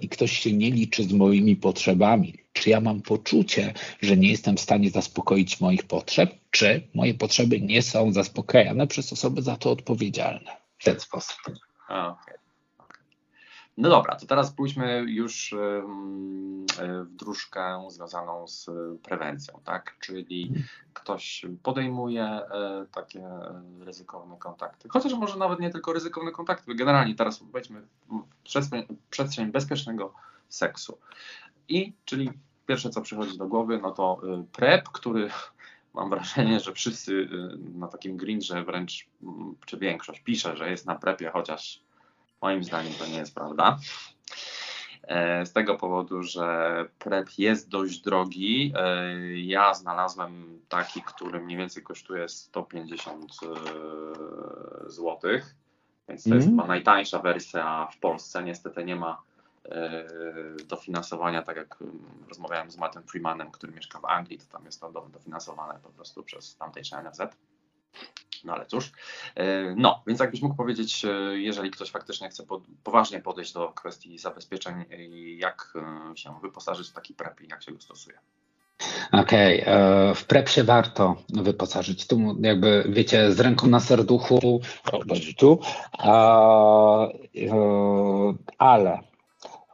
i 0.00 0.08
ktoś 0.08 0.32
się 0.32 0.52
nie 0.52 0.70
liczy 0.70 1.04
z 1.04 1.12
moimi 1.12 1.56
potrzebami. 1.56 2.34
Czy 2.52 2.70
ja 2.70 2.80
mam 2.80 3.02
poczucie, 3.02 3.74
że 4.02 4.16
nie 4.16 4.30
jestem 4.30 4.56
w 4.56 4.60
stanie 4.60 4.90
zaspokoić 4.90 5.60
moich 5.60 5.82
potrzeb, 5.82 6.34
czy 6.50 6.88
moje 6.94 7.14
potrzeby 7.14 7.60
nie 7.60 7.82
są 7.82 8.12
zaspokajane 8.12 8.86
przez 8.86 9.12
osoby 9.12 9.42
za 9.42 9.56
to 9.56 9.70
odpowiedzialne 9.70 10.56
w 10.78 10.84
ten 10.84 11.00
sposób. 11.00 11.36
Okay. 11.88 12.41
No 13.76 13.88
dobra, 13.88 14.16
to 14.16 14.26
teraz 14.26 14.52
pójdźmy 14.52 15.04
już 15.08 15.54
w 17.04 17.16
dróżkę 17.16 17.86
związaną 17.88 18.48
z 18.48 18.70
prewencją, 19.02 19.60
tak? 19.64 19.96
Czyli 20.00 20.52
ktoś 20.92 21.46
podejmuje 21.62 22.24
e, 22.24 22.86
takie 22.92 23.28
ryzykowne 23.80 24.36
kontakty, 24.36 24.88
chociaż 24.88 25.14
może 25.14 25.38
nawet 25.38 25.60
nie 25.60 25.70
tylko 25.70 25.92
ryzykowne 25.92 26.32
kontakty, 26.32 26.74
generalnie 26.74 27.14
teraz 27.14 27.42
wejdźmy 27.42 27.80
w 27.80 28.42
przestrzeń, 28.44 28.86
przestrzeń 29.10 29.52
bezpiecznego 29.52 30.14
seksu. 30.48 30.98
I 31.68 31.92
czyli 32.04 32.30
pierwsze, 32.66 32.90
co 32.90 33.00
przychodzi 33.00 33.38
do 33.38 33.46
głowy, 33.46 33.78
no 33.82 33.90
to 33.90 34.20
y, 34.24 34.44
PrEP, 34.52 34.88
który 34.88 35.30
mam 35.94 36.10
wrażenie, 36.10 36.60
że 36.60 36.72
wszyscy 36.72 37.28
na 37.74 37.88
takim 37.88 38.16
grindrze 38.16 38.64
wręcz, 38.64 39.08
czy 39.66 39.76
większość 39.76 40.20
pisze, 40.20 40.56
że 40.56 40.70
jest 40.70 40.86
na 40.86 40.94
prepie, 40.94 41.30
chociaż 41.30 41.82
moim 42.42 42.64
zdaniem 42.64 42.92
to 42.94 43.06
nie 43.06 43.18
jest 43.18 43.34
prawda. 43.34 43.78
E, 45.02 45.46
z 45.46 45.52
tego 45.52 45.76
powodu, 45.76 46.22
że 46.22 46.84
prep 46.98 47.28
jest 47.38 47.68
dość 47.68 48.00
drogi. 48.00 48.72
E, 48.76 49.18
ja 49.38 49.74
znalazłem 49.74 50.60
taki, 50.68 51.02
który 51.02 51.40
mniej 51.40 51.58
więcej 51.58 51.82
kosztuje 51.82 52.28
150 52.28 53.24
e, 53.24 53.46
zł, 54.90 55.30
więc 56.08 56.24
to 56.24 56.34
jest 56.34 56.46
mm. 56.46 56.50
chyba 56.50 56.66
najtańsza 56.66 57.18
wersja 57.18 57.88
w 57.92 57.98
Polsce. 57.98 58.42
Niestety 58.42 58.84
nie 58.84 58.96
ma 58.96 59.22
dofinansowania, 60.68 61.42
tak 61.42 61.56
jak 61.56 61.82
mm, 61.82 61.98
rozmawiałem 62.28 62.70
z 62.70 62.76
Mattem 62.76 63.02
Freemanem, 63.02 63.50
który 63.50 63.72
mieszka 63.72 64.00
w 64.00 64.04
Anglii, 64.04 64.38
to 64.38 64.44
tam 64.46 64.64
jest 64.64 64.80
to 64.80 64.92
dofinansowane 64.92 65.80
po 65.82 65.88
prostu 65.88 66.22
przez 66.22 66.56
tamtejsze 66.56 67.02
NFZ. 67.02 67.20
No 68.44 68.52
ale 68.52 68.66
cóż. 68.66 68.92
E, 69.34 69.74
no, 69.76 70.02
więc 70.06 70.20
jakbyś 70.20 70.42
mógł 70.42 70.54
powiedzieć, 70.54 71.04
e, 71.04 71.08
jeżeli 71.38 71.70
ktoś 71.70 71.90
faktycznie 71.90 72.28
chce 72.28 72.44
poważnie 72.84 73.20
podejść 73.20 73.52
do 73.52 73.68
kwestii 73.68 74.18
zabezpieczeń, 74.18 74.84
jak 75.36 75.74
się 76.14 76.34
wyposażyć 76.42 76.88
w 76.88 76.92
taki 76.92 77.14
PrEP 77.14 77.40
i 77.40 77.48
jak 77.48 77.62
się 77.62 77.72
go 77.72 77.80
stosuje? 77.80 78.18
Okej, 79.12 79.62
okay. 79.62 80.14
w 80.14 80.24
prep 80.24 80.48
się 80.48 80.64
warto 80.64 81.16
wyposażyć. 81.28 82.06
Tu 82.06 82.36
jakby 82.40 82.84
wiecie, 82.88 83.32
z 83.32 83.40
ręką 83.40 83.66
na 83.66 83.80
serduchu, 83.80 84.60
tu, 85.38 85.60
ale 88.58 89.11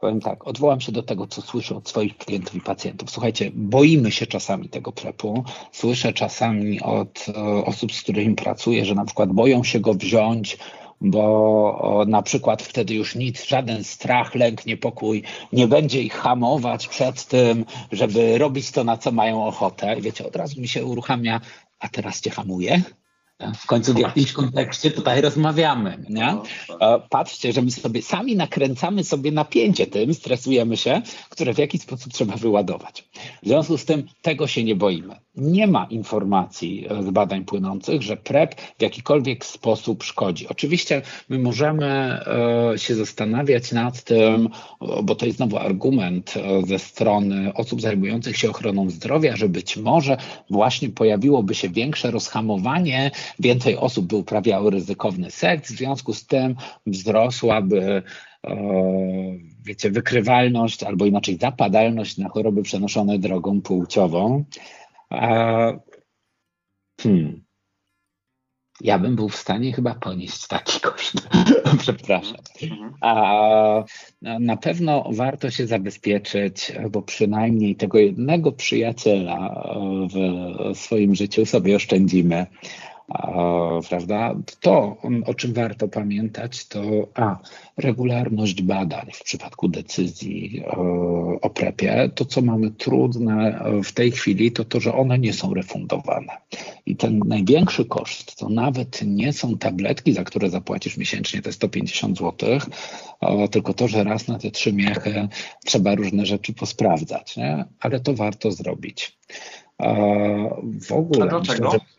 Powiem 0.01 0.21
tak, 0.21 0.47
odwołam 0.47 0.81
się 0.81 0.91
do 0.91 1.03
tego, 1.03 1.27
co 1.27 1.41
słyszę 1.41 1.75
od 1.75 1.89
swoich 1.89 2.17
klientów 2.17 2.55
i 2.55 2.61
pacjentów. 2.61 3.11
Słuchajcie, 3.11 3.51
boimy 3.53 4.11
się 4.11 4.27
czasami 4.27 4.69
tego 4.69 4.91
prepu. 4.91 5.43
Słyszę 5.71 6.13
czasami 6.13 6.81
od 6.81 7.25
e, 7.29 7.65
osób, 7.65 7.93
z 7.93 8.01
którymi 8.01 8.35
pracuję, 8.35 8.85
że 8.85 8.95
na 8.95 9.05
przykład 9.05 9.33
boją 9.33 9.63
się 9.63 9.79
go 9.79 9.93
wziąć, 9.93 10.57
bo 11.01 12.05
na 12.07 12.21
przykład 12.21 12.61
wtedy 12.61 12.93
już 12.93 13.15
nic, 13.15 13.45
żaden 13.45 13.83
strach, 13.83 14.35
lęk, 14.35 14.65
niepokój 14.65 15.23
nie 15.53 15.67
będzie 15.67 16.01
ich 16.01 16.13
hamować 16.13 16.87
przed 16.87 17.25
tym, 17.25 17.65
żeby 17.91 18.37
robić 18.37 18.71
to, 18.71 18.83
na 18.83 18.97
co 18.97 19.11
mają 19.11 19.45
ochotę. 19.45 19.99
I 19.99 20.01
wiecie, 20.01 20.27
od 20.27 20.35
razu 20.35 20.61
mi 20.61 20.67
się 20.67 20.85
uruchamia, 20.85 21.41
a 21.79 21.89
teraz 21.89 22.21
cię 22.21 22.29
hamuje? 22.29 22.81
W 23.55 23.65
końcu 23.65 23.93
w 23.93 23.99
jakimś 23.99 24.31
kontekście 24.31 24.91
tutaj 24.91 25.21
rozmawiamy. 25.21 26.05
Nie? 26.09 26.33
No, 26.33 26.43
tak. 26.79 27.01
Patrzcie, 27.09 27.53
że 27.53 27.61
my 27.61 27.71
sobie 27.71 28.01
sami 28.01 28.35
nakręcamy 28.35 29.03
sobie 29.03 29.31
napięcie 29.31 29.87
tym, 29.87 30.13
stresujemy 30.13 30.77
się, 30.77 31.01
które 31.29 31.53
w 31.53 31.57
jakiś 31.57 31.81
sposób 31.81 32.13
trzeba 32.13 32.35
wyładować. 32.35 33.08
W 33.43 33.47
związku 33.47 33.77
z 33.77 33.85
tym 33.85 34.03
tego 34.21 34.47
się 34.47 34.63
nie 34.63 34.75
boimy. 34.75 35.15
Nie 35.35 35.67
ma 35.67 35.85
informacji 35.85 36.87
z 37.01 37.09
badań 37.09 37.45
płynących, 37.45 38.01
że 38.01 38.17
PrEP 38.17 38.61
w 38.77 38.81
jakikolwiek 38.81 39.45
sposób 39.45 40.03
szkodzi. 40.03 40.47
Oczywiście 40.47 41.01
my 41.29 41.39
możemy 41.39 41.85
e, 41.85 42.73
się 42.77 42.95
zastanawiać 42.95 43.71
nad 43.71 44.03
tym, 44.03 44.49
bo 45.03 45.15
to 45.15 45.25
jest 45.25 45.37
znowu 45.37 45.57
argument 45.57 46.33
e, 46.37 46.65
ze 46.67 46.79
strony 46.79 47.53
osób 47.53 47.81
zajmujących 47.81 48.37
się 48.37 48.49
ochroną 48.49 48.89
zdrowia, 48.89 49.35
że 49.35 49.49
być 49.49 49.77
może 49.77 50.17
właśnie 50.49 50.89
pojawiłoby 50.89 51.55
się 51.55 51.69
większe 51.69 52.11
rozhamowanie 52.11 53.11
więcej 53.39 53.77
osób 53.77 54.05
by 54.05 54.15
uprawiało 54.15 54.69
ryzykowny 54.69 55.31
seks, 55.31 55.71
w 55.71 55.77
związku 55.77 56.13
z 56.13 56.25
tym 56.25 56.55
wzrosłaby 56.87 57.81
e, 57.81 58.28
wiecie, 59.65 59.91
wykrywalność 59.91 60.83
albo 60.83 61.05
inaczej 61.05 61.37
zapadalność 61.37 62.17
na 62.17 62.29
choroby 62.29 62.63
przenoszone 62.63 63.19
drogą 63.19 63.61
płciową. 63.61 64.45
Hmm. 67.01 67.43
Ja 68.81 68.99
bym 68.99 69.15
był 69.15 69.29
w 69.29 69.35
stanie 69.35 69.73
chyba 69.73 69.95
ponieść 69.95 70.47
taki 70.47 70.79
koszt. 70.79 71.29
Przepraszam. 71.79 72.37
A 73.01 73.83
na 74.21 74.57
pewno 74.57 75.09
warto 75.11 75.51
się 75.51 75.67
zabezpieczyć, 75.67 76.73
bo 76.91 77.01
przynajmniej 77.01 77.75
tego 77.75 77.99
jednego 77.99 78.51
przyjaciela 78.51 79.65
w 80.13 80.77
swoim 80.77 81.15
życiu 81.15 81.45
sobie 81.45 81.75
oszczędzimy 81.75 82.45
prawda? 83.89 84.35
To, 84.59 84.97
o 85.25 85.33
czym 85.33 85.53
warto 85.53 85.87
pamiętać, 85.87 86.67
to 86.67 86.81
a, 87.15 87.37
regularność 87.77 88.61
badań 88.61 89.09
w 89.13 89.23
przypadku 89.23 89.67
decyzji 89.67 90.63
o 91.41 91.49
prepie. 91.49 92.09
To, 92.15 92.25
co 92.25 92.41
mamy 92.41 92.71
trudne 92.71 93.63
w 93.83 93.91
tej 93.91 94.11
chwili, 94.11 94.51
to 94.51 94.65
to, 94.65 94.79
że 94.79 94.93
one 94.93 95.19
nie 95.19 95.33
są 95.33 95.53
refundowane. 95.53 96.37
I 96.85 96.95
ten 96.95 97.19
największy 97.25 97.85
koszt 97.85 98.35
to 98.35 98.49
nawet 98.49 98.99
nie 99.05 99.33
są 99.33 99.57
tabletki, 99.57 100.13
za 100.13 100.23
które 100.23 100.49
zapłacisz 100.49 100.97
miesięcznie 100.97 101.41
te 101.41 101.51
150 101.51 102.17
zł, 102.17 102.49
tylko 103.51 103.73
to, 103.73 103.87
że 103.87 104.03
raz 104.03 104.27
na 104.27 104.39
te 104.39 104.51
trzy 104.51 104.73
miechy 104.73 105.27
trzeba 105.65 105.95
różne 105.95 106.25
rzeczy 106.25 106.53
posprawdzać, 106.53 107.37
nie? 107.37 107.65
ale 107.79 107.99
to 107.99 108.13
warto 108.13 108.51
zrobić. 108.51 109.17
W 110.87 110.91
ogóle. 110.91 111.25
A 111.25 111.27
dlaczego? 111.27 111.71
Myślę, 111.71 111.79
że 111.79 111.98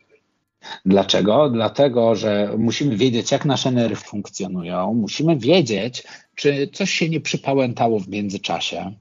Dlaczego? 0.87 1.51
Dlatego, 1.51 2.15
że 2.15 2.55
musimy 2.59 2.97
wiedzieć, 2.97 3.33
jak 3.33 3.45
nasze 3.45 3.71
nerwy 3.71 3.97
funkcjonują, 3.97 4.95
musimy 4.95 5.37
wiedzieć, 5.37 6.05
czy 6.35 6.69
coś 6.73 6.91
się 6.91 7.09
nie 7.09 7.21
przypałętało 7.21 8.01
w 8.01 8.09
międzyczasie. 8.09 8.93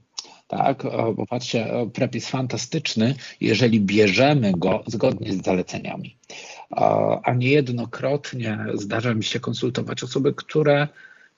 Tak, 0.48 0.82
bo 1.16 1.26
patrzcie, 1.26 1.66
PrEP 1.92 2.14
jest 2.14 2.30
fantastyczny, 2.30 3.14
jeżeli 3.40 3.80
bierzemy 3.80 4.52
go 4.52 4.82
zgodnie 4.86 5.32
z 5.32 5.44
zaleceniami. 5.44 6.16
A 7.22 7.34
niejednokrotnie 7.34 8.58
zdarza 8.74 9.14
mi 9.14 9.24
się 9.24 9.40
konsultować 9.40 10.02
osoby, 10.02 10.34
które 10.34 10.88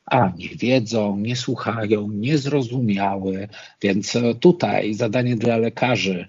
a 0.07 0.33
nie 0.37 0.49
wiedzą, 0.49 1.17
nie 1.17 1.37
słuchają, 1.37 2.09
nie 2.11 2.39
zrozumiały, 2.39 3.49
więc 3.83 4.19
tutaj 4.41 4.95
zadanie 4.95 5.37
dla 5.37 5.57
lekarzy 5.57 6.27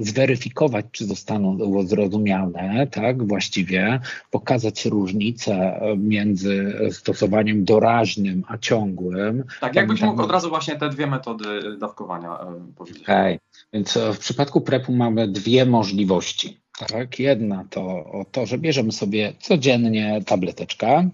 zweryfikować, 0.00 0.86
czy 0.92 1.04
zostaną 1.04 1.58
zrozumiane, 1.86 2.86
tak, 2.86 3.26
właściwie, 3.26 4.00
pokazać 4.30 4.86
różnicę 4.86 5.80
między 5.96 6.74
stosowaniem 6.90 7.64
doraźnym 7.64 8.44
a 8.48 8.58
ciągłym. 8.58 9.44
Tak, 9.60 9.74
jakbyś 9.74 10.00
mógł 10.02 10.22
od 10.22 10.30
razu 10.30 10.48
właśnie 10.48 10.76
te 10.76 10.88
dwie 10.88 11.06
metody 11.06 11.76
dawkowania 11.78 12.38
e, 12.40 12.72
powiedzieć. 12.76 13.02
Okay. 13.02 13.38
Więc 13.72 13.96
e, 13.96 14.12
w 14.12 14.18
przypadku 14.18 14.60
PrEP-u 14.60 14.92
mamy 14.92 15.28
dwie 15.28 15.66
możliwości. 15.66 16.60
Tak, 16.88 17.18
jedna 17.18 17.64
to 17.70 18.04
to, 18.32 18.46
że 18.46 18.58
bierzemy 18.58 18.92
sobie 18.92 19.32
codziennie 19.40 20.20
tableteczkę, 20.26 21.10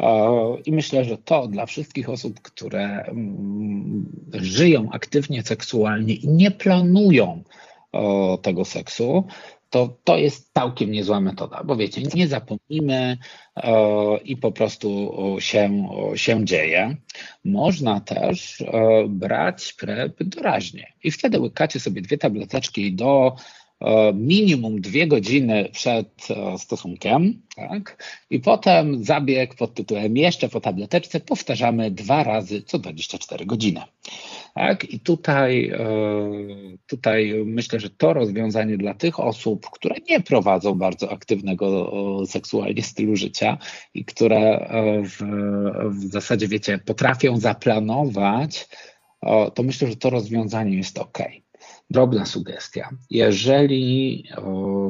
e, 0.00 0.08
i 0.66 0.72
myślę, 0.72 1.04
że 1.04 1.18
to 1.18 1.46
dla 1.46 1.66
wszystkich 1.66 2.10
osób, 2.10 2.40
które 2.40 3.02
mm, 3.02 4.06
żyją 4.32 4.88
aktywnie 4.92 5.42
seksualnie 5.42 6.14
i 6.14 6.28
nie 6.28 6.50
planują 6.50 7.42
tego 8.42 8.64
seksu, 8.64 9.24
to 9.70 9.96
to 10.04 10.16
jest 10.16 10.52
całkiem 10.54 10.90
niezła 10.90 11.20
metoda, 11.20 11.64
bo 11.64 11.76
wiecie, 11.76 12.02
nie 12.14 12.28
zapomnimy 12.28 13.18
i 14.24 14.36
po 14.36 14.52
prostu 14.52 15.16
się, 15.38 15.88
się 16.14 16.44
dzieje. 16.44 16.96
Można 17.44 18.00
też 18.00 18.64
brać 19.08 19.72
PrEP 19.72 20.22
doraźnie 20.24 20.92
i 21.04 21.10
wtedy 21.10 21.40
łykacie 21.40 21.80
sobie 21.80 22.02
dwie 22.02 22.18
tableteczki 22.18 22.94
do 22.94 23.36
minimum 24.14 24.80
dwie 24.80 25.06
godziny 25.06 25.68
przed 25.72 26.28
stosunkiem, 26.58 27.42
tak? 27.56 28.04
I 28.30 28.40
potem 28.40 29.04
zabieg 29.04 29.54
pod 29.54 29.74
tytułem 29.74 30.16
jeszcze 30.16 30.48
po 30.48 30.60
tableteczce 30.60 31.20
powtarzamy 31.20 31.90
dwa 31.90 32.24
razy 32.24 32.62
co 32.62 32.78
24 32.78 33.46
godziny. 33.46 33.82
Tak? 34.54 34.84
I 34.84 35.00
tutaj, 35.00 35.68
e, 35.68 35.78
tutaj 36.86 37.42
myślę, 37.44 37.80
że 37.80 37.90
to 37.90 38.12
rozwiązanie 38.12 38.76
dla 38.76 38.94
tych 38.94 39.20
osób, 39.20 39.70
które 39.70 39.96
nie 40.10 40.20
prowadzą 40.20 40.74
bardzo 40.74 41.12
aktywnego 41.12 41.92
seksualnie 42.26 42.82
stylu 42.82 43.16
życia 43.16 43.58
i 43.94 44.04
które 44.04 44.38
e, 44.38 45.02
w, 45.02 45.22
w 45.90 46.12
zasadzie, 46.12 46.48
wiecie, 46.48 46.78
potrafią 46.78 47.36
zaplanować, 47.40 48.68
to 49.54 49.62
myślę, 49.62 49.88
że 49.88 49.96
to 49.96 50.10
rozwiązanie 50.10 50.76
jest 50.76 50.98
ok. 50.98 51.18
Drobna 51.90 52.26
sugestia. 52.26 52.90
Jeżeli 53.10 54.24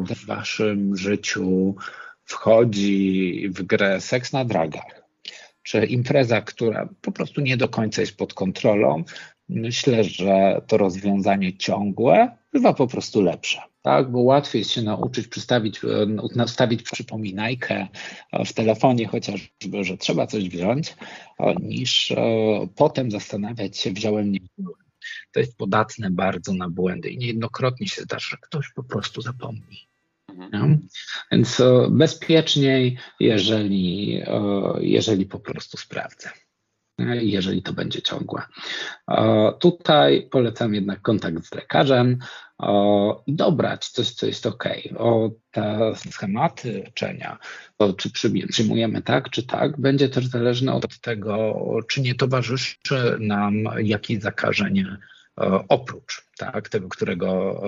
w 0.01 0.27
waszym 0.27 0.97
życiu 0.97 1.75
wchodzi 2.25 3.49
w 3.55 3.63
grę 3.63 4.01
seks 4.01 4.33
na 4.33 4.45
dragach, 4.45 5.03
czy 5.63 5.87
impreza, 5.87 6.41
która 6.41 6.89
po 7.01 7.13
prostu 7.13 7.41
nie 7.41 7.57
do 7.57 7.69
końca 7.69 8.01
jest 8.01 8.17
pod 8.17 8.35
kontrolą, 8.35 9.05
myślę, 9.49 10.05
że 10.05 10.63
to 10.67 10.77
rozwiązanie 10.77 11.57
ciągłe 11.57 12.37
bywa 12.53 12.75
po 12.75 12.87
prostu 12.87 13.23
lepsze. 13.23 13.63
Tak, 13.83 14.11
bo 14.11 14.21
łatwiej 14.21 14.61
jest 14.61 14.71
się 14.71 14.83
nauczyć 14.83 15.29
przystawić, 15.29 15.81
nastawić 16.37 16.83
przypominajkę 16.83 17.87
w 18.47 18.53
telefonie 18.53 19.07
chociażby, 19.07 19.85
że 19.85 19.97
trzeba 19.97 20.27
coś 20.27 20.49
wziąć, 20.49 20.95
niż 21.61 22.11
e, 22.11 22.17
potem 22.77 23.11
zastanawiać 23.11 23.79
się, 23.79 23.91
wziąłem 23.91 24.33
nie 24.33 24.41
To 25.33 25.41
jest 25.41 25.57
podatne 25.57 26.11
bardzo 26.11 26.55
na 26.55 26.69
błędy 26.69 27.09
i 27.09 27.19
niejednokrotnie 27.19 27.89
się 27.89 28.03
zdarza, 28.03 28.29
że 28.31 28.37
ktoś 28.43 28.73
po 28.73 28.85
prostu 28.85 29.23
zapomni. 29.23 29.89
Mhm. 30.29 30.89
Więc 31.33 31.61
e, 31.61 31.89
bezpieczniej, 31.91 32.99
jeżeli, 33.21 34.23
e, 34.27 34.41
jeżeli 34.81 35.27
po 35.27 35.41
prostu 35.41 35.77
sprawdzę 35.77 36.31
jeżeli 37.21 37.63
to 37.63 37.73
będzie 37.73 38.03
ciągłe. 38.03 38.43
Tutaj 39.59 40.29
polecam 40.31 40.75
jednak 40.75 41.03
kontakt 41.03 41.47
z 41.47 41.55
lekarzem 41.55 42.19
i 43.27 43.35
dobrać 43.35 43.89
coś, 43.89 44.11
co 44.11 44.27
jest 44.27 44.47
ok. 44.47 44.65
O 44.99 45.31
te 45.51 45.93
schematy 46.11 46.73
leczenia, 46.85 47.39
czy 47.97 48.11
przyjmujemy 48.49 49.03
tak, 49.03 49.31
czy 49.31 49.43
tak, 49.43 49.81
będzie 49.81 50.09
też 50.09 50.27
zależne 50.27 50.73
od 50.73 51.01
tego, 51.01 51.57
czy 51.89 52.01
nie 52.01 52.15
towarzyszy 52.15 53.17
nam 53.21 53.55
jakieś 53.79 54.21
zakażenie 54.21 54.97
oprócz 55.69 56.27
tak, 56.39 56.69
tego, 56.69 56.89
którego 56.89 57.63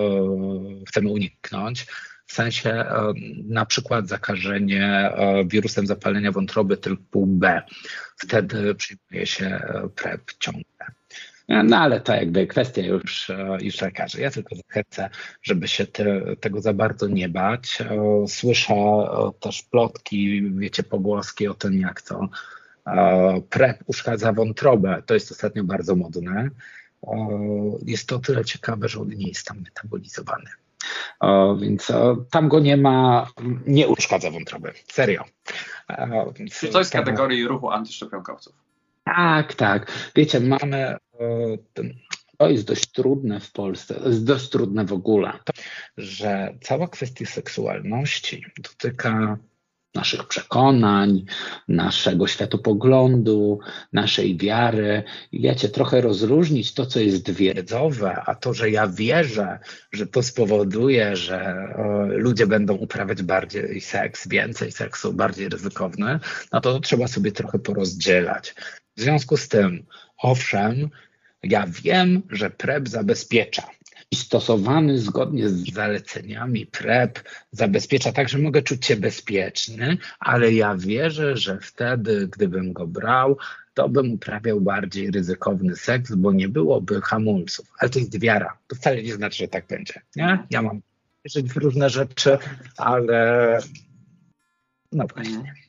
chcemy 0.87 1.09
uniknąć 1.11 1.87
w 2.29 2.33
sensie 2.33 2.71
e, 2.71 3.13
na 3.45 3.67
przykład 3.67 4.09
zakażenie 4.09 4.85
e, 4.85 5.45
wirusem 5.45 5.87
zapalenia 5.87 6.33
wątroby 6.33 6.77
typu 6.77 7.27
B. 7.27 7.63
Wtedy 8.17 8.75
przyjmuje 8.75 9.27
się 9.27 9.47
e, 9.47 9.89
PrEP 9.95 10.33
ciągle. 10.39 10.78
No 11.49 11.77
ale 11.77 12.01
to 12.01 12.15
jakby 12.15 12.47
kwestia 12.47 12.83
już, 12.83 13.33
już 13.61 13.81
lekarzy. 13.81 14.21
Ja 14.21 14.31
tylko 14.31 14.57
zachęcę, 14.57 15.11
żeby 15.43 15.69
się 15.69 15.87
te, 15.87 16.37
tego 16.41 16.61
za 16.61 16.73
bardzo 16.73 17.09
nie 17.09 17.29
bać. 17.29 17.79
Słyszę 18.27 18.75
też 19.41 19.63
plotki, 19.63 20.51
wiecie, 20.51 20.83
pogłoski 20.83 21.49
o 21.49 21.55
tym, 21.55 21.79
jak 21.81 22.03
to 22.03 22.29
PrEP 23.51 23.79
uszkadza 23.87 24.33
wątrobę, 24.33 25.03
to 25.07 25.15
jest 25.15 25.33
ostatnio 25.33 25.65
bardzo 25.65 25.97
modne. 25.97 26.51
Jest 27.87 28.09
to 28.09 28.19
tyle 28.19 28.45
ciekawe, 28.45 28.89
że 28.89 29.01
on 29.01 29.09
nie 29.09 29.29
jest 29.29 29.47
tam 29.47 29.61
metabolizowany. 29.61 30.51
Więc 31.61 31.93
tam 32.31 32.49
go 32.49 32.61
nie 32.61 32.77
ma, 32.77 33.27
nie 33.67 33.89
uszkadza 33.89 34.31
wątroby, 34.31 34.73
serio. 34.93 35.25
Więc, 36.39 36.61
Czy 36.61 36.69
to 36.69 36.79
jest 36.79 36.91
z 36.91 36.93
kategorii 36.93 37.47
ruchu 37.49 37.71
antyszczepionkowców? 37.71 38.68
Tak, 39.17 39.55
tak. 39.55 39.93
Wiecie, 40.17 40.41
mamy 40.41 40.97
ten, 41.75 41.95
to 42.39 42.51
jest 42.51 42.67
dość 42.67 42.93
trudne 42.93 43.41
w 43.41 43.53
Polsce, 43.53 43.95
to 43.95 44.09
jest 44.09 44.25
dość 44.25 44.49
trudne 44.49 44.85
w 44.85 44.93
ogóle, 44.93 45.33
że 45.97 46.55
cała 46.61 46.89
kwestia 46.89 47.27
seksualności 47.27 48.45
dotyka 48.63 49.39
naszych 49.95 50.29
przekonań, 50.29 51.25
naszego 51.69 52.27
światopoglądu, 52.27 53.59
naszej 53.93 54.37
wiary. 54.37 55.03
I 55.33 55.41
wiecie, 55.41 55.69
trochę 55.69 56.01
rozróżnić 56.01 56.75
to, 56.75 56.87
co 56.87 57.01
jest 57.01 57.31
wiedzowe, 57.31 58.23
a 58.27 58.35
to, 58.35 58.55
że 58.55 58.71
ja 58.71 58.87
wierzę, 58.87 59.59
że 59.93 60.07
to 60.07 60.23
spowoduje, 60.23 61.17
że 61.17 61.57
ludzie 62.09 62.47
będą 62.47 62.75
uprawiać 62.75 63.23
bardziej 63.23 63.81
seks, 63.81 64.29
więcej 64.29 64.73
seksu, 64.73 65.13
bardziej 65.13 65.49
ryzykowny, 65.49 66.21
no 66.53 66.61
to 66.61 66.81
trzeba 66.81 67.09
sobie 67.09 67.33
trochę 67.33 67.59
porozdzielać. 67.59 68.55
W 68.99 69.01
związku 69.01 69.37
z 69.37 69.49
tym, 69.49 69.85
owszem, 70.19 70.91
ja 71.43 71.67
wiem, 71.83 72.23
że 72.31 72.51
PrEP 72.51 72.89
zabezpiecza 72.89 73.63
i 74.11 74.17
stosowany 74.17 74.99
zgodnie 74.99 75.49
z 75.49 75.73
zaleceniami 75.73 76.67
PrEP 76.67 77.23
zabezpiecza 77.53 78.13
tak, 78.13 78.29
że 78.29 78.39
mogę 78.39 78.63
czuć 78.63 78.87
się 78.87 78.97
bezpieczny, 78.97 79.99
ale 80.19 80.53
ja 80.53 80.77
wierzę, 80.77 81.37
że 81.37 81.59
wtedy, 81.63 82.29
gdybym 82.29 82.73
go 82.73 82.87
brał, 82.87 83.37
to 83.75 83.89
bym 83.89 84.13
uprawiał 84.13 84.61
bardziej 84.61 85.11
ryzykowny 85.11 85.77
seks, 85.77 86.15
bo 86.15 86.33
nie 86.33 86.49
byłoby 86.49 87.01
hamulców. 87.01 87.73
Ale 87.79 87.91
to 87.91 87.99
jest 87.99 88.21
wiara. 88.21 88.59
To 88.67 88.77
wcale 88.77 89.03
nie 89.03 89.15
znaczy, 89.15 89.39
że 89.39 89.49
tak 89.49 89.67
będzie. 89.67 90.01
Nie? 90.17 90.47
Ja 90.51 90.63
mam 90.63 90.81
wierzyć 91.25 91.53
w 91.53 91.57
różne 91.57 91.91
rzeczy, 91.91 92.39
ale 92.77 93.59
no 94.93 95.07
właśnie. 95.15 95.68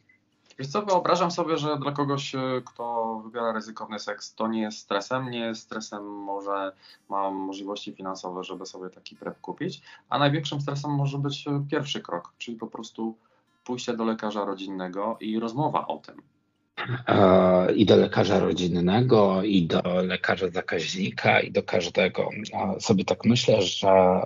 Wiesz 0.60 0.68
co, 0.68 0.82
wyobrażam 0.82 1.32
sobie, 1.32 1.58
że 1.58 1.78
dla 1.78 1.92
kogoś, 1.92 2.36
e, 2.36 2.40
kto 2.66 3.16
wybiera 3.26 3.52
ryzykowny 3.52 4.00
seks, 4.00 4.36
to 4.36 4.48
nie 4.48 4.62
jest 4.62 4.78
stresem, 4.78 5.30
nie 5.30 5.40
jest 5.40 5.62
stresem 5.62 6.06
może 6.06 6.72
ma 7.10 7.32
możliwości 7.32 7.94
finansowe, 7.94 8.44
żeby 8.44 8.66
sobie 8.66 8.90
taki 8.90 9.16
prep 9.16 9.42
kupić, 9.42 9.82
a 10.10 10.20
największym 10.20 10.62
stresem 10.62 10.92
może 10.92 11.18
być 11.18 11.48
e, 11.48 11.66
pierwszy 11.72 12.02
krok, 12.02 12.34
czyli 12.38 12.58
po 12.58 12.68
prostu 12.68 13.16
pójście 13.64 13.94
do 13.94 14.06
lekarza 14.06 14.46
rodzinnego 14.46 15.18
i 15.20 15.40
rozmowa 15.40 15.88
o 15.88 15.98
tym. 15.98 16.22
E, 17.08 17.74
I 17.74 17.86
do 17.86 17.96
lekarza 17.96 18.40
rodzinnego, 18.40 19.44
i 19.44 19.68
do 19.68 19.82
lekarza 20.04 20.50
zakaźnika, 20.50 21.40
i 21.40 21.52
do 21.52 21.64
każdego. 21.64 22.30
Sobie 22.80 23.06
tak 23.06 23.26
myślę, 23.26 23.62
że 23.62 24.22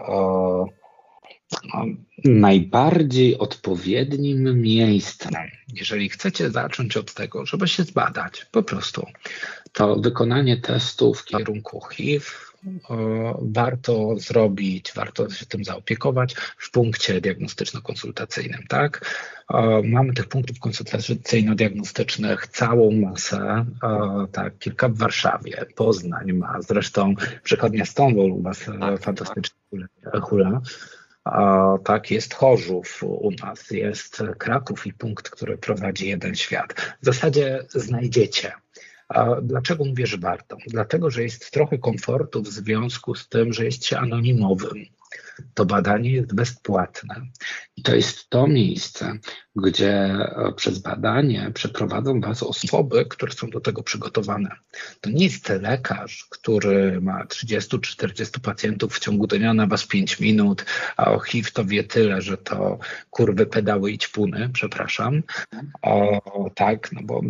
najbardziej 2.26 3.38
odpowiednim 3.38 4.62
miejscem, 4.62 5.32
jeżeli 5.74 6.10
chcecie 6.10 6.51
zacząć 6.51 6.97
od 6.97 7.14
tego, 7.14 7.45
żeby 7.45 7.68
się 7.68 7.84
zbadać, 7.84 8.45
po 8.51 8.64
prostu, 8.64 9.06
to 9.74 9.95
wykonanie 9.95 10.58
testu 10.58 11.14
w 11.14 11.26
kierunku 11.26 11.82
HIV 11.91 12.26
warto 13.41 14.20
zrobić, 14.20 14.91
warto 14.95 15.30
się 15.30 15.45
tym 15.45 15.64
zaopiekować 15.64 16.36
w 16.58 16.72
punkcie 16.72 17.22
diagnostyczno-konsultacyjnym, 17.22 18.68
tak? 18.70 19.06
Mamy 19.84 20.14
tych 20.14 20.28
punktów 20.28 20.58
konsultacyjno-diagnostycznych 20.60 22.47
całą 22.47 22.91
masę, 22.91 23.66
tak, 24.32 24.58
kilka 24.58 24.89
w 24.89 24.97
Warszawie, 24.97 25.66
Poznań 25.76 26.34
ma, 26.34 26.62
zresztą 26.62 27.16
przychodnia 27.43 27.86
Stonewall 27.86 28.32
u 28.32 28.41
Was 28.41 28.60
tak, 28.60 28.80
tak. 28.80 29.04
fantastycznie 29.04 29.58
hula. 30.22 30.62
Tak 31.84 32.11
jest 32.11 32.34
Chorzów 32.34 33.03
u 33.03 33.32
nas, 33.32 33.71
jest 33.71 34.24
Kraków 34.38 34.88
i 34.88 34.93
punkt, 34.93 35.30
który 35.30 35.57
prowadzi 35.57 36.09
jeden 36.09 36.36
świat. 36.36 36.74
W 37.01 37.05
zasadzie 37.05 37.59
znajdziecie. 37.69 38.51
Dlaczego 39.41 39.86
mówię, 39.86 40.07
że 40.07 40.17
warto? 40.17 40.57
Dlatego, 40.67 41.09
że 41.09 41.24
jest 41.24 41.51
trochę 41.51 41.78
komfortu 41.78 42.41
w 42.41 42.47
związku 42.47 43.15
z 43.15 43.30
tym, 43.30 43.53
że 43.53 43.65
jest 43.65 43.86
się 43.86 43.97
anonimowym. 43.97 44.86
To 45.53 45.65
badanie 45.65 46.11
jest 46.11 46.36
bezpłatne. 46.36 47.15
I 47.75 47.81
to 47.81 47.95
jest 47.95 48.29
to 48.29 48.47
miejsce, 48.47 49.17
gdzie 49.55 49.93
e, 49.93 50.53
przez 50.55 50.79
badanie 50.79 51.51
przeprowadzą 51.53 52.21
Was 52.21 52.43
osoby, 52.43 53.05
które 53.05 53.31
są 53.34 53.49
do 53.49 53.59
tego 53.59 53.84
przygotowane. 53.84 54.49
To 55.01 55.09
nie 55.09 55.23
jest 55.23 55.49
lekarz, 55.49 56.27
który 56.29 57.01
ma 57.01 57.25
30 57.25 57.79
czy 57.79 57.91
40 57.91 58.39
pacjentów 58.39 58.95
w 58.95 58.99
ciągu 58.99 59.27
dnia 59.27 59.53
na 59.53 59.67
Was 59.67 59.88
5 59.88 60.19
minut, 60.19 60.65
a 60.97 61.11
o 61.11 61.19
HIV 61.19 61.51
to 61.51 61.65
wie 61.65 61.84
tyle, 61.84 62.21
że 62.21 62.38
to 62.38 62.79
kurwy 63.09 63.45
pedały 63.45 63.91
i 63.91 63.97
ćpuny, 63.97 64.49
przepraszam. 64.53 65.23
O, 65.81 66.21
tak, 66.55 66.91
no 66.91 67.01
bo 67.03 67.21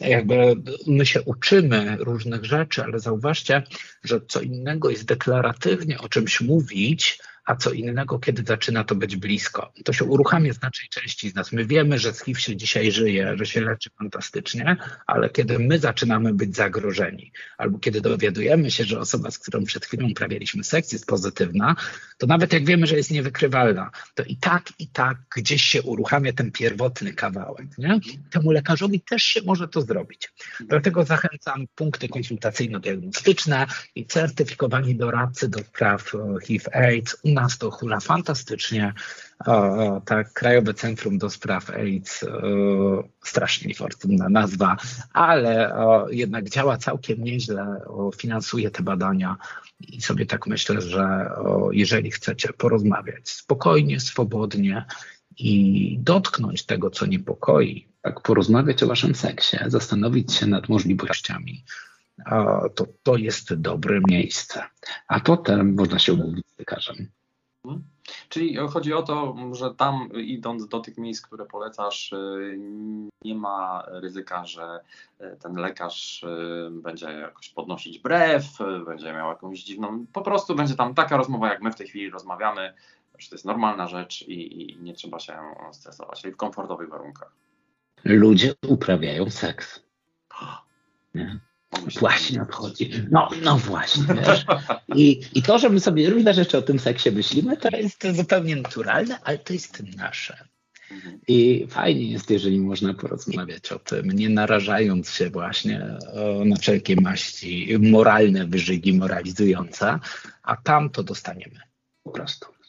jakby 0.00 0.54
my 0.86 1.06
się 1.06 1.22
uczymy 1.22 1.96
różnych 2.00 2.44
rzeczy, 2.44 2.82
ale 2.82 3.00
zauważcie, 3.00 3.62
że 4.04 4.20
co 4.28 4.40
innego 4.40 4.90
jest 4.90 5.04
deklaratywnie 5.04 5.98
o 5.98 6.08
czymś 6.08 6.40
mówić, 6.40 7.20
a 7.50 7.56
co 7.56 7.72
innego, 7.72 8.18
kiedy 8.18 8.42
zaczyna 8.46 8.84
to 8.84 8.94
być 8.94 9.16
blisko. 9.16 9.72
To 9.84 9.92
się 9.92 10.04
uruchamia 10.04 10.52
znacznej 10.52 10.88
części 10.88 11.30
z 11.30 11.34
nas. 11.34 11.52
My 11.52 11.66
wiemy, 11.66 11.98
że 11.98 12.12
z 12.12 12.24
HIV 12.24 12.40
się 12.40 12.56
dzisiaj 12.56 12.92
żyje, 12.92 13.32
że 13.36 13.46
się 13.46 13.60
leczy 13.60 13.90
fantastycznie, 13.98 14.76
ale 15.06 15.30
kiedy 15.30 15.58
my 15.58 15.78
zaczynamy 15.78 16.34
być 16.34 16.56
zagrożeni, 16.56 17.32
albo 17.58 17.78
kiedy 17.78 18.00
dowiadujemy 18.00 18.70
się, 18.70 18.84
że 18.84 19.00
osoba, 19.00 19.30
z 19.30 19.38
którą 19.38 19.64
przed 19.64 19.86
chwilą 19.86 20.08
uprawialiśmy 20.10 20.64
seks, 20.64 20.92
jest 20.92 21.06
pozytywna, 21.06 21.76
to 22.18 22.26
nawet 22.26 22.52
jak 22.52 22.64
wiemy, 22.64 22.86
że 22.86 22.96
jest 22.96 23.10
niewykrywalna, 23.10 23.90
to 24.14 24.22
i 24.22 24.36
tak, 24.36 24.72
i 24.78 24.88
tak 24.88 25.16
gdzieś 25.36 25.62
się 25.62 25.82
uruchamia 25.82 26.32
ten 26.32 26.52
pierwotny 26.52 27.12
kawałek. 27.12 27.78
Nie? 27.78 28.00
Temu 28.30 28.50
lekarzowi 28.50 29.00
też 29.00 29.22
się 29.22 29.40
może 29.46 29.68
to 29.68 29.82
zrobić. 29.82 30.32
Dlatego 30.60 31.04
zachęcam 31.04 31.66
punkty 31.74 32.08
konsultacyjno-diagnostyczne 32.08 33.66
i 33.94 34.06
certyfikowani 34.06 34.96
doradcy 34.96 35.48
do 35.48 35.58
spraw 35.58 36.12
HIV-AIDS 36.46 37.16
nas 37.42 37.58
to 37.58 37.70
hula 37.70 38.00
fantastycznie. 38.00 38.94
O, 39.46 40.00
tak, 40.04 40.32
Krajowe 40.32 40.74
Centrum 40.74 41.18
do 41.18 41.30
Spraw 41.30 41.70
AIDS, 41.70 42.22
o, 42.22 42.28
strasznie 43.24 43.68
niefortunna 43.68 44.28
nazwa, 44.28 44.76
ale 45.12 45.74
jednak 46.10 46.50
działa 46.50 46.76
całkiem 46.76 47.24
nieźle, 47.24 47.80
finansuje 48.16 48.70
te 48.70 48.82
badania 48.82 49.36
i 49.80 50.02
sobie 50.02 50.26
tak 50.26 50.46
myślę, 50.46 50.80
że 50.80 51.30
jeżeli 51.72 52.10
chcecie 52.10 52.52
porozmawiać 52.52 53.28
spokojnie, 53.28 54.00
swobodnie 54.00 54.84
i 55.38 55.98
dotknąć 56.00 56.66
tego, 56.66 56.90
co 56.90 57.06
niepokoi, 57.06 57.88
tak 58.02 58.20
porozmawiać 58.20 58.82
o 58.82 58.86
waszym 58.86 59.14
seksie, 59.14 59.56
zastanowić 59.66 60.34
się 60.34 60.46
nad 60.46 60.68
możliwościami, 60.68 61.64
to 62.74 62.86
to 63.02 63.16
jest 63.16 63.54
dobre 63.54 64.00
miejsce. 64.08 64.62
A 65.08 65.20
potem 65.20 65.74
można 65.74 65.98
się 65.98 66.12
umówić 66.12 66.44
z 66.56 66.58
lekarzem. 66.58 67.08
Czyli 68.28 68.56
chodzi 68.56 68.94
o 68.94 69.02
to, 69.02 69.36
że 69.52 69.74
tam 69.74 70.08
idąc 70.12 70.68
do 70.68 70.80
tych 70.80 70.98
miejsc, 70.98 71.26
które 71.26 71.46
polecasz, 71.46 72.12
y, 72.12 72.58
nie 73.24 73.34
ma 73.34 73.84
ryzyka, 73.88 74.46
że 74.46 74.80
y, 75.20 75.36
ten 75.36 75.54
lekarz 75.54 76.22
y, 76.22 76.70
będzie 76.70 77.06
jakoś 77.06 77.48
podnosić 77.48 77.98
brew, 77.98 78.44
będzie 78.86 79.12
miał 79.12 79.28
jakąś 79.28 79.62
dziwną. 79.62 80.06
Po 80.12 80.22
prostu 80.22 80.54
będzie 80.54 80.74
tam 80.74 80.94
taka 80.94 81.16
rozmowa, 81.16 81.48
jak 81.48 81.62
my 81.62 81.72
w 81.72 81.76
tej 81.76 81.88
chwili 81.88 82.10
rozmawiamy, 82.10 82.74
że 83.18 83.28
to 83.28 83.34
jest 83.34 83.44
normalna 83.44 83.88
rzecz 83.88 84.22
i, 84.22 84.62
i 84.62 84.82
nie 84.82 84.94
trzeba 84.94 85.20
się 85.20 85.38
stresować, 85.72 86.20
czyli 86.22 86.34
w 86.34 86.36
komfortowych 86.36 86.88
warunkach. 86.88 87.32
Ludzie 88.04 88.54
uprawiają 88.68 89.30
seks. 89.30 89.82
Nie? 91.14 91.40
Właśnie 92.00 92.42
obchodzi. 92.42 92.90
No, 93.10 93.28
no 93.42 93.56
właśnie. 93.56 94.04
Wiesz. 94.14 94.44
I, 94.94 95.20
I 95.34 95.42
to, 95.42 95.58
że 95.58 95.70
my 95.70 95.80
sobie 95.80 96.10
różne 96.10 96.34
rzeczy 96.34 96.58
o 96.58 96.62
tym 96.62 96.78
seksie 96.78 97.10
myślimy, 97.10 97.56
to 97.56 97.76
jest 97.76 98.16
zupełnie 98.16 98.56
naturalne, 98.56 99.20
ale 99.20 99.38
to 99.38 99.52
jest 99.52 99.82
nasze. 99.96 100.44
I 101.28 101.66
fajnie 101.68 102.10
jest, 102.10 102.30
jeżeli 102.30 102.60
można 102.60 102.94
porozmawiać 102.94 103.72
o 103.72 103.78
tym, 103.78 104.10
nie 104.10 104.28
narażając 104.28 105.10
się 105.10 105.30
właśnie 105.30 105.86
na 106.44 106.56
wszelkie 106.56 106.96
maści 107.00 107.78
moralne 107.78 108.46
wyżygi 108.46 108.92
moralizujące, 108.92 109.98
a 110.42 110.56
tam 110.56 110.90
to 110.90 111.02
dostaniemy 111.02 111.60
po 112.02 112.10
prostu. 112.10 112.59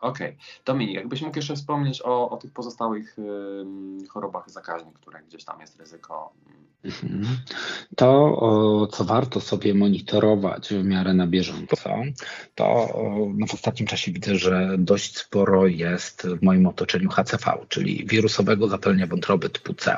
Okej. 0.00 0.28
Okay. 0.28 0.38
Dominik, 0.64 0.94
jakbyś 0.94 1.22
mógł 1.22 1.36
jeszcze 1.36 1.56
wspomnieć 1.56 2.02
o, 2.02 2.30
o 2.30 2.36
tych 2.36 2.52
pozostałych 2.52 3.16
chorobach 4.08 4.50
zakaźnych, 4.50 4.94
które 4.94 5.22
gdzieś 5.22 5.44
tam 5.44 5.60
jest 5.60 5.76
ryzyko. 5.76 6.32
Mhm. 6.84 7.26
To, 7.96 8.88
co 8.92 9.04
warto 9.04 9.40
sobie 9.40 9.74
monitorować 9.74 10.68
w 10.68 10.84
miarę 10.84 11.14
na 11.14 11.26
bieżąco, 11.26 11.90
to 12.54 12.88
no 13.34 13.46
w 13.46 13.54
ostatnim 13.54 13.86
czasie 13.86 14.12
widzę, 14.12 14.36
że 14.36 14.76
dość 14.78 15.18
sporo 15.18 15.66
jest 15.66 16.26
w 16.26 16.42
moim 16.42 16.66
otoczeniu 16.66 17.10
HCV, 17.10 17.52
czyli 17.68 18.06
wirusowego 18.06 18.68
zapalenia 18.68 19.06
wątroby 19.06 19.50
typu 19.50 19.74
C. 19.74 19.96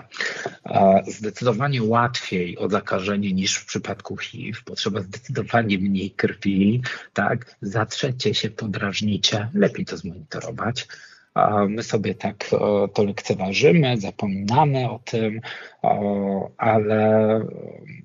Zdecydowanie 1.06 1.82
łatwiej 1.82 2.58
o 2.58 2.68
zakażenie 2.68 3.32
niż 3.32 3.56
w 3.56 3.66
przypadku 3.66 4.16
HIV. 4.16 4.58
Potrzeba 4.64 5.00
zdecydowanie 5.00 5.78
mniej 5.78 6.10
krwi, 6.10 6.82
tak? 7.12 7.56
Zatrzecie 7.60 8.34
się, 8.34 8.50
podrażnicie, 8.50 9.48
lepiej 9.54 9.84
to 9.92 9.96
zmonitorować. 9.96 10.88
My 11.68 11.82
sobie 11.82 12.14
tak 12.14 12.50
to 12.94 13.04
lekceważymy, 13.04 14.00
zapominamy 14.00 14.90
o 14.90 15.00
tym, 15.04 15.40
ale 16.56 17.40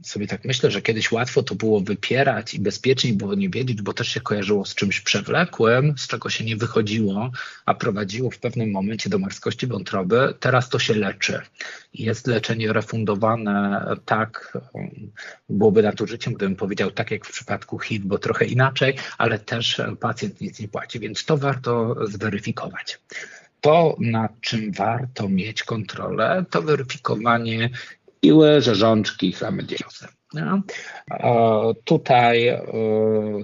sobie 0.04 0.28
tak 0.28 0.46
myślę, 0.46 0.72
że 0.72 0.82
kiedyś 0.82 1.12
łatwo 1.12 1.44
to 1.44 1.56
było 1.56 1.82
wypierać 1.82 2.54
i 2.54 2.60
bezpieczniej 2.60 3.14
było 3.14 3.36
nie 3.36 3.50
wiedzieć, 3.50 3.82
bo 3.82 3.94
też 3.94 4.08
się 4.08 4.22
kojarzyło 4.22 4.66
z 4.66 4.76
czymś 4.76 5.02
przewlekłym, 5.02 5.98
z 5.98 6.08
czego 6.08 6.30
się 6.30 6.46
nie 6.46 6.56
wychodziło, 6.56 7.32
a 7.66 7.74
prowadziło 7.74 8.32
w 8.32 8.40
pewnym 8.40 8.72
momencie 8.72 9.10
do 9.10 9.20
marskości 9.20 9.68
wątroby. 9.68 10.34
Teraz 10.40 10.70
to 10.70 10.80
się 10.80 10.94
leczy. 10.94 11.42
Jest 11.94 12.28
leczenie 12.28 12.74
refundowane 12.74 13.86
tak, 14.06 14.58
byłoby 15.50 15.84
nadużyciem, 15.84 16.34
gdybym 16.34 16.56
powiedział 16.56 16.92
tak 16.92 17.12
jak 17.12 17.26
w 17.26 17.32
przypadku 17.32 17.80
HIV, 17.80 18.06
bo 18.06 18.18
trochę 18.18 18.46
inaczej, 18.46 18.96
ale 19.18 19.40
też 19.40 19.82
pacjent 20.00 20.42
nic 20.42 20.60
nie 20.60 20.68
płaci, 20.68 21.00
więc 21.00 21.26
to 21.26 21.38
warto 21.38 21.96
zweryfikować. 22.08 23.00
To, 23.68 23.96
nad 24.00 24.42
czym 24.42 24.72
warto 24.72 25.30
mieć 25.30 25.64
kontrolę, 25.64 26.46
to 26.50 26.62
weryfikowanie 26.62 27.70
iły, 28.22 28.62
rzeżączki, 28.62 29.34
chlamydiozy. 29.34 30.08
No. 30.34 30.62
Tutaj 31.84 32.48
e, 32.48 32.64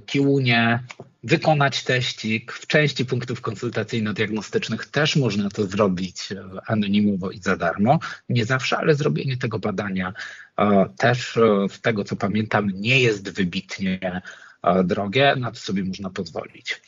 kiłunie, 0.06 0.84
wykonać 1.24 1.84
teścik. 1.84 2.52
W 2.52 2.68
części 2.68 3.06
punktów 3.06 3.42
konsultacyjno-diagnostycznych 3.42 4.86
też 4.86 5.16
można 5.16 5.50
to 5.50 5.66
zrobić 5.66 6.32
e, 6.32 6.50
anonimowo 6.68 7.32
i 7.32 7.40
za 7.40 7.58
darmo. 7.58 8.00
Nie 8.30 8.46
zawsze, 8.46 8.78
ale 8.78 8.96
zrobienie 8.96 9.38
tego 9.38 9.60
badania 9.60 10.14
e, 10.58 10.86
też 10.98 11.40
z 11.70 11.82
tego 11.82 12.04
co 12.04 12.16
pamiętam 12.16 12.70
nie 12.74 13.00
jest 13.00 13.30
wybitnie 13.30 14.22
drogie, 14.84 15.36
na 15.38 15.52
to 15.52 15.58
sobie 15.60 15.84
można 15.84 16.10
pozwolić. 16.10 16.82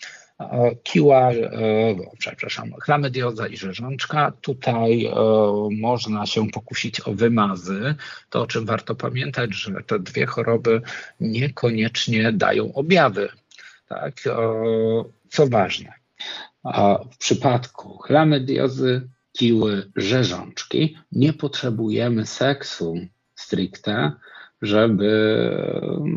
Kiła, 0.84 1.32
e, 1.32 1.96
przepraszam, 2.18 2.74
chlamydioza 2.82 3.48
i 3.48 3.58
rzeżączka. 3.58 4.34
Tutaj 4.42 5.06
e, 5.06 5.14
można 5.72 6.26
się 6.26 6.48
pokusić 6.48 7.08
o 7.08 7.14
wymazy. 7.14 7.96
To, 8.30 8.42
o 8.42 8.48
czym 8.48 8.66
warto 8.66 8.96
pamiętać, 8.96 9.54
że 9.56 9.72
te 9.88 10.00
dwie 10.00 10.26
choroby 10.26 10.82
niekoniecznie 11.20 12.32
dają 12.32 12.74
objawy. 12.74 13.30
Tak? 13.88 14.14
Co 15.30 15.48
ważne, 15.48 15.94
w 17.12 17.18
przypadku 17.18 17.98
chlamydiozy, 17.98 19.10
kiły, 19.32 19.92
rzeżączki 19.96 20.98
nie 21.12 21.34
potrzebujemy 21.34 22.26
seksu 22.26 22.96
stricte, 23.36 24.12
żeby 24.62 25.52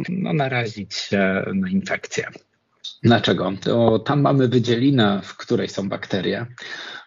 no, 0.09 0.33
narazić 0.33 0.95
się 0.95 1.45
na 1.55 1.69
infekcję. 1.69 2.31
Dlaczego? 3.03 3.53
To 3.61 3.99
tam 3.99 4.21
mamy 4.21 4.49
wydzielinę, 4.49 5.21
w 5.25 5.37
której 5.37 5.69
są 5.69 5.89
bakterie, 5.89 6.47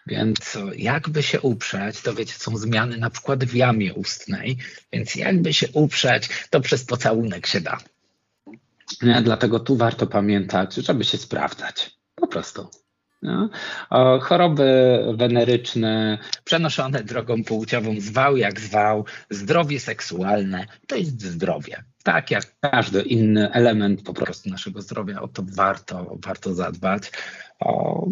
więc 0.06 0.58
jakby 0.76 1.22
się 1.22 1.40
uprzeć, 1.40 2.00
to 2.00 2.14
wiecie, 2.14 2.34
są 2.34 2.56
zmiany 2.56 2.96
na 2.98 3.10
przykład 3.10 3.44
w 3.44 3.54
jamie 3.54 3.94
ustnej, 3.94 4.58
więc 4.92 5.14
jakby 5.14 5.54
się 5.54 5.68
uprzeć, 5.72 6.28
to 6.50 6.60
przez 6.60 6.84
pocałunek 6.84 7.46
się 7.46 7.60
da. 7.60 7.78
Dlatego 9.22 9.60
tu 9.60 9.76
warto 9.76 10.06
pamiętać, 10.06 10.74
żeby 10.74 11.04
się 11.04 11.18
sprawdzać. 11.18 11.98
Po 12.14 12.26
prostu. 12.26 12.68
No. 13.22 13.50
Choroby 14.20 14.98
weneryczne, 15.14 16.18
przenoszone 16.44 17.04
drogą 17.04 17.44
płciową, 17.44 18.00
zwał 18.00 18.36
jak 18.36 18.60
zwał, 18.60 19.04
zdrowie 19.30 19.80
seksualne 19.80 20.66
to 20.86 20.96
jest 20.96 21.22
zdrowie. 21.22 21.84
Tak 22.02 22.30
jak 22.30 22.60
każdy 22.60 23.02
inny 23.02 23.52
element 23.52 24.02
po 24.02 24.14
prostu 24.14 24.50
naszego 24.50 24.82
zdrowia, 24.82 25.20
o 25.20 25.28
to 25.28 25.42
warto, 25.46 26.16
warto 26.24 26.54
zadbać. 26.54 27.10
O, 27.60 28.06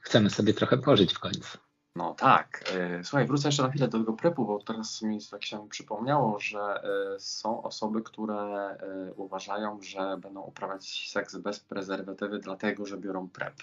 chcemy 0.00 0.30
sobie 0.30 0.54
trochę 0.54 0.78
pożyć 0.78 1.14
w 1.14 1.18
końcu. 1.18 1.58
No 2.00 2.14
tak. 2.14 2.64
E, 2.74 3.04
słuchaj, 3.04 3.26
wrócę 3.26 3.48
jeszcze 3.48 3.62
na 3.62 3.68
chwilę 3.68 3.88
do 3.88 3.98
tego 3.98 4.12
prepu, 4.12 4.46
bo 4.46 4.58
teraz 4.62 5.02
mi 5.02 5.18
tak 5.30 5.44
się 5.44 5.68
przypomniało, 5.68 6.40
że 6.40 6.60
e, 6.60 6.80
są 7.18 7.62
osoby, 7.62 8.02
które 8.02 8.34
e, 8.36 8.76
uważają, 9.16 9.82
że 9.82 10.18
będą 10.22 10.40
uprawiać 10.40 11.10
seks 11.10 11.36
bez 11.36 11.60
prezerwatywy, 11.60 12.38
dlatego 12.38 12.86
że 12.86 12.98
biorą 12.98 13.28
prep. 13.28 13.54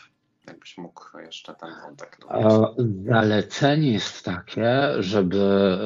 Jakbyś 0.48 0.78
mógł 0.78 1.18
jeszcze 1.18 1.56
ten 1.56 1.70
wątek 1.82 2.18
Zalecenie 3.06 3.92
jest 3.92 4.26
takie, 4.26 4.94
żeby, 5.00 5.78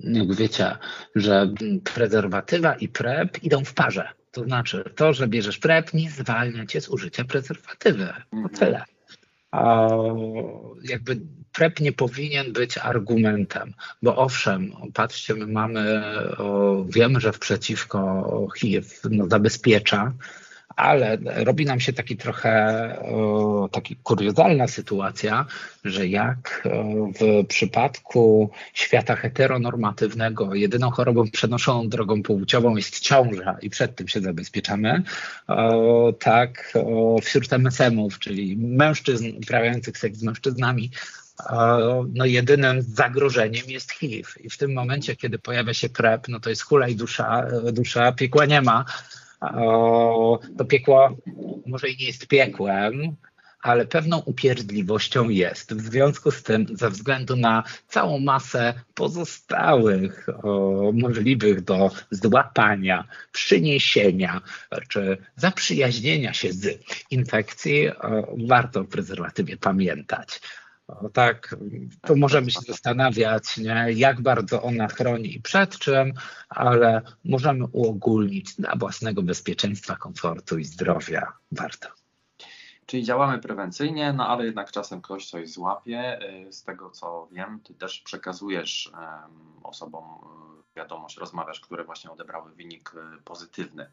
jak 0.00 0.34
wiecie, 0.34 0.76
że 1.14 1.50
prezerwatywa 1.94 2.74
i 2.74 2.88
prep 2.88 3.42
idą 3.42 3.64
w 3.64 3.74
parze. 3.74 4.08
To 4.32 4.44
znaczy, 4.44 4.92
to, 4.96 5.12
że 5.12 5.28
bierzesz 5.28 5.58
prep, 5.58 5.94
nie 5.94 6.10
zwalnia 6.10 6.66
cię 6.66 6.80
z 6.80 6.88
użycia 6.88 7.24
prezerwatywy. 7.24 8.06
To 8.06 8.36
mhm. 8.36 8.54
tyle 8.54 8.84
jakby 10.82 11.20
PrEP 11.52 11.80
nie 11.80 11.92
powinien 11.92 12.52
być 12.52 12.78
argumentem, 12.78 13.74
bo 14.02 14.16
owszem, 14.16 14.72
patrzcie, 14.94 15.34
my 15.34 15.46
mamy, 15.46 16.02
wiemy, 16.88 17.20
że 17.20 17.32
w 17.32 17.38
przeciwko 17.38 18.48
HIV 18.58 18.88
no, 19.10 19.26
zabezpiecza, 19.26 20.12
ale 20.78 21.18
robi 21.22 21.66
nam 21.66 21.80
się 21.80 21.92
taki 21.92 22.16
trochę 22.16 22.52
taki 23.72 23.96
kuriozalna 23.96 24.68
sytuacja, 24.68 25.46
że 25.84 26.06
jak 26.06 26.68
w 27.20 27.46
przypadku 27.46 28.50
świata 28.74 29.16
heteronormatywnego 29.16 30.54
jedyną 30.54 30.90
chorobą 30.90 31.30
przenoszoną 31.30 31.88
drogą 31.88 32.22
płciową 32.22 32.76
jest 32.76 33.00
ciąża 33.00 33.56
i 33.62 33.70
przed 33.70 33.96
tym 33.96 34.08
się 34.08 34.20
zabezpieczamy, 34.20 35.02
tak 36.20 36.72
wśród 37.22 37.52
MSM-ów, 37.52 38.18
czyli 38.18 38.56
mężczyzn 38.56 39.26
uprawiających 39.42 39.98
seks 39.98 40.18
z 40.18 40.22
mężczyznami, 40.22 40.90
no 42.14 42.24
jedynym 42.24 42.82
zagrożeniem 42.82 43.66
jest 43.66 43.92
HIV. 43.92 44.30
I 44.40 44.50
w 44.50 44.58
tym 44.58 44.72
momencie, 44.72 45.16
kiedy 45.16 45.38
pojawia 45.38 45.74
się 45.74 45.88
PrEP, 45.88 46.28
no 46.28 46.40
to 46.40 46.50
jest 46.50 46.62
hulaj 46.62 46.96
dusza, 46.96 47.46
dusza, 47.72 48.12
piekła 48.12 48.46
nie 48.46 48.62
ma, 48.62 48.84
to 50.58 50.64
piekło 50.68 51.16
może 51.66 51.88
i 51.88 51.96
nie 51.96 52.06
jest 52.06 52.26
piekłem, 52.26 53.16
ale 53.62 53.86
pewną 53.86 54.18
upierdliwością 54.18 55.28
jest. 55.28 55.74
W 55.74 55.80
związku 55.80 56.30
z 56.30 56.42
tym, 56.42 56.66
ze 56.72 56.90
względu 56.90 57.36
na 57.36 57.64
całą 57.88 58.18
masę 58.18 58.74
pozostałych 58.94 60.28
o, 60.42 60.92
możliwych 60.94 61.60
do 61.60 61.90
złapania, 62.10 63.04
przyniesienia 63.32 64.40
czy 64.88 65.18
zaprzyjaźnienia 65.36 66.32
się 66.32 66.52
z 66.52 66.78
infekcji, 67.10 67.88
o, 67.88 68.36
warto 68.48 68.80
o 68.80 68.84
prezerwatywie 68.84 69.56
pamiętać. 69.56 70.40
O, 70.88 71.08
tak, 71.08 71.56
tu 72.02 72.16
możemy 72.16 72.50
się 72.50 72.60
zastanawiać, 72.60 73.56
nie, 73.56 73.86
jak 73.94 74.20
bardzo 74.20 74.62
ona 74.62 74.88
chroni 74.88 75.36
i 75.36 75.42
przed 75.42 75.78
czym, 75.78 76.12
ale 76.48 77.02
możemy 77.24 77.64
uogólnić 77.72 78.54
dla 78.54 78.76
własnego 78.76 79.22
bezpieczeństwa, 79.22 79.96
komfortu 79.96 80.58
i 80.58 80.64
zdrowia. 80.64 81.32
Warto. 81.52 81.88
Czyli 82.86 83.04
działamy 83.04 83.38
prewencyjnie, 83.38 84.12
no 84.12 84.28
ale 84.28 84.44
jednak 84.44 84.70
czasem 84.70 85.02
ktoś 85.02 85.30
coś 85.30 85.50
złapie. 85.50 86.20
Y, 86.48 86.52
z 86.52 86.62
tego 86.62 86.90
co 86.90 87.28
wiem, 87.32 87.60
ty 87.64 87.74
też 87.74 88.00
przekazujesz 88.00 88.92
osobom 89.62 90.04
y, 90.04 90.76
wiadomość, 90.76 91.16
rozmawiasz, 91.16 91.60
które 91.60 91.84
właśnie 91.84 92.10
odebrały 92.10 92.52
wynik 92.54 92.94
y, 93.18 93.22
pozytywny. 93.22 93.90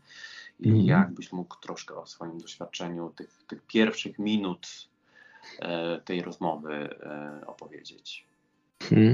I 0.59 0.69
mm. 0.69 0.85
jakbyś 0.85 1.31
mógł 1.31 1.55
troszkę 1.55 1.95
o 1.95 2.05
swoim 2.05 2.37
doświadczeniu 2.37 3.09
tych, 3.09 3.43
tych 3.47 3.61
pierwszych 3.61 4.19
minut 4.19 4.67
tej 6.05 6.21
rozmowy 6.21 6.73
e, 6.73 7.41
opowiedzieć? 7.47 8.27
Hmm. 8.83 9.13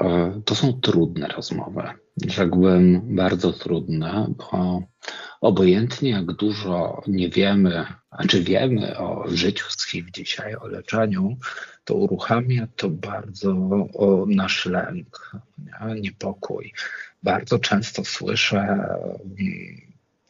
E, 0.00 0.40
to 0.44 0.54
są 0.54 0.80
trudne 0.80 1.28
rozmowy. 1.28 1.82
Rzekłbym 2.26 3.16
bardzo 3.16 3.52
trudne, 3.52 4.26
bo 4.36 4.82
obojętnie 5.40 6.10
jak 6.10 6.32
dużo 6.32 7.02
nie 7.06 7.28
wiemy, 7.28 7.86
a 8.10 8.26
czy 8.26 8.42
wiemy 8.42 8.98
o 8.98 9.24
życiu 9.28 9.66
z 9.68 9.86
HIV 9.86 10.10
dzisiaj, 10.12 10.56
o 10.56 10.66
leczeniu, 10.66 11.36
to 11.84 11.94
uruchamia 11.94 12.66
to 12.76 12.90
bardzo 12.90 13.54
nasz 14.26 14.66
lęk, 14.66 15.32
niepokój. 16.00 16.72
Bardzo 17.22 17.58
często 17.58 18.04
słyszę 18.04 18.88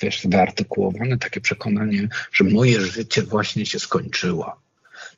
wiesz, 0.03 0.27
wyartykułowane 0.27 1.19
takie 1.19 1.41
przekonanie, 1.41 2.09
że 2.33 2.45
moje 2.45 2.81
życie 2.81 3.23
właśnie 3.23 3.67
się 3.67 3.79
skończyło. 3.79 4.66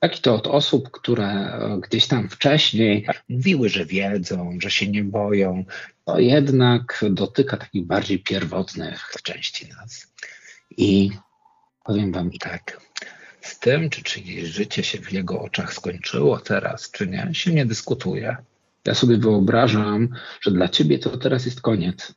Tak 0.01 0.19
i 0.19 0.23
to 0.23 0.35
od 0.35 0.47
osób, 0.47 0.91
które 0.91 1.27
e, 1.27 1.81
gdzieś 1.89 2.07
tam 2.07 2.29
wcześniej 2.29 3.07
mówiły, 3.29 3.69
że 3.69 3.87
wiedzą, 3.87 4.59
że 4.63 4.71
się 4.71 4.89
nie 4.89 5.05
boją, 5.05 5.65
to 6.05 6.19
jednak 6.19 7.05
dotyka 7.11 7.57
takich 7.57 7.87
bardziej 7.87 8.19
pierwotnych 8.23 9.13
części 9.23 9.69
nas. 9.69 10.13
I 10.77 11.11
powiem 11.85 12.13
Wam 12.13 12.31
tak, 12.31 12.81
z 13.41 13.59
tym, 13.59 13.91
czy 13.91 14.03
czyjeś 14.03 14.49
życie 14.49 14.85
się 14.85 14.99
w 14.99 15.13
jego 15.13 15.41
oczach 15.41 15.75
skończyło 15.75 16.39
teraz, 16.39 16.91
czy 16.91 17.07
nie, 17.07 17.29
się 17.33 17.53
nie 17.53 17.67
dyskutuje. 17.67 18.37
Ja 18.85 18.95
sobie 18.95 19.17
wyobrażam, 19.17 20.09
że 20.41 20.51
dla 20.51 20.69
Ciebie 20.69 20.99
to 20.99 21.19
teraz 21.19 21.47
jest 21.47 21.61
koniec, 21.61 22.15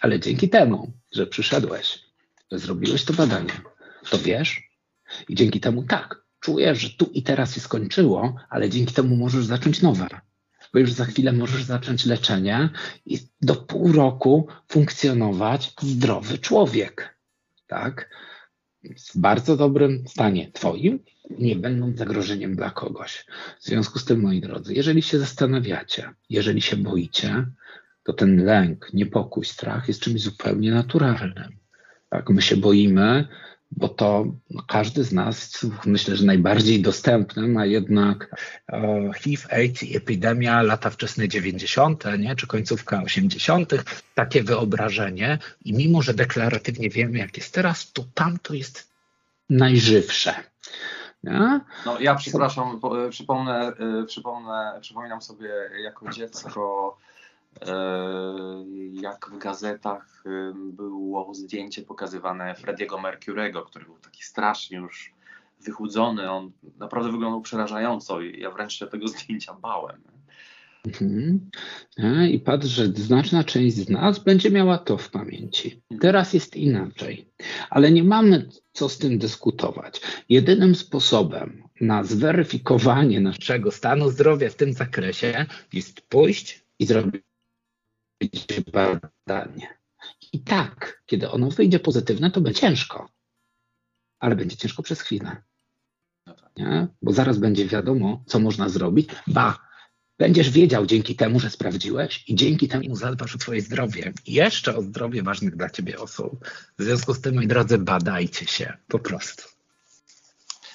ale 0.00 0.20
dzięki 0.20 0.48
temu, 0.48 0.92
że 1.12 1.26
przyszedłeś, 1.26 1.98
że 2.52 2.58
zrobiłeś 2.58 3.04
to 3.04 3.12
badanie, 3.12 3.52
to 4.10 4.18
wiesz 4.18 4.62
i 5.28 5.34
dzięki 5.34 5.60
temu 5.60 5.82
tak, 5.82 6.27
czujesz, 6.40 6.80
że 6.80 6.90
tu 6.90 7.10
i 7.12 7.22
teraz 7.22 7.54
się 7.54 7.60
skończyło, 7.60 8.36
ale 8.50 8.70
dzięki 8.70 8.94
temu 8.94 9.16
możesz 9.16 9.44
zacząć 9.44 9.82
nowe. 9.82 10.08
Bo 10.72 10.78
już 10.78 10.92
za 10.92 11.04
chwilę 11.04 11.32
możesz 11.32 11.62
zacząć 11.62 12.06
leczenie 12.06 12.70
i 13.06 13.18
do 13.40 13.56
pół 13.56 13.92
roku 13.92 14.48
funkcjonować 14.68 15.72
zdrowy 15.82 16.38
człowiek. 16.38 17.18
Tak? 17.66 18.10
W 18.84 19.18
bardzo 19.18 19.56
dobrym 19.56 20.04
stanie 20.08 20.52
Twoim, 20.52 20.98
nie 21.30 21.56
będąc 21.56 21.98
zagrożeniem 21.98 22.56
dla 22.56 22.70
kogoś. 22.70 23.26
W 23.60 23.64
związku 23.64 23.98
z 23.98 24.04
tym, 24.04 24.20
moi 24.20 24.40
drodzy, 24.40 24.74
jeżeli 24.74 25.02
się 25.02 25.18
zastanawiacie, 25.18 26.10
jeżeli 26.30 26.62
się 26.62 26.76
boicie, 26.76 27.46
to 28.04 28.12
ten 28.12 28.44
lęk, 28.44 28.90
niepokój, 28.92 29.44
strach 29.44 29.88
jest 29.88 30.00
czymś 30.00 30.22
zupełnie 30.22 30.70
naturalnym. 30.70 31.56
Tak, 32.08 32.30
my 32.30 32.42
się 32.42 32.56
boimy, 32.56 33.28
bo 33.70 33.88
to 33.88 34.26
każdy 34.68 35.04
z 35.04 35.12
nas, 35.12 35.66
myślę, 35.86 36.16
że 36.16 36.24
najbardziej 36.24 36.82
dostępnym, 36.82 37.56
a 37.56 37.66
jednak 37.66 38.36
e, 38.68 39.10
HIV, 39.18 39.52
AIDS 39.52 39.82
i 39.82 39.96
epidemia 39.96 40.62
lata 40.62 40.90
wczesne 40.90 41.28
90., 41.28 42.04
nie, 42.18 42.36
czy 42.36 42.46
końcówka 42.46 43.02
80., 43.02 43.72
takie 44.14 44.42
wyobrażenie 44.42 45.38
i 45.64 45.72
mimo, 45.72 46.02
że 46.02 46.14
deklaratywnie 46.14 46.90
wiemy, 46.90 47.18
jak 47.18 47.36
jest 47.36 47.54
teraz, 47.54 47.92
to 47.92 48.04
tam 48.14 48.38
to 48.42 48.54
jest 48.54 48.88
najżywsze. 49.50 50.34
No 51.86 52.00
ja 52.00 52.14
przepraszam, 52.14 52.80
e, 53.06 53.10
przypomnę, 53.10 53.72
e, 54.02 54.04
przypomnę, 54.06 54.78
przypominam 54.80 55.22
sobie 55.22 55.50
jako 55.82 56.10
dziecko 56.10 56.96
jak 58.92 59.30
w 59.30 59.38
gazetach 59.38 60.24
było 60.54 61.34
zdjęcie 61.34 61.82
pokazywane 61.82 62.54
Frediego 62.54 63.00
Mercurego, 63.00 63.62
który 63.62 63.84
był 63.84 63.98
taki 63.98 64.22
strasznie 64.22 64.78
już 64.78 65.14
wychudzony, 65.60 66.30
on 66.30 66.52
naprawdę 66.76 67.12
wyglądał 67.12 67.40
przerażająco 67.40 68.20
i 68.20 68.40
ja 68.40 68.50
wręcz 68.50 68.72
się 68.72 68.86
tego 68.86 69.08
zdjęcia 69.18 69.54
bałem. 69.54 70.02
Mhm. 70.86 71.50
E, 71.98 72.28
I 72.28 72.40
patrz, 72.40 72.66
że 72.66 72.86
znaczna 72.86 73.44
część 73.44 73.76
z 73.76 73.88
nas 73.88 74.18
będzie 74.18 74.50
miała 74.50 74.78
to 74.78 74.96
w 74.96 75.10
pamięci. 75.10 75.68
Mhm. 75.68 76.00
Teraz 76.00 76.32
jest 76.32 76.56
inaczej, 76.56 77.28
ale 77.70 77.90
nie 77.90 78.04
mamy 78.04 78.48
co 78.72 78.88
z 78.88 78.98
tym 78.98 79.18
dyskutować. 79.18 80.00
Jedynym 80.28 80.74
sposobem 80.74 81.62
na 81.80 82.04
zweryfikowanie 82.04 83.20
naszego 83.20 83.70
stanu 83.70 84.10
zdrowia 84.10 84.50
w 84.50 84.54
tym 84.54 84.72
zakresie 84.72 85.46
jest 85.72 86.00
pójść 86.00 86.64
i 86.78 86.86
zrobić 86.86 87.22
badanie. 88.72 89.78
I 90.32 90.40
tak, 90.40 91.02
kiedy 91.06 91.30
ono 91.30 91.50
wyjdzie 91.50 91.80
pozytywne, 91.80 92.30
to 92.30 92.40
będzie 92.40 92.60
ciężko. 92.60 93.08
Ale 94.18 94.36
będzie 94.36 94.56
ciężko 94.56 94.82
przez 94.82 95.00
chwilę. 95.00 95.42
No 96.26 96.34
tak. 96.34 96.56
Nie? 96.56 96.88
Bo 97.02 97.12
zaraz 97.12 97.38
będzie 97.38 97.66
wiadomo, 97.66 98.24
co 98.26 98.38
można 98.38 98.68
zrobić. 98.68 99.08
Ba, 99.26 99.68
będziesz 100.18 100.50
wiedział 100.50 100.86
dzięki 100.86 101.16
temu, 101.16 101.40
że 101.40 101.50
sprawdziłeś 101.50 102.24
i 102.28 102.34
dzięki 102.34 102.68
temu 102.68 102.96
zadbasz 102.96 103.36
o 103.36 103.38
swoje 103.38 103.60
zdrowie. 103.60 104.12
I 104.26 104.32
jeszcze 104.32 104.76
o 104.76 104.82
zdrowie 104.82 105.22
ważnych 105.22 105.56
dla 105.56 105.70
ciebie 105.70 105.98
osób. 105.98 106.48
W 106.78 106.82
związku 106.82 107.14
z 107.14 107.20
tym, 107.20 107.34
moi 107.34 107.46
drodzy, 107.46 107.78
badajcie 107.78 108.46
się 108.46 108.76
po 108.88 108.98
prostu. 108.98 109.42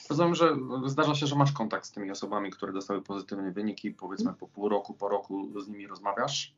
Rozumiem, 0.10 0.36
że 0.36 0.56
zdarza 0.86 1.16
się, 1.16 1.28
że 1.28 1.36
masz 1.36 1.52
kontakt 1.52 1.86
z 1.86 1.92
tymi 1.92 2.12
osobami, 2.12 2.52
które 2.52 2.74
dostały 2.74 3.02
pozytywne 3.02 3.52
wyniki. 3.52 3.92
Powiedzmy 3.92 4.34
po 4.34 4.48
pół 4.48 4.70
roku, 4.70 4.94
po 4.94 5.10
roku 5.10 5.62
z 5.62 5.68
nimi 5.68 5.88
rozmawiasz? 5.88 6.56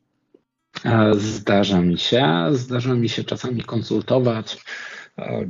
Zdarza 1.12 1.80
mi 1.80 1.98
się, 1.98 2.46
zdarza 2.52 2.94
mi 2.94 3.08
się 3.08 3.24
czasami 3.24 3.62
konsultować, 3.62 4.56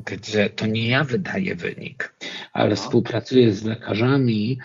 gdzie 0.06 0.50
to 0.50 0.66
nie 0.66 0.88
ja 0.88 1.04
wydaję 1.04 1.56
wynik, 1.56 2.14
ale 2.52 2.76
współpracuję 2.76 3.52
z 3.52 3.64
lekarzami, 3.64 4.58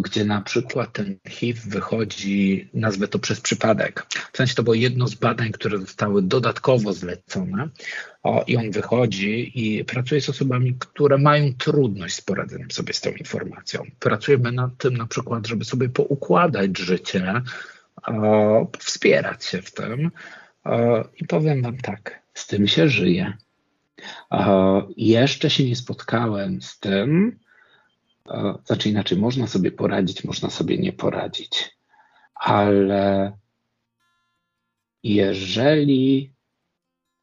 gdzie 0.00 0.24
na 0.24 0.40
przykład 0.40 0.92
ten 0.92 1.16
HIV 1.28 1.60
wychodzi, 1.66 2.68
nazwę 2.74 3.08
to 3.08 3.18
przez 3.18 3.40
przypadek. 3.40 4.06
W 4.32 4.36
sensie 4.36 4.54
to 4.54 4.62
było 4.62 4.74
jedno 4.74 5.08
z 5.08 5.14
badań, 5.14 5.52
które 5.52 5.78
zostały 5.78 6.22
dodatkowo 6.22 6.92
zlecone 6.92 7.68
i 8.46 8.56
on 8.56 8.70
wychodzi 8.70 9.52
i 9.54 9.84
pracuje 9.84 10.20
z 10.20 10.28
osobami, 10.28 10.76
które 10.78 11.18
mają 11.18 11.54
trudność 11.58 12.14
z 12.14 12.20
poradzeniem 12.20 12.70
sobie 12.70 12.92
z 12.92 13.00
tą 13.00 13.10
informacją. 13.10 13.86
Pracujemy 13.98 14.52
nad 14.52 14.76
tym 14.78 14.96
na 14.96 15.06
przykład, 15.06 15.46
żeby 15.46 15.64
sobie 15.64 15.88
poukładać 15.88 16.78
życie, 16.78 17.42
wspierać 18.78 19.44
się 19.44 19.62
w 19.62 19.72
tym. 19.72 20.10
I 21.16 21.26
powiem 21.26 21.62
Wam 21.62 21.78
tak, 21.78 22.22
z 22.34 22.46
tym 22.46 22.68
się 22.68 22.88
żyje. 22.88 23.36
Jeszcze 24.96 25.50
się 25.50 25.64
nie 25.64 25.76
spotkałem 25.76 26.62
z 26.62 26.78
tym, 26.78 27.38
znaczy 28.64 28.88
inaczej, 28.88 29.18
można 29.18 29.46
sobie 29.46 29.72
poradzić, 29.72 30.24
można 30.24 30.50
sobie 30.50 30.78
nie 30.78 30.92
poradzić, 30.92 31.76
ale 32.34 33.32
jeżeli 35.02 36.32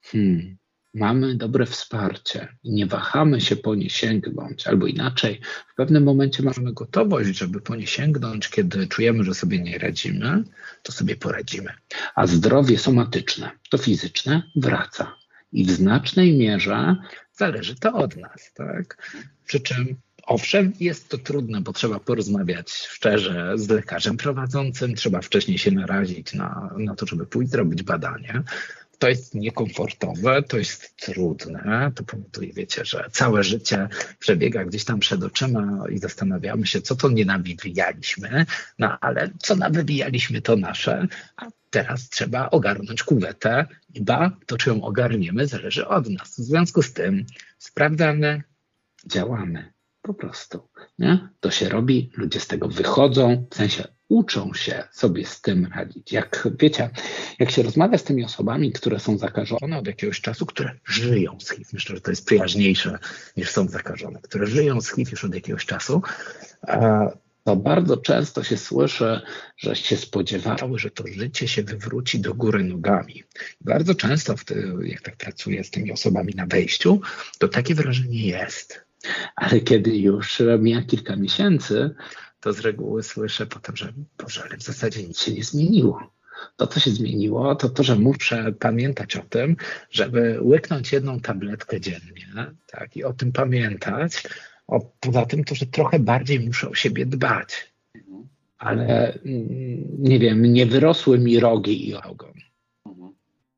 hmm, 0.02 0.57
mamy 0.98 1.36
dobre 1.36 1.66
wsparcie 1.66 2.48
i 2.64 2.72
nie 2.72 2.86
wahamy 2.86 3.42
się 3.42 3.56
po 3.56 3.76
nie 3.76 3.90
sięgnąć, 3.90 4.68
albo 4.68 4.88
inaczej, 4.88 5.42
w 5.74 5.76
pewnym 5.76 6.04
momencie 6.04 6.44
mamy 6.44 6.74
gotowość, 6.74 7.38
żeby 7.38 7.62
po 7.62 7.76
nie 7.76 7.88
sięgnąć, 7.88 8.50
kiedy 8.50 8.88
czujemy, 8.88 9.24
że 9.24 9.34
sobie 9.34 9.60
nie 9.60 9.78
radzimy, 9.78 10.44
to 10.84 10.92
sobie 10.92 11.16
poradzimy. 11.16 11.74
A 12.16 12.28
zdrowie 12.28 12.78
somatyczne, 12.78 13.52
to 13.70 13.78
fizyczne, 13.78 14.44
wraca. 14.56 15.16
I 15.52 15.66
w 15.66 15.72
znacznej 15.72 16.38
mierze 16.38 16.96
zależy 17.34 17.76
to 17.76 17.94
od 17.94 18.16
nas, 18.16 18.54
tak? 18.54 19.12
Przy 19.46 19.60
czym 19.60 19.96
Owszem, 20.28 20.74
jest 20.80 21.10
to 21.10 21.18
trudne, 21.18 21.62
bo 21.62 21.74
trzeba 21.74 22.00
porozmawiać 22.00 22.72
szczerze 22.72 23.52
z 23.56 23.70
lekarzem 23.70 24.18
prowadzącym, 24.18 24.96
trzeba 24.96 25.22
wcześniej 25.22 25.58
się 25.58 25.72
narazić 25.72 26.34
na, 26.34 26.74
na 26.78 26.96
to, 26.96 27.06
żeby 27.06 27.26
pójść 27.26 27.52
zrobić 27.52 27.84
badanie, 27.84 28.44
to 29.00 29.10
jest 29.10 29.36
niekomfortowe, 29.36 30.44
to 30.44 30.58
jest 30.58 30.98
trudne, 30.98 31.92
to 31.96 32.04
powoduje, 32.04 32.54
wiecie, 32.54 32.86
że 32.86 33.06
całe 33.12 33.44
życie 33.44 33.88
przebiega 34.20 34.66
gdzieś 34.66 34.86
tam 34.86 35.00
przed 35.00 35.24
oczyma 35.24 35.84
i 35.90 35.98
zastanawiamy 35.98 36.68
się, 36.68 36.82
co 36.82 36.96
to 36.96 37.10
nie 37.10 37.26
nawijaliśmy, 37.26 38.46
no 38.80 38.98
ale 39.00 39.30
co 39.40 39.56
nawijaliśmy 39.56 40.42
to 40.42 40.56
nasze, 40.56 41.08
a 41.38 41.46
teraz 41.70 42.10
trzeba 42.10 42.50
ogarnąć 42.50 43.04
kuwetę 43.04 43.66
i 43.94 44.02
ba, 44.02 44.32
to 44.46 44.58
czy 44.58 44.70
ją 44.70 44.84
ogarniemy 44.84 45.48
zależy 45.48 45.88
od 45.88 46.10
nas. 46.10 46.30
W 46.30 46.44
związku 46.44 46.82
z 46.82 46.94
tym 46.94 47.26
sprawdzamy, 47.58 48.44
działamy 49.06 49.74
po 50.02 50.14
prostu. 50.14 50.70
Nie? 51.00 51.30
To 51.40 51.52
się 51.52 51.70
robi, 51.70 52.12
ludzie 52.18 52.40
z 52.40 52.48
tego 52.48 52.68
wychodzą, 52.68 53.46
w 53.52 53.56
sensie 53.56 53.97
uczą 54.10 54.54
się 54.54 54.84
sobie 54.92 55.26
z 55.26 55.42
tym 55.42 55.68
radzić. 55.76 56.12
Jak 56.12 56.48
wiecie, 56.60 56.90
jak 57.40 57.52
się 57.52 57.64
rozmawia 57.64 57.98
z 57.98 58.04
tymi 58.04 58.26
osobami, 58.26 58.72
które 58.72 59.00
są 59.00 59.18
zakażone 59.18 59.78
od 59.78 59.88
jakiegoś 59.88 60.22
czasu, 60.22 60.46
które 60.46 60.72
żyją 60.86 61.38
z 61.40 61.50
HIV, 61.50 61.70
myślę, 61.74 61.96
że 61.96 62.02
to 62.02 62.12
jest 62.12 62.26
przyjaźniejsze 62.26 63.00
niż 63.38 63.50
są 63.50 63.68
zakażone, 63.68 64.20
które 64.22 64.48
żyją 64.48 64.82
z 64.82 64.96
HIV 64.96 65.12
już 65.12 65.26
od 65.26 65.36
jakiegoś 65.36 65.66
czasu, 65.66 66.02
to 67.44 67.56
bardzo 67.56 67.98
często 67.98 68.44
się 68.44 68.58
słyszy, 68.58 69.22
że 69.58 69.76
się 69.76 69.98
spodziewały, 69.98 70.80
że 70.80 70.92
to 70.92 71.04
życie 71.08 71.48
się 71.48 71.64
wywróci 71.64 72.20
do 72.20 72.34
góry 72.34 72.64
nogami. 72.64 73.24
Bardzo 73.62 73.96
często, 73.96 74.36
jak 74.82 75.02
tak 75.02 75.18
pracuję 75.18 75.64
z 75.64 75.72
tymi 75.72 75.92
osobami 75.92 76.34
na 76.36 76.46
wejściu, 76.46 77.02
to 77.40 77.48
takie 77.48 77.76
wrażenie 77.76 78.28
jest. 78.28 78.86
Ale 79.36 79.60
kiedy 79.60 79.98
już 79.98 80.42
mija 80.60 80.82
kilka 80.82 81.16
miesięcy, 81.16 81.96
to 82.40 82.54
z 82.54 82.60
reguły 82.60 83.04
słyszę 83.04 83.46
potem, 83.46 83.76
że 83.76 83.94
Boże, 84.18 84.44
ale 84.46 84.58
w 84.58 84.64
zasadzie 84.64 85.04
nic 85.04 85.20
się 85.20 85.34
nie 85.34 85.44
zmieniło. 85.44 86.18
To, 86.56 86.68
co 86.68 86.80
się 86.80 86.92
zmieniło, 86.92 87.56
to 87.56 87.70
to, 87.70 87.84
że 87.84 87.96
muszę 87.96 88.54
pamiętać 88.60 89.16
o 89.16 89.24
tym, 89.24 89.56
żeby 89.92 90.40
łyknąć 90.42 90.94
jedną 90.94 91.20
tabletkę 91.20 91.82
dziennie 91.82 92.28
tak, 92.68 92.98
i 92.98 93.04
o 93.04 93.14
tym 93.14 93.32
pamiętać. 93.32 94.24
O, 94.68 94.92
poza 95.00 95.26
tym 95.26 95.44
to, 95.44 95.56
że 95.56 95.66
trochę 95.66 96.00
bardziej 96.00 96.40
muszę 96.40 96.70
o 96.70 96.76
siebie 96.76 97.06
dbać. 97.06 97.74
Ale 98.58 99.14
mm, 99.14 99.48
nie 100.00 100.20
wiem, 100.20 100.44
nie 100.54 100.66
wyrosły 100.66 101.20
mi 101.20 101.40
rogi 101.40 101.90
i 101.90 101.96
ogon. 101.96 102.34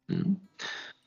Mhm. 0.09 0.48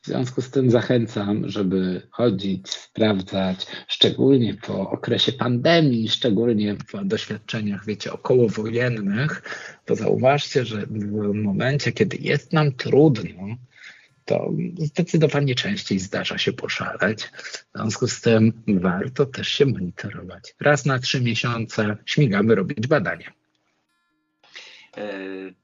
W 0.02 0.06
związku 0.06 0.42
z 0.42 0.50
tym 0.50 0.70
zachęcam, 0.70 1.48
żeby 1.48 2.02
chodzić, 2.10 2.70
sprawdzać, 2.70 3.66
szczególnie 3.88 4.54
po 4.54 4.90
okresie 4.90 5.32
pandemii, 5.32 6.08
szczególnie 6.08 6.76
po 6.92 7.04
doświadczeniach, 7.04 7.86
wiecie, 7.86 8.12
okołowojennych, 8.12 9.42
to 9.84 9.94
zauważcie, 9.94 10.64
że 10.64 10.86
w 10.86 11.34
momencie, 11.34 11.92
kiedy 11.92 12.16
jest 12.16 12.52
nam 12.52 12.72
trudno, 12.72 13.56
to 14.24 14.50
zdecydowanie 14.78 15.54
częściej 15.54 15.98
zdarza 15.98 16.38
się 16.38 16.52
poszaleć. 16.52 17.22
W 17.24 17.78
związku 17.78 18.08
z 18.08 18.20
tym 18.20 18.52
warto 18.66 19.26
też 19.26 19.48
się 19.48 19.66
monitorować. 19.66 20.54
Raz 20.60 20.86
na 20.86 20.98
trzy 20.98 21.20
miesiące 21.20 21.96
śmigamy 22.06 22.54
robić 22.54 22.86
badania. 22.86 23.41
E, 24.96 25.12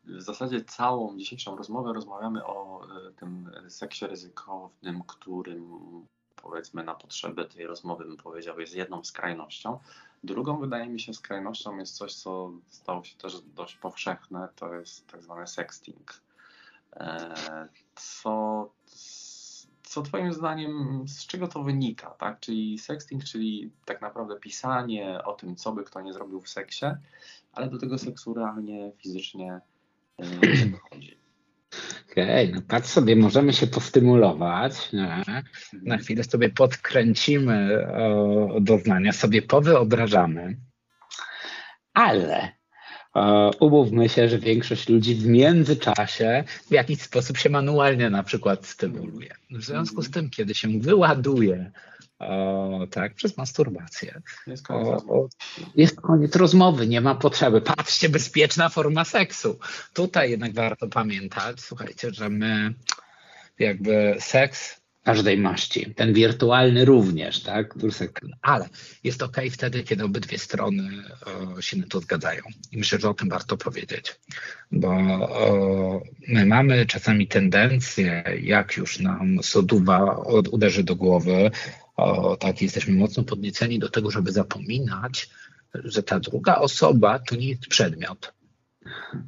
w 0.05 0.23
zasadzie 0.23 0.65
całą 0.65 1.19
dzisiejszą 1.19 1.57
rozmowę 1.57 1.93
rozmawiamy 1.93 2.45
o 2.45 2.87
e, 3.09 3.13
tym 3.13 3.51
seksie 3.69 4.07
ryzykownym, 4.07 5.03
którym 5.03 5.81
powiedzmy 6.43 6.85
na 6.85 6.95
potrzeby 6.95 7.45
tej 7.45 7.67
rozmowy 7.67 8.05
bym 8.05 8.17
powiedział 8.17 8.61
jest 8.61 8.75
jedną 8.75 9.05
skrajnością. 9.05 9.79
Drugą 10.25 10.61
wydaje 10.61 10.89
mi 10.89 11.01
się 11.01 11.15
skrajnością 11.15 11.77
jest 11.77 11.97
coś, 11.97 12.15
co 12.15 12.53
stało 12.69 13.05
się 13.05 13.17
też 13.17 13.41
dość 13.41 13.77
powszechne, 13.77 14.49
to 14.57 14.75
jest 14.75 15.07
tak 15.07 15.23
zwany 15.23 15.47
sexting. 15.47 16.21
E, 16.93 17.69
co, 17.95 18.71
co 19.89 20.03
Twoim 20.03 20.33
zdaniem, 20.33 21.05
z 21.09 21.27
czego 21.27 21.49
to 21.49 21.63
wynika? 21.63 22.11
Tak? 22.11 22.41
Czyli 22.41 22.79
sexting, 22.79 23.25
czyli 23.25 23.73
tak 23.85 24.01
naprawdę 24.01 24.37
pisanie 24.37 25.25
o 25.25 25.33
tym, 25.33 25.57
co 25.57 25.73
by 25.73 25.85
kto 25.85 26.01
nie 26.01 26.13
zrobił 26.13 26.41
w 26.41 26.49
seksie, 26.49 26.87
ale 27.53 27.71
do 27.71 27.79
tego 27.79 27.99
seksu 27.99 28.35
realnie, 28.35 28.93
fizycznie 29.03 29.61
e, 30.19 30.27
nie 30.57 30.67
dochodzi. 30.67 31.19
Okej, 32.11 32.49
okay, 32.49 32.61
no 32.61 32.67
tak 32.69 32.87
sobie 32.87 33.17
możemy 33.17 33.53
się 33.53 33.67
postymulować. 33.67 34.93
Nie? 34.93 35.23
Na 35.83 35.99
chwilę 35.99 36.25
sobie 36.25 36.51
podkręcimy 36.51 37.87
o, 37.93 38.61
doznania, 38.61 39.13
sobie 39.13 39.43
powyobrażamy, 39.43 40.57
ale 41.95 42.58
umówmy 43.61 44.09
się, 44.09 44.29
że 44.29 44.39
większość 44.39 44.89
ludzi 44.89 45.15
w 45.15 45.27
międzyczasie 45.27 46.45
w 46.69 46.73
jakiś 46.73 47.03
sposób 47.03 47.39
się 47.39 47.51
manualnie 47.51 48.11
na 48.11 48.23
przykład 48.23 48.67
stymuluje. 48.67 49.35
W 49.51 49.65
związku 49.65 50.03
z 50.03 50.11
tym, 50.11 50.31
kiedy 50.31 50.55
się 50.55 50.69
wyładuje 50.81 51.71
o, 52.19 52.87
tak, 52.91 53.15
przez 53.15 53.37
masturbację. 53.37 54.21
Jest 54.47 54.67
koniec, 54.67 55.03
o, 55.09 55.29
jest 55.77 56.01
koniec 56.01 56.37
rozmowy, 56.37 56.87
nie 56.87 57.01
ma 57.01 57.15
potrzeby. 57.15 57.61
Patrzcie, 57.61 58.09
bezpieczna 58.09 58.69
forma 58.69 59.05
seksu. 59.05 59.59
Tutaj 59.95 60.31
jednak 60.31 60.55
warto 60.55 60.89
pamiętać, 60.89 61.61
słuchajcie, 61.61 62.11
że 62.11 62.29
my 62.29 62.75
jakby 63.59 64.17
seks 64.21 64.78
każdej 65.09 65.39
maści, 65.39 65.95
ten 65.95 66.13
wirtualny 66.13 66.85
również, 66.85 67.41
tak? 67.43 67.75
Ale 68.43 68.69
jest 69.05 69.23
ok 69.23 69.37
wtedy, 69.51 69.83
kiedy 69.83 70.05
obydwie 70.05 70.39
strony 70.39 70.83
o, 71.57 71.61
się 71.61 71.77
na 71.77 71.87
to 71.87 72.01
zgadzają. 72.01 72.43
I 72.73 72.79
myślę, 72.79 72.99
że 72.99 73.11
o 73.11 73.15
tym 73.15 73.29
warto 73.29 73.57
powiedzieć, 73.57 74.17
bo 74.73 74.89
o, 74.89 76.03
my 76.29 76.47
mamy 76.47 76.87
czasami 76.87 77.29
tendencję, 77.29 78.25
jak 78.43 78.77
już 78.77 78.99
nam 78.99 79.43
soduwa 79.43 80.17
uderzy 80.51 80.85
do 80.85 80.97
głowy, 80.97 81.51
tak, 82.41 82.63
jesteśmy 82.63 82.95
mocno 82.95 83.25
podnieceni 83.25 83.79
do 83.79 83.89
tego, 83.89 84.11
żeby 84.11 84.33
zapominać, 84.33 85.31
że 85.75 86.03
ta 86.03 86.21
druga 86.21 86.57
osoba 86.57 87.19
to 87.19 87.37
nie 87.37 87.49
jest 87.49 87.67
przedmiot. 87.67 88.38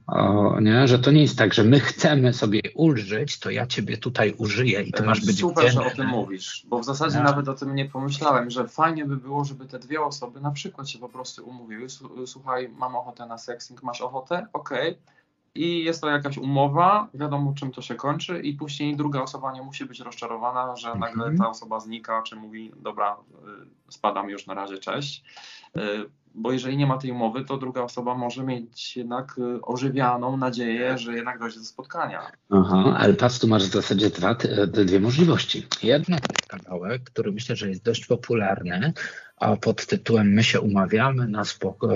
O, 0.07 0.61
nie? 0.61 0.89
Że 0.89 0.99
to 0.99 1.11
nie 1.11 1.23
jest 1.23 1.39
tak, 1.39 1.55
że 1.55 1.65
my 1.65 1.81
chcemy 1.81 2.33
sobie 2.33 2.61
ulżyć, 2.75 3.39
to 3.39 3.51
ja 3.51 3.67
ciebie 3.67 3.97
tutaj 3.97 4.35
użyję 4.39 4.83
i 4.83 4.93
ty 4.93 5.03
masz 5.03 5.27
być 5.27 5.39
Super, 5.39 5.65
wdzięczny. 5.65 5.83
że 5.83 5.93
o 5.93 5.97
tym 5.97 6.07
mówisz, 6.07 6.67
bo 6.69 6.79
w 6.79 6.85
zasadzie 6.85 7.19
no. 7.19 7.25
nawet 7.25 7.49
o 7.49 7.55
tym 7.55 7.75
nie 7.75 7.85
pomyślałem, 7.85 8.51
że 8.51 8.69
fajnie 8.69 9.05
by 9.05 9.17
było, 9.17 9.45
żeby 9.45 9.67
te 9.67 9.79
dwie 9.79 10.01
osoby 10.01 10.41
na 10.41 10.51
przykład 10.51 10.89
się 10.89 10.99
po 10.99 11.09
prostu 11.09 11.49
umówiły. 11.49 11.87
Słuchaj, 12.27 12.69
mam 12.69 12.97
ochotę 12.97 13.27
na 13.27 13.39
sexing, 13.39 13.83
masz 13.83 14.01
ochotę? 14.01 14.47
Okej. 14.53 14.91
Okay 14.91 15.21
i 15.55 15.85
jest 15.85 16.01
to 16.01 16.11
jakaś 16.11 16.39
umowa, 16.39 17.09
wiadomo 17.15 17.53
czym 17.55 17.73
to 17.73 17.83
się 17.83 17.95
kończy 17.95 18.41
i 18.41 18.55
później 18.55 18.97
druga 18.97 19.23
osoba 19.23 19.53
nie 19.53 19.63
musi 19.63 19.85
być 19.85 20.01
rozczarowana, 20.01 20.77
że 20.77 20.89
nagle 20.89 21.25
mhm. 21.25 21.39
ta 21.39 21.49
osoba 21.49 21.81
znika, 21.81 22.23
czy 22.23 22.37
mówi 22.37 22.73
dobra, 22.77 23.17
y, 23.17 23.67
spadam 23.91 24.31
już 24.31 24.47
na 24.47 24.55
razie, 24.55 24.79
cześć. 24.79 25.25
Y, 25.77 25.81
bo 26.35 26.53
jeżeli 26.53 26.77
nie 26.77 26.87
ma 26.87 26.99
tej 26.99 27.11
umowy, 27.11 27.45
to 27.45 27.57
druga 27.57 27.83
osoba 27.83 28.15
może 28.15 28.45
mieć 28.45 28.97
jednak 28.97 29.39
y, 29.39 29.63
ożywianą 29.63 30.37
nadzieję, 30.37 30.99
że 30.99 31.15
jednak 31.15 31.39
dojdzie 31.39 31.59
do 31.59 31.65
spotkania. 31.65 32.33
Aha, 32.51 32.97
ale 32.99 33.15
patrz, 33.15 33.39
tu 33.39 33.49
masz 33.49 33.63
w 33.63 33.73
zasadzie 33.73 34.11
dwa, 34.11 34.35
dwie 34.67 35.01
możliwości. 35.01 35.67
Jedna 35.83 36.21
to 36.21 36.59
kawałek, 36.59 37.05
który 37.05 37.33
myślę, 37.33 37.57
że 37.57 37.69
jest 37.69 37.83
dość 37.83 38.07
popularny, 38.07 38.93
a 39.41 39.57
pod 39.57 39.87
tytułem 39.87 40.33
My 40.33 40.45
się 40.45 40.61
umawiamy 40.61 41.29
na, 41.29 41.43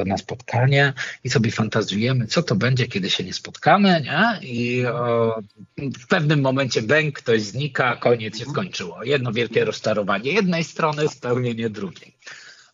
na 0.07 0.17
spotkanie 0.17 0.93
i 1.25 1.31
sobie 1.31 1.51
fantazjujemy, 1.51 2.27
co 2.27 2.43
to 2.43 2.55
będzie, 2.55 2.87
kiedy 2.87 3.11
się 3.11 3.25
nie 3.25 3.33
spotkamy, 3.33 4.05
nie? 4.05 4.49
I 4.49 4.87
o, 4.87 5.35
w 5.77 6.07
pewnym 6.07 6.41
momencie 6.41 6.83
bęk, 6.83 7.19
ktoś 7.19 7.43
znika, 7.43 7.97
koniec 7.97 8.39
się 8.39 8.45
skończyło. 8.45 9.05
Jedno 9.05 9.33
wielkie 9.33 9.65
rozczarowanie 9.65 10.33
jednej 10.33 10.65
strony, 10.65 11.09
spełnienie 11.09 11.71
drugiej. 11.71 11.84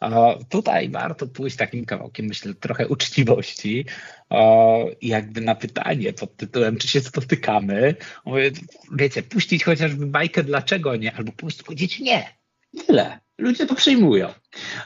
O, 0.00 0.38
tutaj 0.48 0.88
warto 0.88 1.26
pójść 1.26 1.56
takim 1.56 1.84
kawałkiem, 1.84 2.26
myślę, 2.26 2.54
trochę 2.54 2.88
uczciwości. 2.88 3.84
O, 4.30 4.86
jakby 5.02 5.40
na 5.40 5.54
pytanie 5.54 6.12
pod 6.12 6.36
tytułem, 6.36 6.76
czy 6.76 6.88
się 6.88 7.00
spotykamy, 7.00 7.94
mówię, 8.24 8.50
wiecie, 8.92 9.22
puścić 9.22 9.64
chociażby 9.64 10.06
bajkę, 10.06 10.42
dlaczego 10.42 10.96
nie, 10.96 11.16
albo 11.16 11.32
po 11.32 11.38
prostu 11.38 11.64
powiedzieć 11.64 11.98
nie. 11.98 12.40
Tyle. 12.86 13.20
Ludzie 13.38 13.66
to 13.66 13.74
przyjmują. 13.74 14.28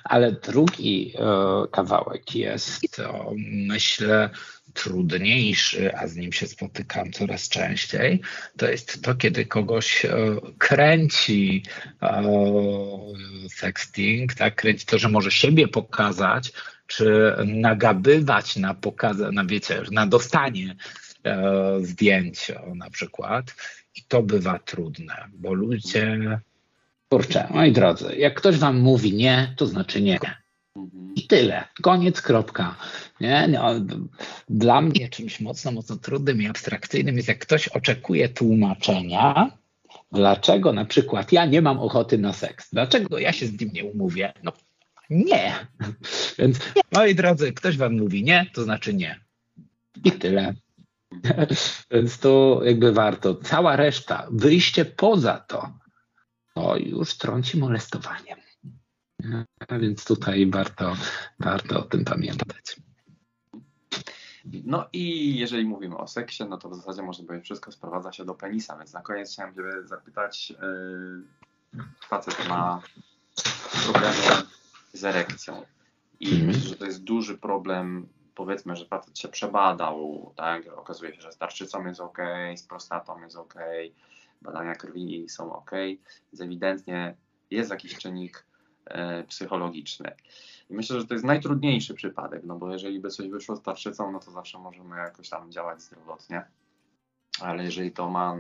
Ale 0.05 0.33
drugi 0.33 1.13
e, 1.19 1.67
kawałek 1.71 2.35
jest, 2.35 3.03
myślę, 3.67 4.31
trudniejszy, 4.75 5.97
a 5.97 6.07
z 6.07 6.17
nim 6.17 6.33
się 6.33 6.47
spotykam 6.47 7.13
coraz 7.13 7.49
częściej, 7.49 8.21
to 8.57 8.71
jest 8.71 9.03
to, 9.03 9.15
kiedy 9.15 9.47
kogoś 9.47 10.05
e, 10.05 10.11
kręci 10.59 11.63
sexting, 13.49 14.35
tak, 14.35 14.55
kręci 14.55 14.87
to, 14.87 14.99
że 14.99 15.09
może 15.09 15.31
siebie 15.31 15.69
pokazać, 15.69 16.53
czy 16.87 17.35
nagabywać 17.47 18.57
na 18.57 18.75
pokaza, 18.75 19.31
na 19.33 19.45
wiecie, 19.45 19.83
na 19.91 20.07
dostanie 20.07 20.77
zdjęć 21.81 22.53
na 22.75 22.91
przykład. 22.91 23.55
I 23.97 24.03
to 24.09 24.23
bywa 24.23 24.59
trudne, 24.59 25.15
bo 25.33 25.53
ludzie 25.53 26.41
Kurczę, 27.09 27.49
moi 27.51 27.73
drodzy, 27.73 28.17
jak 28.17 28.35
ktoś 28.35 28.57
wam 28.57 28.81
mówi 28.81 29.15
nie, 29.15 29.55
to 29.57 29.67
znaczy 29.67 30.03
nie. 30.03 30.19
I 31.17 31.27
tyle. 31.27 31.65
Koniec, 31.83 32.23
kropka. 32.23 32.77
Nie? 33.21 33.49
No, 33.49 33.71
dla 34.49 34.81
mnie 34.81 35.09
czymś 35.09 35.41
mocno, 35.41 35.73
mocno 35.73 35.97
trudnym 35.97 36.43
i 36.43 36.47
abstrakcyjnym 36.47 37.17
jest, 37.17 37.29
jak 37.29 37.39
ktoś 37.39 37.69
oczekuje 37.69 38.29
tłumaczenia, 38.29 39.51
dlaczego 40.13 40.73
na 40.73 40.85
przykład 40.85 41.33
ja 41.33 41.47
nie 41.47 41.63
mam 41.63 41.79
ochoty 41.79 42.19
na 42.19 42.33
seks. 42.33 42.71
Dlaczego 42.73 43.19
ja 43.19 43.33
się 43.33 43.47
z 43.47 43.61
nim 43.61 43.71
nie 43.73 43.85
umówię? 43.85 44.33
No 44.43 44.53
nie. 45.11 45.55
Więc 46.39 46.59
moi 46.93 47.15
drodzy, 47.15 47.53
ktoś 47.53 47.77
wam 47.77 47.97
mówi 47.97 48.25
nie, 48.25 48.47
to 48.55 48.63
znaczy 48.63 48.95
nie. 48.95 49.21
I 50.05 50.13
tyle. 50.13 50.55
Więc 51.91 52.19
to 52.19 52.61
jakby 52.65 52.93
warto. 52.93 53.35
Cała 53.35 53.77
reszta, 53.77 54.29
wyjście 54.31 54.85
poza 54.85 55.39
to, 55.39 55.73
to 56.55 56.77
już 56.77 57.15
trąci 57.15 57.59
molestowaniem. 57.59 58.39
A 59.69 59.79
więc 59.79 60.05
tutaj 60.05 60.47
warto, 60.51 60.97
warto 61.41 61.81
o 61.81 61.83
tym 61.83 62.05
pamiętać. 62.05 62.77
No 64.65 64.89
i 64.93 65.37
jeżeli 65.39 65.65
mówimy 65.65 65.97
o 65.97 66.07
seksie, 66.07 66.45
no 66.49 66.59
to 66.59 66.69
w 66.69 66.75
zasadzie 66.75 67.03
można 67.03 67.27
powiedzieć, 67.27 67.45
wszystko 67.45 67.73
sprowadza 67.73 68.13
się 68.13 68.25
do 68.25 68.35
penisa, 68.35 68.77
więc 68.77 68.93
na 68.93 69.01
koniec 69.01 69.33
chciałem 69.33 69.55
Ciebie 69.55 69.73
zapytać, 69.85 70.51
yy, 70.51 71.83
facet 72.09 72.49
ma 72.49 72.83
problemy 73.85 74.47
z 74.93 75.05
erekcją 75.05 75.63
i 76.21 76.35
mm. 76.35 76.47
myślę, 76.47 76.69
że 76.69 76.77
to 76.77 76.85
jest 76.85 77.05
duży 77.05 77.39
problem, 77.39 78.09
powiedzmy, 78.35 78.77
że 78.77 78.87
facet 78.87 79.19
się 79.19 79.29
przebadał, 79.29 80.33
tak, 80.37 80.67
okazuje 80.79 81.15
się, 81.15 81.21
że 81.21 81.33
z 81.33 81.39
tarczycą 81.39 81.87
jest 81.87 82.01
ok, 82.01 82.19
z 82.57 82.63
prostatą 82.63 83.21
jest 83.21 83.37
ok, 83.37 83.55
badania 84.43 84.75
krwi 84.75 85.29
są 85.29 85.53
ok, 85.53 85.71
więc 86.33 86.41
ewidentnie 86.41 87.17
jest 87.51 87.71
jakiś 87.71 87.97
czynnik 87.99 88.47
e, 88.85 89.25
psychologiczny. 89.25 90.13
I 90.71 90.75
myślę, 90.75 91.01
że 91.01 91.07
to 91.07 91.15
jest 91.15 91.27
najtrudniejszy 91.27 91.95
przypadek, 91.95 92.43
no 92.45 92.57
bo 92.57 92.73
jeżeli 92.73 93.01
by 93.01 93.11
coś 93.11 93.29
wyszło 93.29 93.57
z 93.57 93.63
tarczycą, 93.63 94.13
no 94.13 94.21
to 94.21 94.31
zawsze 94.31 94.59
możemy 94.59 94.97
jakoś 94.97 95.29
tam 95.29 95.53
działać 95.53 95.83
zdrowotnie. 95.83 96.45
Ale 97.41 97.65
jeżeli 97.65 97.93
to 97.93 98.11
ma 98.11 98.37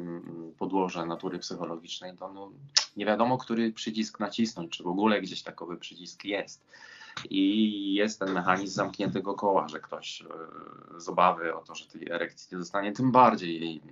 podłoże 0.58 1.06
natury 1.06 1.38
psychologicznej, 1.38 2.16
to 2.16 2.32
no, 2.32 2.50
nie 2.96 3.06
wiadomo, 3.06 3.38
który 3.38 3.72
przycisk 3.72 4.20
nacisnąć, 4.20 4.76
czy 4.76 4.82
w 4.82 4.86
ogóle 4.86 5.20
gdzieś 5.20 5.42
takowy 5.42 5.76
przycisk 5.76 6.24
jest. 6.24 6.64
I 7.30 7.94
jest 7.94 8.20
ten 8.20 8.32
mechanizm 8.32 8.74
zamkniętego 8.74 9.34
koła, 9.34 9.68
że 9.68 9.80
ktoś 9.80 10.22
e, 10.22 10.26
z 11.00 11.08
obawy 11.08 11.54
o 11.54 11.60
to, 11.60 11.74
że 11.74 11.86
tej 11.86 12.10
erekcji 12.10 12.48
nie 12.52 12.58
dostanie, 12.58 12.92
tym 12.92 13.12
bardziej 13.12 13.60
jej 13.60 13.82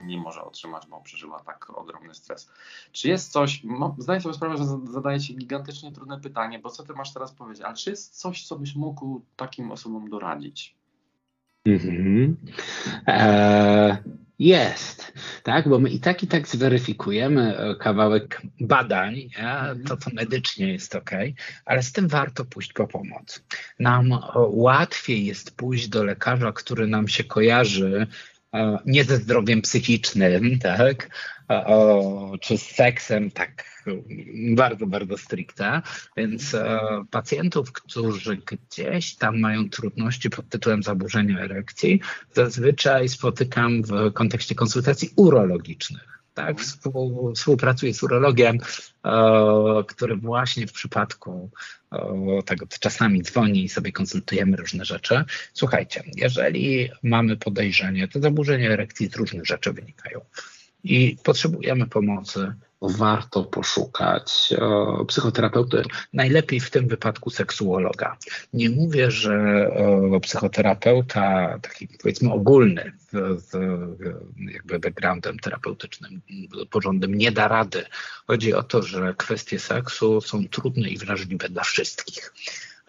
nie 0.00 0.18
może 0.18 0.42
otrzymać, 0.42 0.86
bo 0.86 1.00
przeżyła 1.00 1.40
tak 1.40 1.70
ogromny 1.70 2.14
stres. 2.14 2.50
Czy 2.92 3.08
jest 3.08 3.32
coś, 3.32 3.62
zdaję 3.98 4.20
sobie 4.20 4.34
sprawę, 4.34 4.56
że 4.56 4.64
zadaję 4.92 5.20
Ci 5.20 5.36
gigantycznie 5.36 5.92
trudne 5.92 6.20
pytanie, 6.20 6.58
bo 6.58 6.70
co 6.70 6.82
Ty 6.82 6.92
masz 6.92 7.12
teraz 7.12 7.32
powiedzieć, 7.32 7.64
ale 7.64 7.76
czy 7.76 7.90
jest 7.90 8.20
coś, 8.20 8.46
co 8.46 8.58
byś 8.58 8.74
mógł 8.74 9.22
takim 9.36 9.70
osobom 9.70 10.10
doradzić? 10.10 10.81
Mhm. 11.64 12.36
Eee, 13.06 13.96
jest, 14.38 15.12
tak, 15.42 15.68
bo 15.68 15.78
my 15.78 15.90
i 15.90 16.00
tak 16.00 16.22
i 16.22 16.26
tak 16.26 16.48
zweryfikujemy 16.48 17.58
e, 17.58 17.74
kawałek 17.74 18.42
badań, 18.60 19.14
nie? 19.14 19.84
to 19.86 19.96
to 19.96 20.10
medycznie 20.12 20.72
jest 20.72 20.94
ok, 20.94 21.10
ale 21.64 21.82
z 21.82 21.92
tym 21.92 22.08
warto 22.08 22.44
pójść 22.44 22.72
po 22.72 22.86
pomoc. 22.86 23.44
Nam 23.78 24.10
łatwiej 24.48 25.26
jest 25.26 25.56
pójść 25.56 25.88
do 25.88 26.04
lekarza, 26.04 26.52
który 26.52 26.86
nam 26.86 27.08
się 27.08 27.24
kojarzy 27.24 28.06
e, 28.54 28.78
nie 28.86 29.04
ze 29.04 29.16
zdrowiem 29.16 29.62
psychicznym, 29.62 30.58
tak, 30.58 31.08
czy 32.40 32.58
z 32.58 32.62
seksem 32.62 33.30
tak 33.30 33.72
bardzo, 34.54 34.86
bardzo 34.86 35.18
stricte, 35.18 35.82
więc 36.16 36.54
e, 36.54 36.80
pacjentów, 37.10 37.72
którzy 37.72 38.36
gdzieś 38.36 39.14
tam 39.16 39.40
mają 39.40 39.70
trudności 39.70 40.30
pod 40.30 40.48
tytułem 40.48 40.82
zaburzenia 40.82 41.40
erekcji, 41.40 42.00
zazwyczaj 42.32 43.08
spotykam 43.08 43.82
w 43.82 44.12
kontekście 44.12 44.54
konsultacji 44.54 45.10
urologicznych. 45.16 46.22
Tak, 46.34 46.60
współpracuję 47.34 47.94
z 47.94 48.02
urologiem, 48.02 48.58
e, 49.04 49.84
który 49.88 50.16
właśnie 50.16 50.66
w 50.66 50.72
przypadku 50.72 51.50
e, 51.92 52.42
tego 52.46 52.66
czasami 52.80 53.22
dzwoni 53.22 53.64
i 53.64 53.68
sobie 53.68 53.92
konsultujemy 53.92 54.56
różne 54.56 54.84
rzeczy. 54.84 55.24
Słuchajcie, 55.52 56.02
jeżeli 56.16 56.90
mamy 57.02 57.36
podejrzenie, 57.36 58.08
to 58.08 58.20
zaburzenia 58.20 58.70
erekcji 58.70 59.08
z 59.08 59.16
różnych 59.16 59.46
rzeczy 59.46 59.72
wynikają 59.72 60.20
i 60.84 61.16
potrzebujemy 61.22 61.86
pomocy, 61.86 62.52
warto 62.82 63.44
poszukać 63.44 64.54
e, 64.58 65.04
psychoterapeuty, 65.04 65.82
najlepiej 66.12 66.60
w 66.60 66.70
tym 66.70 66.88
wypadku 66.88 67.30
seksuologa. 67.30 68.16
Nie 68.52 68.70
mówię, 68.70 69.10
że 69.10 69.34
e, 69.34 70.20
psychoterapeuta 70.20 71.58
taki 71.62 71.88
powiedzmy 72.02 72.32
ogólny 72.32 72.92
z, 73.10 73.42
z 73.42 73.52
jakby 74.52 74.78
backgroundem 74.78 75.38
terapeutycznym, 75.38 76.20
porządnym 76.70 77.14
nie 77.14 77.32
da 77.32 77.48
rady. 77.48 77.84
Chodzi 78.26 78.54
o 78.54 78.62
to, 78.62 78.82
że 78.82 79.14
kwestie 79.18 79.58
seksu 79.58 80.20
są 80.20 80.48
trudne 80.48 80.88
i 80.88 80.98
wrażliwe 80.98 81.48
dla 81.48 81.62
wszystkich. 81.62 82.32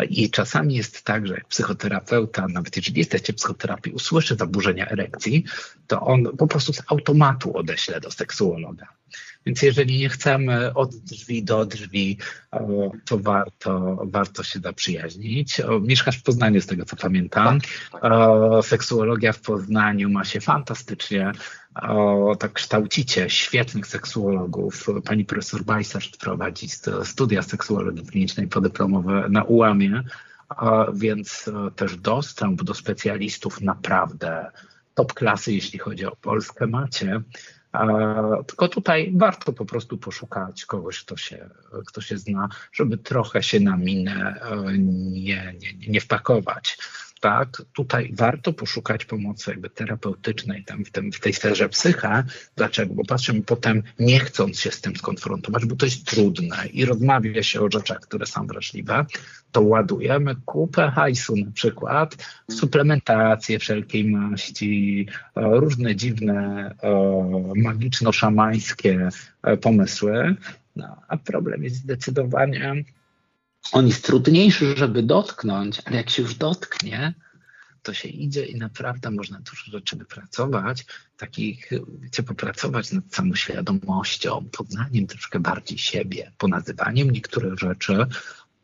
I 0.10 0.30
czasami 0.32 0.76
jest 0.76 1.04
tak, 1.04 1.28
że 1.28 1.41
psychoterapeuta, 1.50 2.48
nawet 2.48 2.76
jeżeli 2.76 3.00
jesteście 3.00 3.34
psychoterapii, 3.34 3.94
usłyszy 3.94 4.36
zaburzenia 4.36 4.89
erekcji, 4.89 5.44
to 5.88 6.02
on 6.02 6.24
po 6.38 6.48
prostu 6.48 6.74
z 6.74 6.82
automatu 6.88 7.58
odeśle 7.58 8.00
do 8.00 8.12
seksuologa. 8.12 8.88
Więc 9.46 9.62
jeżeli 9.62 10.00
nie 10.00 10.10
chcemy 10.10 10.74
od 10.74 10.96
drzwi 10.96 11.44
do 11.44 11.66
drzwi, 11.66 12.18
to 13.06 13.18
warto, 13.18 13.98
warto 14.06 14.44
się 14.44 14.60
zaprzyjaźnić. 14.60 15.62
Mieszkasz 15.82 16.18
w 16.18 16.24
Poznaniu, 16.24 16.62
z 16.62 16.66
tego 16.66 16.86
co 16.86 16.96
pamiętam. 16.96 17.60
Tak, 17.60 18.02
tak. 18.02 18.12
Seksuologia 18.66 19.34
w 19.34 19.41
Poznaniu 19.41 20.10
ma 20.10 20.24
się 20.24 20.41
fantastycznie. 20.41 21.32
Tak 22.39 22.54
kształcicie 22.54 23.30
świetnych 23.30 23.88
seksuologów. 23.88 24.88
Pani 25.06 25.26
profesor 25.26 25.64
Bajsarz 25.64 26.10
prowadzi 26.10 26.68
studia 27.04 27.41
seksuologii 27.41 28.06
klinicznej 28.06 28.48
podyplomowe 28.48 29.26
na 29.30 29.44
ułamie, 29.44 30.04
więc 30.94 31.50
też 31.76 31.98
dostęp 31.98 32.64
do 32.64 32.74
specjalistów 32.74 33.62
naprawdę 33.62 34.52
top 34.94 35.14
klasy, 35.14 35.54
jeśli 35.54 35.80
chodzi 35.80 36.06
o 36.06 36.16
Polskę 36.16 36.68
macie. 36.68 37.22
Tylko 38.47 38.67
tutaj 38.67 39.13
warto 39.15 39.53
po 39.53 39.65
prostu 39.65 39.97
poszukać 39.97 40.65
kogoś, 40.65 41.03
kto 41.03 41.17
się, 41.17 41.49
kto 41.86 42.01
się 42.01 42.17
zna, 42.17 42.49
żeby 42.74 42.97
trochę 42.97 43.43
się 43.43 43.59
na 43.59 43.78
minę 43.78 44.41
e, 44.41 44.78
nie, 44.78 45.55
nie, 45.61 45.88
nie 45.88 46.01
wpakować 46.01 46.78
tak, 47.24 47.61
tutaj 47.74 48.11
warto 48.13 48.53
poszukać 48.53 49.05
pomocy 49.05 49.51
jakby 49.51 49.69
terapeutycznej 49.69 50.63
tam 50.63 50.86
w, 50.86 50.91
tym, 50.91 51.11
w 51.11 51.19
tej 51.19 51.34
sferze 51.34 51.69
psycha. 51.69 52.24
Dlaczego? 52.55 52.93
Bo 52.93 53.03
patrzymy 53.05 53.41
potem, 53.41 53.84
nie 53.99 54.19
chcąc 54.19 54.59
się 54.59 54.71
z 54.71 54.82
tym 54.82 54.95
skonfrontować, 54.95 55.65
bo 55.65 55.76
to 55.76 55.86
jest 55.86 56.05
trudne 56.05 56.57
i 56.74 56.86
rozmawia 56.86 57.43
się 57.43 57.61
o 57.61 57.71
rzeczach, 57.71 57.99
które 57.99 58.26
są 58.26 58.47
wrażliwe, 58.47 59.05
to 59.51 59.61
ładujemy 59.61 60.36
kupę 60.45 60.91
hajsu 60.91 61.36
na 61.36 61.51
przykład 61.51 62.17
suplementację 62.51 63.59
wszelkiej 63.59 64.05
maści, 64.11 65.07
e, 65.36 65.41
różne 65.59 65.95
dziwne, 65.95 66.76
e, 66.84 66.89
magiczno-szamańskie 67.55 69.09
e, 69.43 69.57
pomysły. 69.57 70.36
No, 70.76 71.01
a 71.07 71.17
problem 71.17 71.63
jest 71.63 71.76
zdecydowanie 71.76 72.84
on 73.72 73.88
jest 73.88 74.05
trudniejszy, 74.05 74.78
żeby 74.78 75.03
dotknąć, 75.03 75.82
ale 75.86 75.97
jak 75.97 76.09
się 76.09 76.22
już 76.22 76.36
dotknie, 76.36 77.14
to 77.84 77.93
się 77.93 78.09
idzie 78.09 78.45
i 78.45 78.55
naprawdę 78.55 79.11
można 79.11 79.39
dużo 79.39 79.72
rzeczy 79.72 79.95
wypracować, 79.95 80.86
takich, 81.18 81.70
wiecie, 81.99 82.24
popracować 82.24 82.91
nad 82.91 83.03
samoświadomością, 83.09 84.45
poznaniem 84.51 85.07
troszkę 85.07 85.39
bardziej 85.39 85.78
siebie, 85.78 86.32
ponazywaniem 86.38 87.09
niektórych 87.11 87.59
rzeczy, 87.59 88.05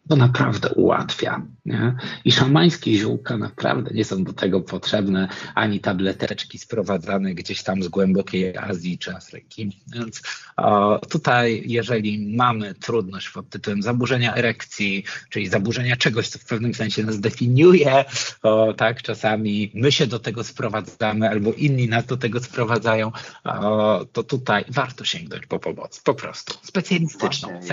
to 0.09 0.15
naprawdę 0.15 0.69
ułatwia. 0.69 1.41
Nie? 1.65 1.95
I 2.25 2.31
szamańskie 2.31 2.95
ziółka 2.95 3.37
naprawdę 3.37 3.91
nie 3.93 4.05
są 4.05 4.23
do 4.23 4.33
tego 4.33 4.61
potrzebne, 4.61 5.27
ani 5.55 5.79
tableteczki 5.79 6.57
sprowadzane 6.57 7.33
gdzieś 7.33 7.63
tam 7.63 7.83
z 7.83 7.87
głębokiej 7.87 8.57
Azji 8.57 8.97
czy 8.97 9.15
Afryki. 9.15 9.81
Więc 9.93 10.21
o, 10.57 10.99
tutaj, 11.09 11.63
jeżeli 11.65 12.35
mamy 12.35 12.73
trudność 12.73 13.29
pod 13.29 13.49
tytułem 13.49 13.81
zaburzenia 13.81 14.35
erekcji, 14.35 15.03
czyli 15.29 15.47
zaburzenia 15.47 15.95
czegoś, 15.95 16.27
co 16.27 16.39
w 16.39 16.45
pewnym 16.45 16.73
sensie 16.73 17.03
nas 17.03 17.19
definiuje, 17.19 18.05
o, 18.43 18.73
tak, 18.73 19.01
czasami 19.01 19.71
my 19.73 19.91
się 19.91 20.07
do 20.07 20.19
tego 20.19 20.43
sprowadzamy, 20.43 21.29
albo 21.29 21.53
inni 21.53 21.87
nas 21.87 22.05
do 22.05 22.17
tego 22.17 22.39
sprowadzają, 22.39 23.11
o, 23.43 24.05
to 24.11 24.23
tutaj 24.23 24.65
warto 24.67 25.05
sięgnąć 25.05 25.45
po 25.45 25.59
pomoc, 25.59 26.01
po 26.01 26.13
prostu 26.13 26.53
specjalistyczną, 26.63 27.49
Właśnie. 27.49 27.67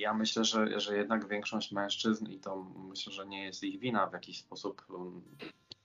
Ja 0.00 0.14
myślę, 0.14 0.44
że, 0.44 0.80
że 0.80 0.96
jednak 0.96 1.28
większość 1.28 1.72
mężczyzn, 1.72 2.26
i 2.26 2.38
to 2.38 2.56
myślę, 2.88 3.12
że 3.12 3.26
nie 3.26 3.44
jest 3.44 3.64
ich 3.64 3.80
wina, 3.80 4.06
w 4.06 4.12
jakiś 4.12 4.38
sposób 4.38 4.82
um, 4.88 5.22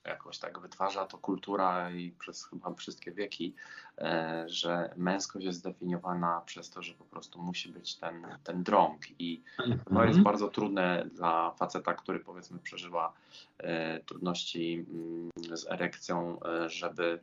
jakoś 0.05 0.38
tak 0.39 0.59
wytwarza 0.59 1.05
to 1.05 1.18
kultura 1.18 1.91
i 1.91 2.11
przez 2.11 2.45
chyba 2.45 2.74
wszystkie 2.74 3.11
wieki, 3.11 3.55
e, 3.97 4.43
że 4.47 4.93
męskość 4.97 5.45
jest 5.45 5.59
zdefiniowana 5.59 6.41
przez 6.45 6.70
to, 6.70 6.82
że 6.82 6.93
po 6.93 7.03
prostu 7.03 7.41
musi 7.41 7.70
być 7.70 7.95
ten, 7.95 8.28
ten 8.43 8.63
drąg. 8.63 9.01
I 9.20 9.43
to 9.57 9.63
jest 9.66 9.88
mhm. 9.89 10.24
bardzo 10.24 10.47
trudne 10.47 11.05
dla 11.13 11.51
faceta, 11.51 11.93
który 11.93 12.20
powiedzmy 12.20 12.59
przeżywa 12.59 13.13
e, 13.57 13.99
trudności 13.99 14.86
mm, 14.89 15.57
z 15.57 15.68
erekcją, 15.72 16.39
e, 16.43 16.70
żeby 16.70 17.20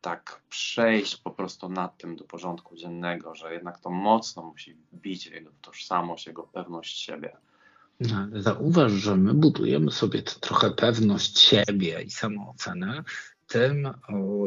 tak 0.00 0.42
przejść 0.48 1.16
po 1.16 1.30
prostu 1.30 1.68
nad 1.68 1.98
tym 1.98 2.16
do 2.16 2.24
porządku 2.24 2.76
dziennego, 2.76 3.34
że 3.34 3.54
jednak 3.54 3.80
to 3.80 3.90
mocno 3.90 4.42
musi 4.42 4.76
bić 4.94 5.26
jego 5.26 5.50
tożsamość, 5.60 6.26
jego 6.26 6.42
pewność 6.42 7.00
siebie. 7.00 7.36
No, 8.00 8.40
zauważ, 8.40 8.92
że 8.92 9.16
my 9.16 9.34
budujemy 9.34 9.90
sobie 9.90 10.22
trochę 10.22 10.70
pewność 10.70 11.38
siebie 11.38 12.02
i 12.02 12.10
samoocenę 12.10 13.04
tym, 13.50 13.88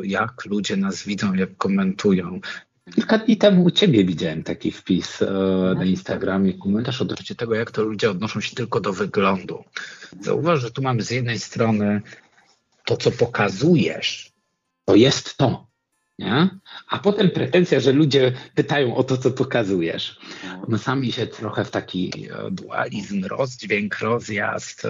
jak 0.03 0.45
ludzie 0.45 0.77
nas 0.77 1.03
widzą, 1.03 1.33
jak 1.33 1.57
komentują. 1.57 2.39
Kilka 2.95 3.17
dni 3.17 3.37
temu 3.37 3.63
u 3.63 3.71
Ciebie 3.71 4.05
widziałem 4.05 4.43
taki 4.43 4.71
wpis 4.71 5.21
e, 5.21 5.25
na 5.75 5.85
Instagramie, 5.85 6.53
komentarz 6.53 7.01
odnośnie 7.01 7.35
tego, 7.35 7.55
jak 7.55 7.71
to 7.71 7.83
ludzie 7.83 8.11
odnoszą 8.11 8.41
się 8.41 8.55
tylko 8.55 8.79
do 8.79 8.93
wyglądu. 8.93 9.63
Zauważ, 10.21 10.61
że 10.61 10.71
tu 10.71 10.81
mamy 10.81 11.03
z 11.03 11.11
jednej 11.11 11.39
strony 11.39 12.01
to, 12.85 12.97
co 12.97 13.11
pokazujesz, 13.11 14.32
to 14.85 14.95
jest 14.95 15.37
to. 15.37 15.73
Nie? 16.19 16.49
A 16.89 16.99
potem 16.99 17.29
pretensja, 17.29 17.79
że 17.79 17.91
ludzie 17.91 18.33
pytają 18.55 18.95
o 18.95 19.03
to, 19.03 19.17
co 19.17 19.31
pokazujesz. 19.31 20.19
My 20.67 20.77
sami 20.77 21.11
się 21.11 21.27
trochę 21.27 21.65
w 21.65 21.71
taki 21.71 22.11
e, 22.31 22.51
dualizm, 22.51 23.25
rozdźwięk, 23.25 23.99
rozjazd, 23.99 24.85
e, 24.85 24.89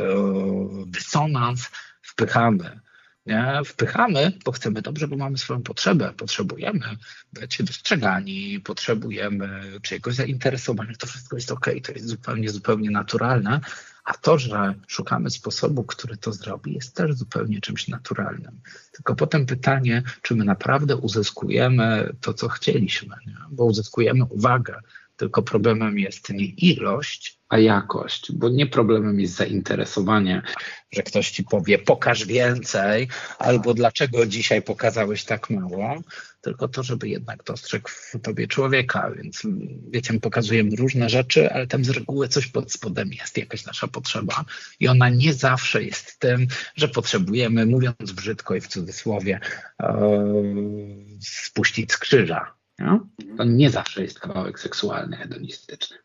dysonans 0.85 1.69
wpychamy. 2.01 2.79
Nie? 3.25 3.59
Wpychamy, 3.65 4.31
bo 4.45 4.51
chcemy 4.51 4.81
dobrze, 4.81 5.07
bo 5.07 5.17
mamy 5.17 5.37
swoją 5.37 5.61
potrzebę. 5.61 6.13
Potrzebujemy 6.17 6.97
być 7.33 7.63
dostrzegani, 7.63 8.59
potrzebujemy 8.59 9.61
czyjegoś 9.81 10.15
zainteresowania. 10.15 10.93
To 10.99 11.07
wszystko 11.07 11.35
jest 11.35 11.51
ok, 11.51 11.69
to 11.83 11.91
jest 11.91 12.07
zupełnie, 12.07 12.49
zupełnie 12.49 12.89
naturalne. 12.89 13.59
A 14.03 14.13
to, 14.13 14.37
że 14.37 14.73
szukamy 14.87 15.29
sposobu, 15.29 15.83
który 15.83 16.17
to 16.17 16.33
zrobi, 16.33 16.73
jest 16.73 16.95
też 16.95 17.13
zupełnie 17.13 17.61
czymś 17.61 17.87
naturalnym. 17.87 18.61
Tylko 18.91 19.15
potem 19.15 19.45
pytanie, 19.45 20.03
czy 20.21 20.35
my 20.35 20.45
naprawdę 20.45 20.95
uzyskujemy 20.95 22.15
to, 22.21 22.33
co 22.33 22.49
chcieliśmy, 22.49 23.15
nie? 23.27 23.37
bo 23.51 23.65
uzyskujemy 23.65 24.25
uwagę, 24.25 24.79
tylko 25.17 25.43
problemem 25.43 25.99
jest 25.99 26.29
nie 26.29 26.45
ilość, 26.45 27.39
a 27.49 27.59
jakość, 27.59 28.31
bo 28.31 28.49
nie 28.49 28.67
problemem 28.67 29.19
jest 29.19 29.35
zainteresowanie, 29.35 30.41
że 30.91 31.03
ktoś 31.03 31.31
ci 31.31 31.43
powie 31.43 31.79
pokaż 31.79 32.25
więcej, 32.25 33.07
albo 33.39 33.73
dlaczego 33.73 34.25
dzisiaj 34.25 34.61
pokazałeś 34.61 35.23
tak 35.23 35.49
mało, 35.49 36.01
tylko 36.41 36.67
to, 36.67 36.83
żeby 36.83 37.09
jednak 37.09 37.43
dostrzegł 37.43 37.89
w 37.89 38.21
tobie 38.21 38.47
człowieka, 38.47 39.11
więc 39.17 39.41
wiecie, 39.89 40.13
my 40.13 40.19
pokazujemy 40.19 40.75
różne 40.75 41.09
rzeczy, 41.09 41.53
ale 41.53 41.67
tam 41.67 41.85
z 41.85 41.89
reguły 41.89 42.27
coś 42.27 42.47
pod 42.47 42.71
spodem 42.71 43.13
jest, 43.13 43.37
jakaś 43.37 43.65
nasza 43.65 43.87
potrzeba 43.87 44.45
i 44.79 44.87
ona 44.87 45.09
nie 45.09 45.33
zawsze 45.33 45.83
jest 45.83 46.19
tym, 46.19 46.47
że 46.75 46.87
potrzebujemy, 46.87 47.65
mówiąc 47.65 48.11
brzydko 48.11 48.55
i 48.55 48.61
w 48.61 48.67
cudzysłowie, 48.67 49.39
e, 49.79 50.23
spuścić 51.21 51.91
z 51.91 51.97
krzyża. 51.97 52.62
Nie? 52.79 52.99
To 53.37 53.43
nie 53.43 53.69
zawsze 53.69 54.01
jest 54.01 54.19
kawałek 54.19 54.59
seksualny, 54.59 55.17
hedonistyczny. 55.17 55.97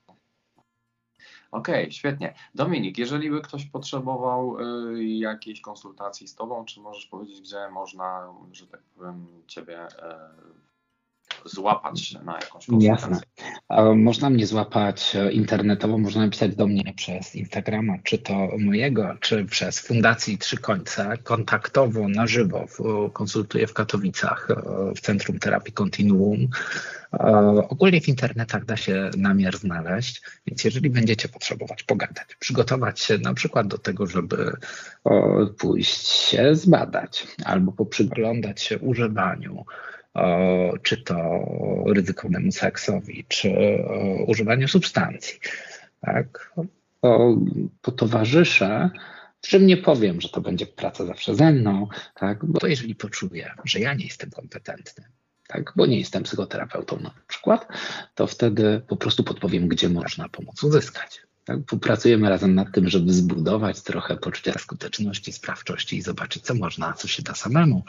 Okej, 1.50 1.82
okay, 1.82 1.92
świetnie. 1.92 2.34
Dominik, 2.54 2.98
jeżeli 2.98 3.30
by 3.30 3.40
ktoś 3.40 3.66
potrzebował 3.66 4.58
y, 4.94 5.04
jakiejś 5.04 5.60
konsultacji 5.60 6.28
z 6.28 6.34
Tobą, 6.34 6.64
czy 6.64 6.80
możesz 6.80 7.06
powiedzieć, 7.06 7.40
gdzie 7.40 7.68
można, 7.70 8.34
że 8.52 8.66
tak 8.66 8.80
powiem, 8.82 9.26
Ciebie 9.46 9.86
y, 9.86 9.90
złapać 11.44 12.12
na 12.12 12.32
jakąś 12.32 12.66
konsultację? 12.66 12.88
Jasne. 12.88 13.94
Można 13.94 14.30
mnie 14.30 14.46
złapać 14.46 15.16
e, 15.16 15.32
internetowo, 15.32 15.98
można 15.98 16.24
napisać 16.24 16.56
do 16.56 16.66
mnie 16.66 16.92
przez 16.96 17.36
Instagrama, 17.36 17.94
czy 18.04 18.18
to 18.18 18.48
mojego, 18.58 19.14
czy 19.20 19.44
przez 19.44 19.78
Fundacji 19.78 20.38
Trzy 20.38 20.56
Końce, 20.56 21.18
kontaktowo, 21.22 22.08
na 22.08 22.26
żywo. 22.26 22.64
Konsultuję 23.12 23.66
w 23.66 23.74
Katowicach 23.74 24.48
e, 24.50 24.54
w 24.94 25.00
Centrum 25.00 25.38
Terapii 25.38 25.72
Continuum. 25.72 26.48
E, 27.12 27.26
ogólnie 27.68 28.00
w 28.00 28.08
internetach 28.08 28.64
da 28.64 28.76
się 28.76 29.10
namiar 29.16 29.56
znaleźć, 29.56 30.22
więc 30.46 30.64
jeżeli 30.64 30.90
będziecie 30.90 31.28
potrzebować 31.28 31.82
pogadać, 31.82 32.36
przygotować 32.38 33.00
się 33.00 33.18
na 33.18 33.34
przykład 33.34 33.66
do 33.66 33.78
tego, 33.78 34.06
żeby 34.06 34.52
pójść 35.58 36.08
się 36.08 36.54
zbadać 36.54 37.26
albo 37.44 37.72
poprzyglądać 37.72 38.62
się 38.62 38.78
używaniu, 38.78 39.64
czy 40.82 40.96
to 40.96 41.16
ryzykownemu 41.86 42.52
seksowi, 42.52 43.24
czy 43.28 43.52
używaniu 44.26 44.68
substancji, 44.68 45.38
tak, 46.00 46.52
to, 47.00 47.36
to 47.82 47.92
towarzyszę, 47.92 48.90
czym 49.40 49.66
nie 49.66 49.76
powiem, 49.76 50.20
że 50.20 50.28
to 50.28 50.40
będzie 50.40 50.66
praca 50.66 51.04
zawsze 51.04 51.34
ze 51.34 51.52
mną, 51.52 51.88
tak, 52.14 52.44
bo 52.44 52.66
jeżeli 52.66 52.94
poczuję, 52.94 53.54
że 53.64 53.80
ja 53.80 53.94
nie 53.94 54.04
jestem 54.04 54.30
kompetentny, 54.30 55.04
tak, 55.48 55.72
bo 55.76 55.86
nie 55.86 55.98
jestem 55.98 56.22
psychoterapeutą 56.22 57.00
na 57.00 57.14
przykład, 57.26 57.68
to 58.14 58.26
wtedy 58.26 58.82
po 58.88 58.96
prostu 58.96 59.24
podpowiem, 59.24 59.68
gdzie 59.68 59.88
można 59.88 60.28
pomoc 60.28 60.64
uzyskać. 60.64 61.27
Tak? 61.48 61.64
Popracujemy 61.66 62.28
razem 62.28 62.54
nad 62.54 62.72
tym, 62.72 62.88
żeby 62.88 63.12
zbudować 63.12 63.82
trochę 63.82 64.16
poczucia 64.16 64.52
skuteczności, 64.58 65.32
sprawczości 65.32 65.96
i 65.96 66.02
zobaczyć, 66.02 66.42
co 66.42 66.54
można, 66.54 66.92
co 66.92 67.08
się 67.08 67.22
da 67.22 67.34
samemu. 67.34 67.82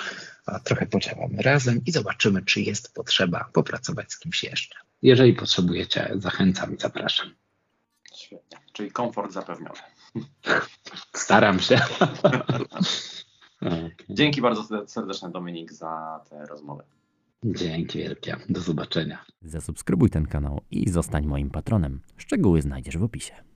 A 0.45 0.60
trochę 0.60 0.86
podziałamy 0.86 1.41
razem 1.41 1.81
i 1.86 1.91
zobaczymy, 1.91 2.41
czy 2.45 2.61
jest 2.61 2.94
potrzeba 2.94 3.49
popracować 3.53 4.11
z 4.14 4.19
kimś 4.19 4.44
jeszcze. 4.44 4.76
Jeżeli 5.02 5.34
potrzebujecie, 5.34 6.11
zachęcam 6.15 6.76
i 6.76 6.80
zapraszam. 6.80 7.34
Świetnie. 8.15 8.57
Czyli 8.73 8.91
komfort 8.91 9.31
zapewniony. 9.34 9.80
Staram 11.14 11.60
się. 11.60 11.80
Dzięki 14.10 14.41
bardzo 14.41 14.88
serdecznie 14.88 15.30
Dominik 15.30 15.73
za 15.73 16.23
tę 16.30 16.45
rozmowę. 16.49 16.84
Dzięki 17.44 17.99
wielkie. 17.99 18.38
Do 18.49 18.61
zobaczenia. 18.61 19.26
Zasubskrybuj 19.41 20.10
ten 20.10 20.26
kanał 20.26 20.61
i 20.72 20.90
zostań 20.90 21.26
moim 21.26 21.49
patronem. 21.49 22.02
Szczegóły 22.18 22.61
znajdziesz 22.61 22.98
w 22.98 23.03
opisie. 23.03 23.48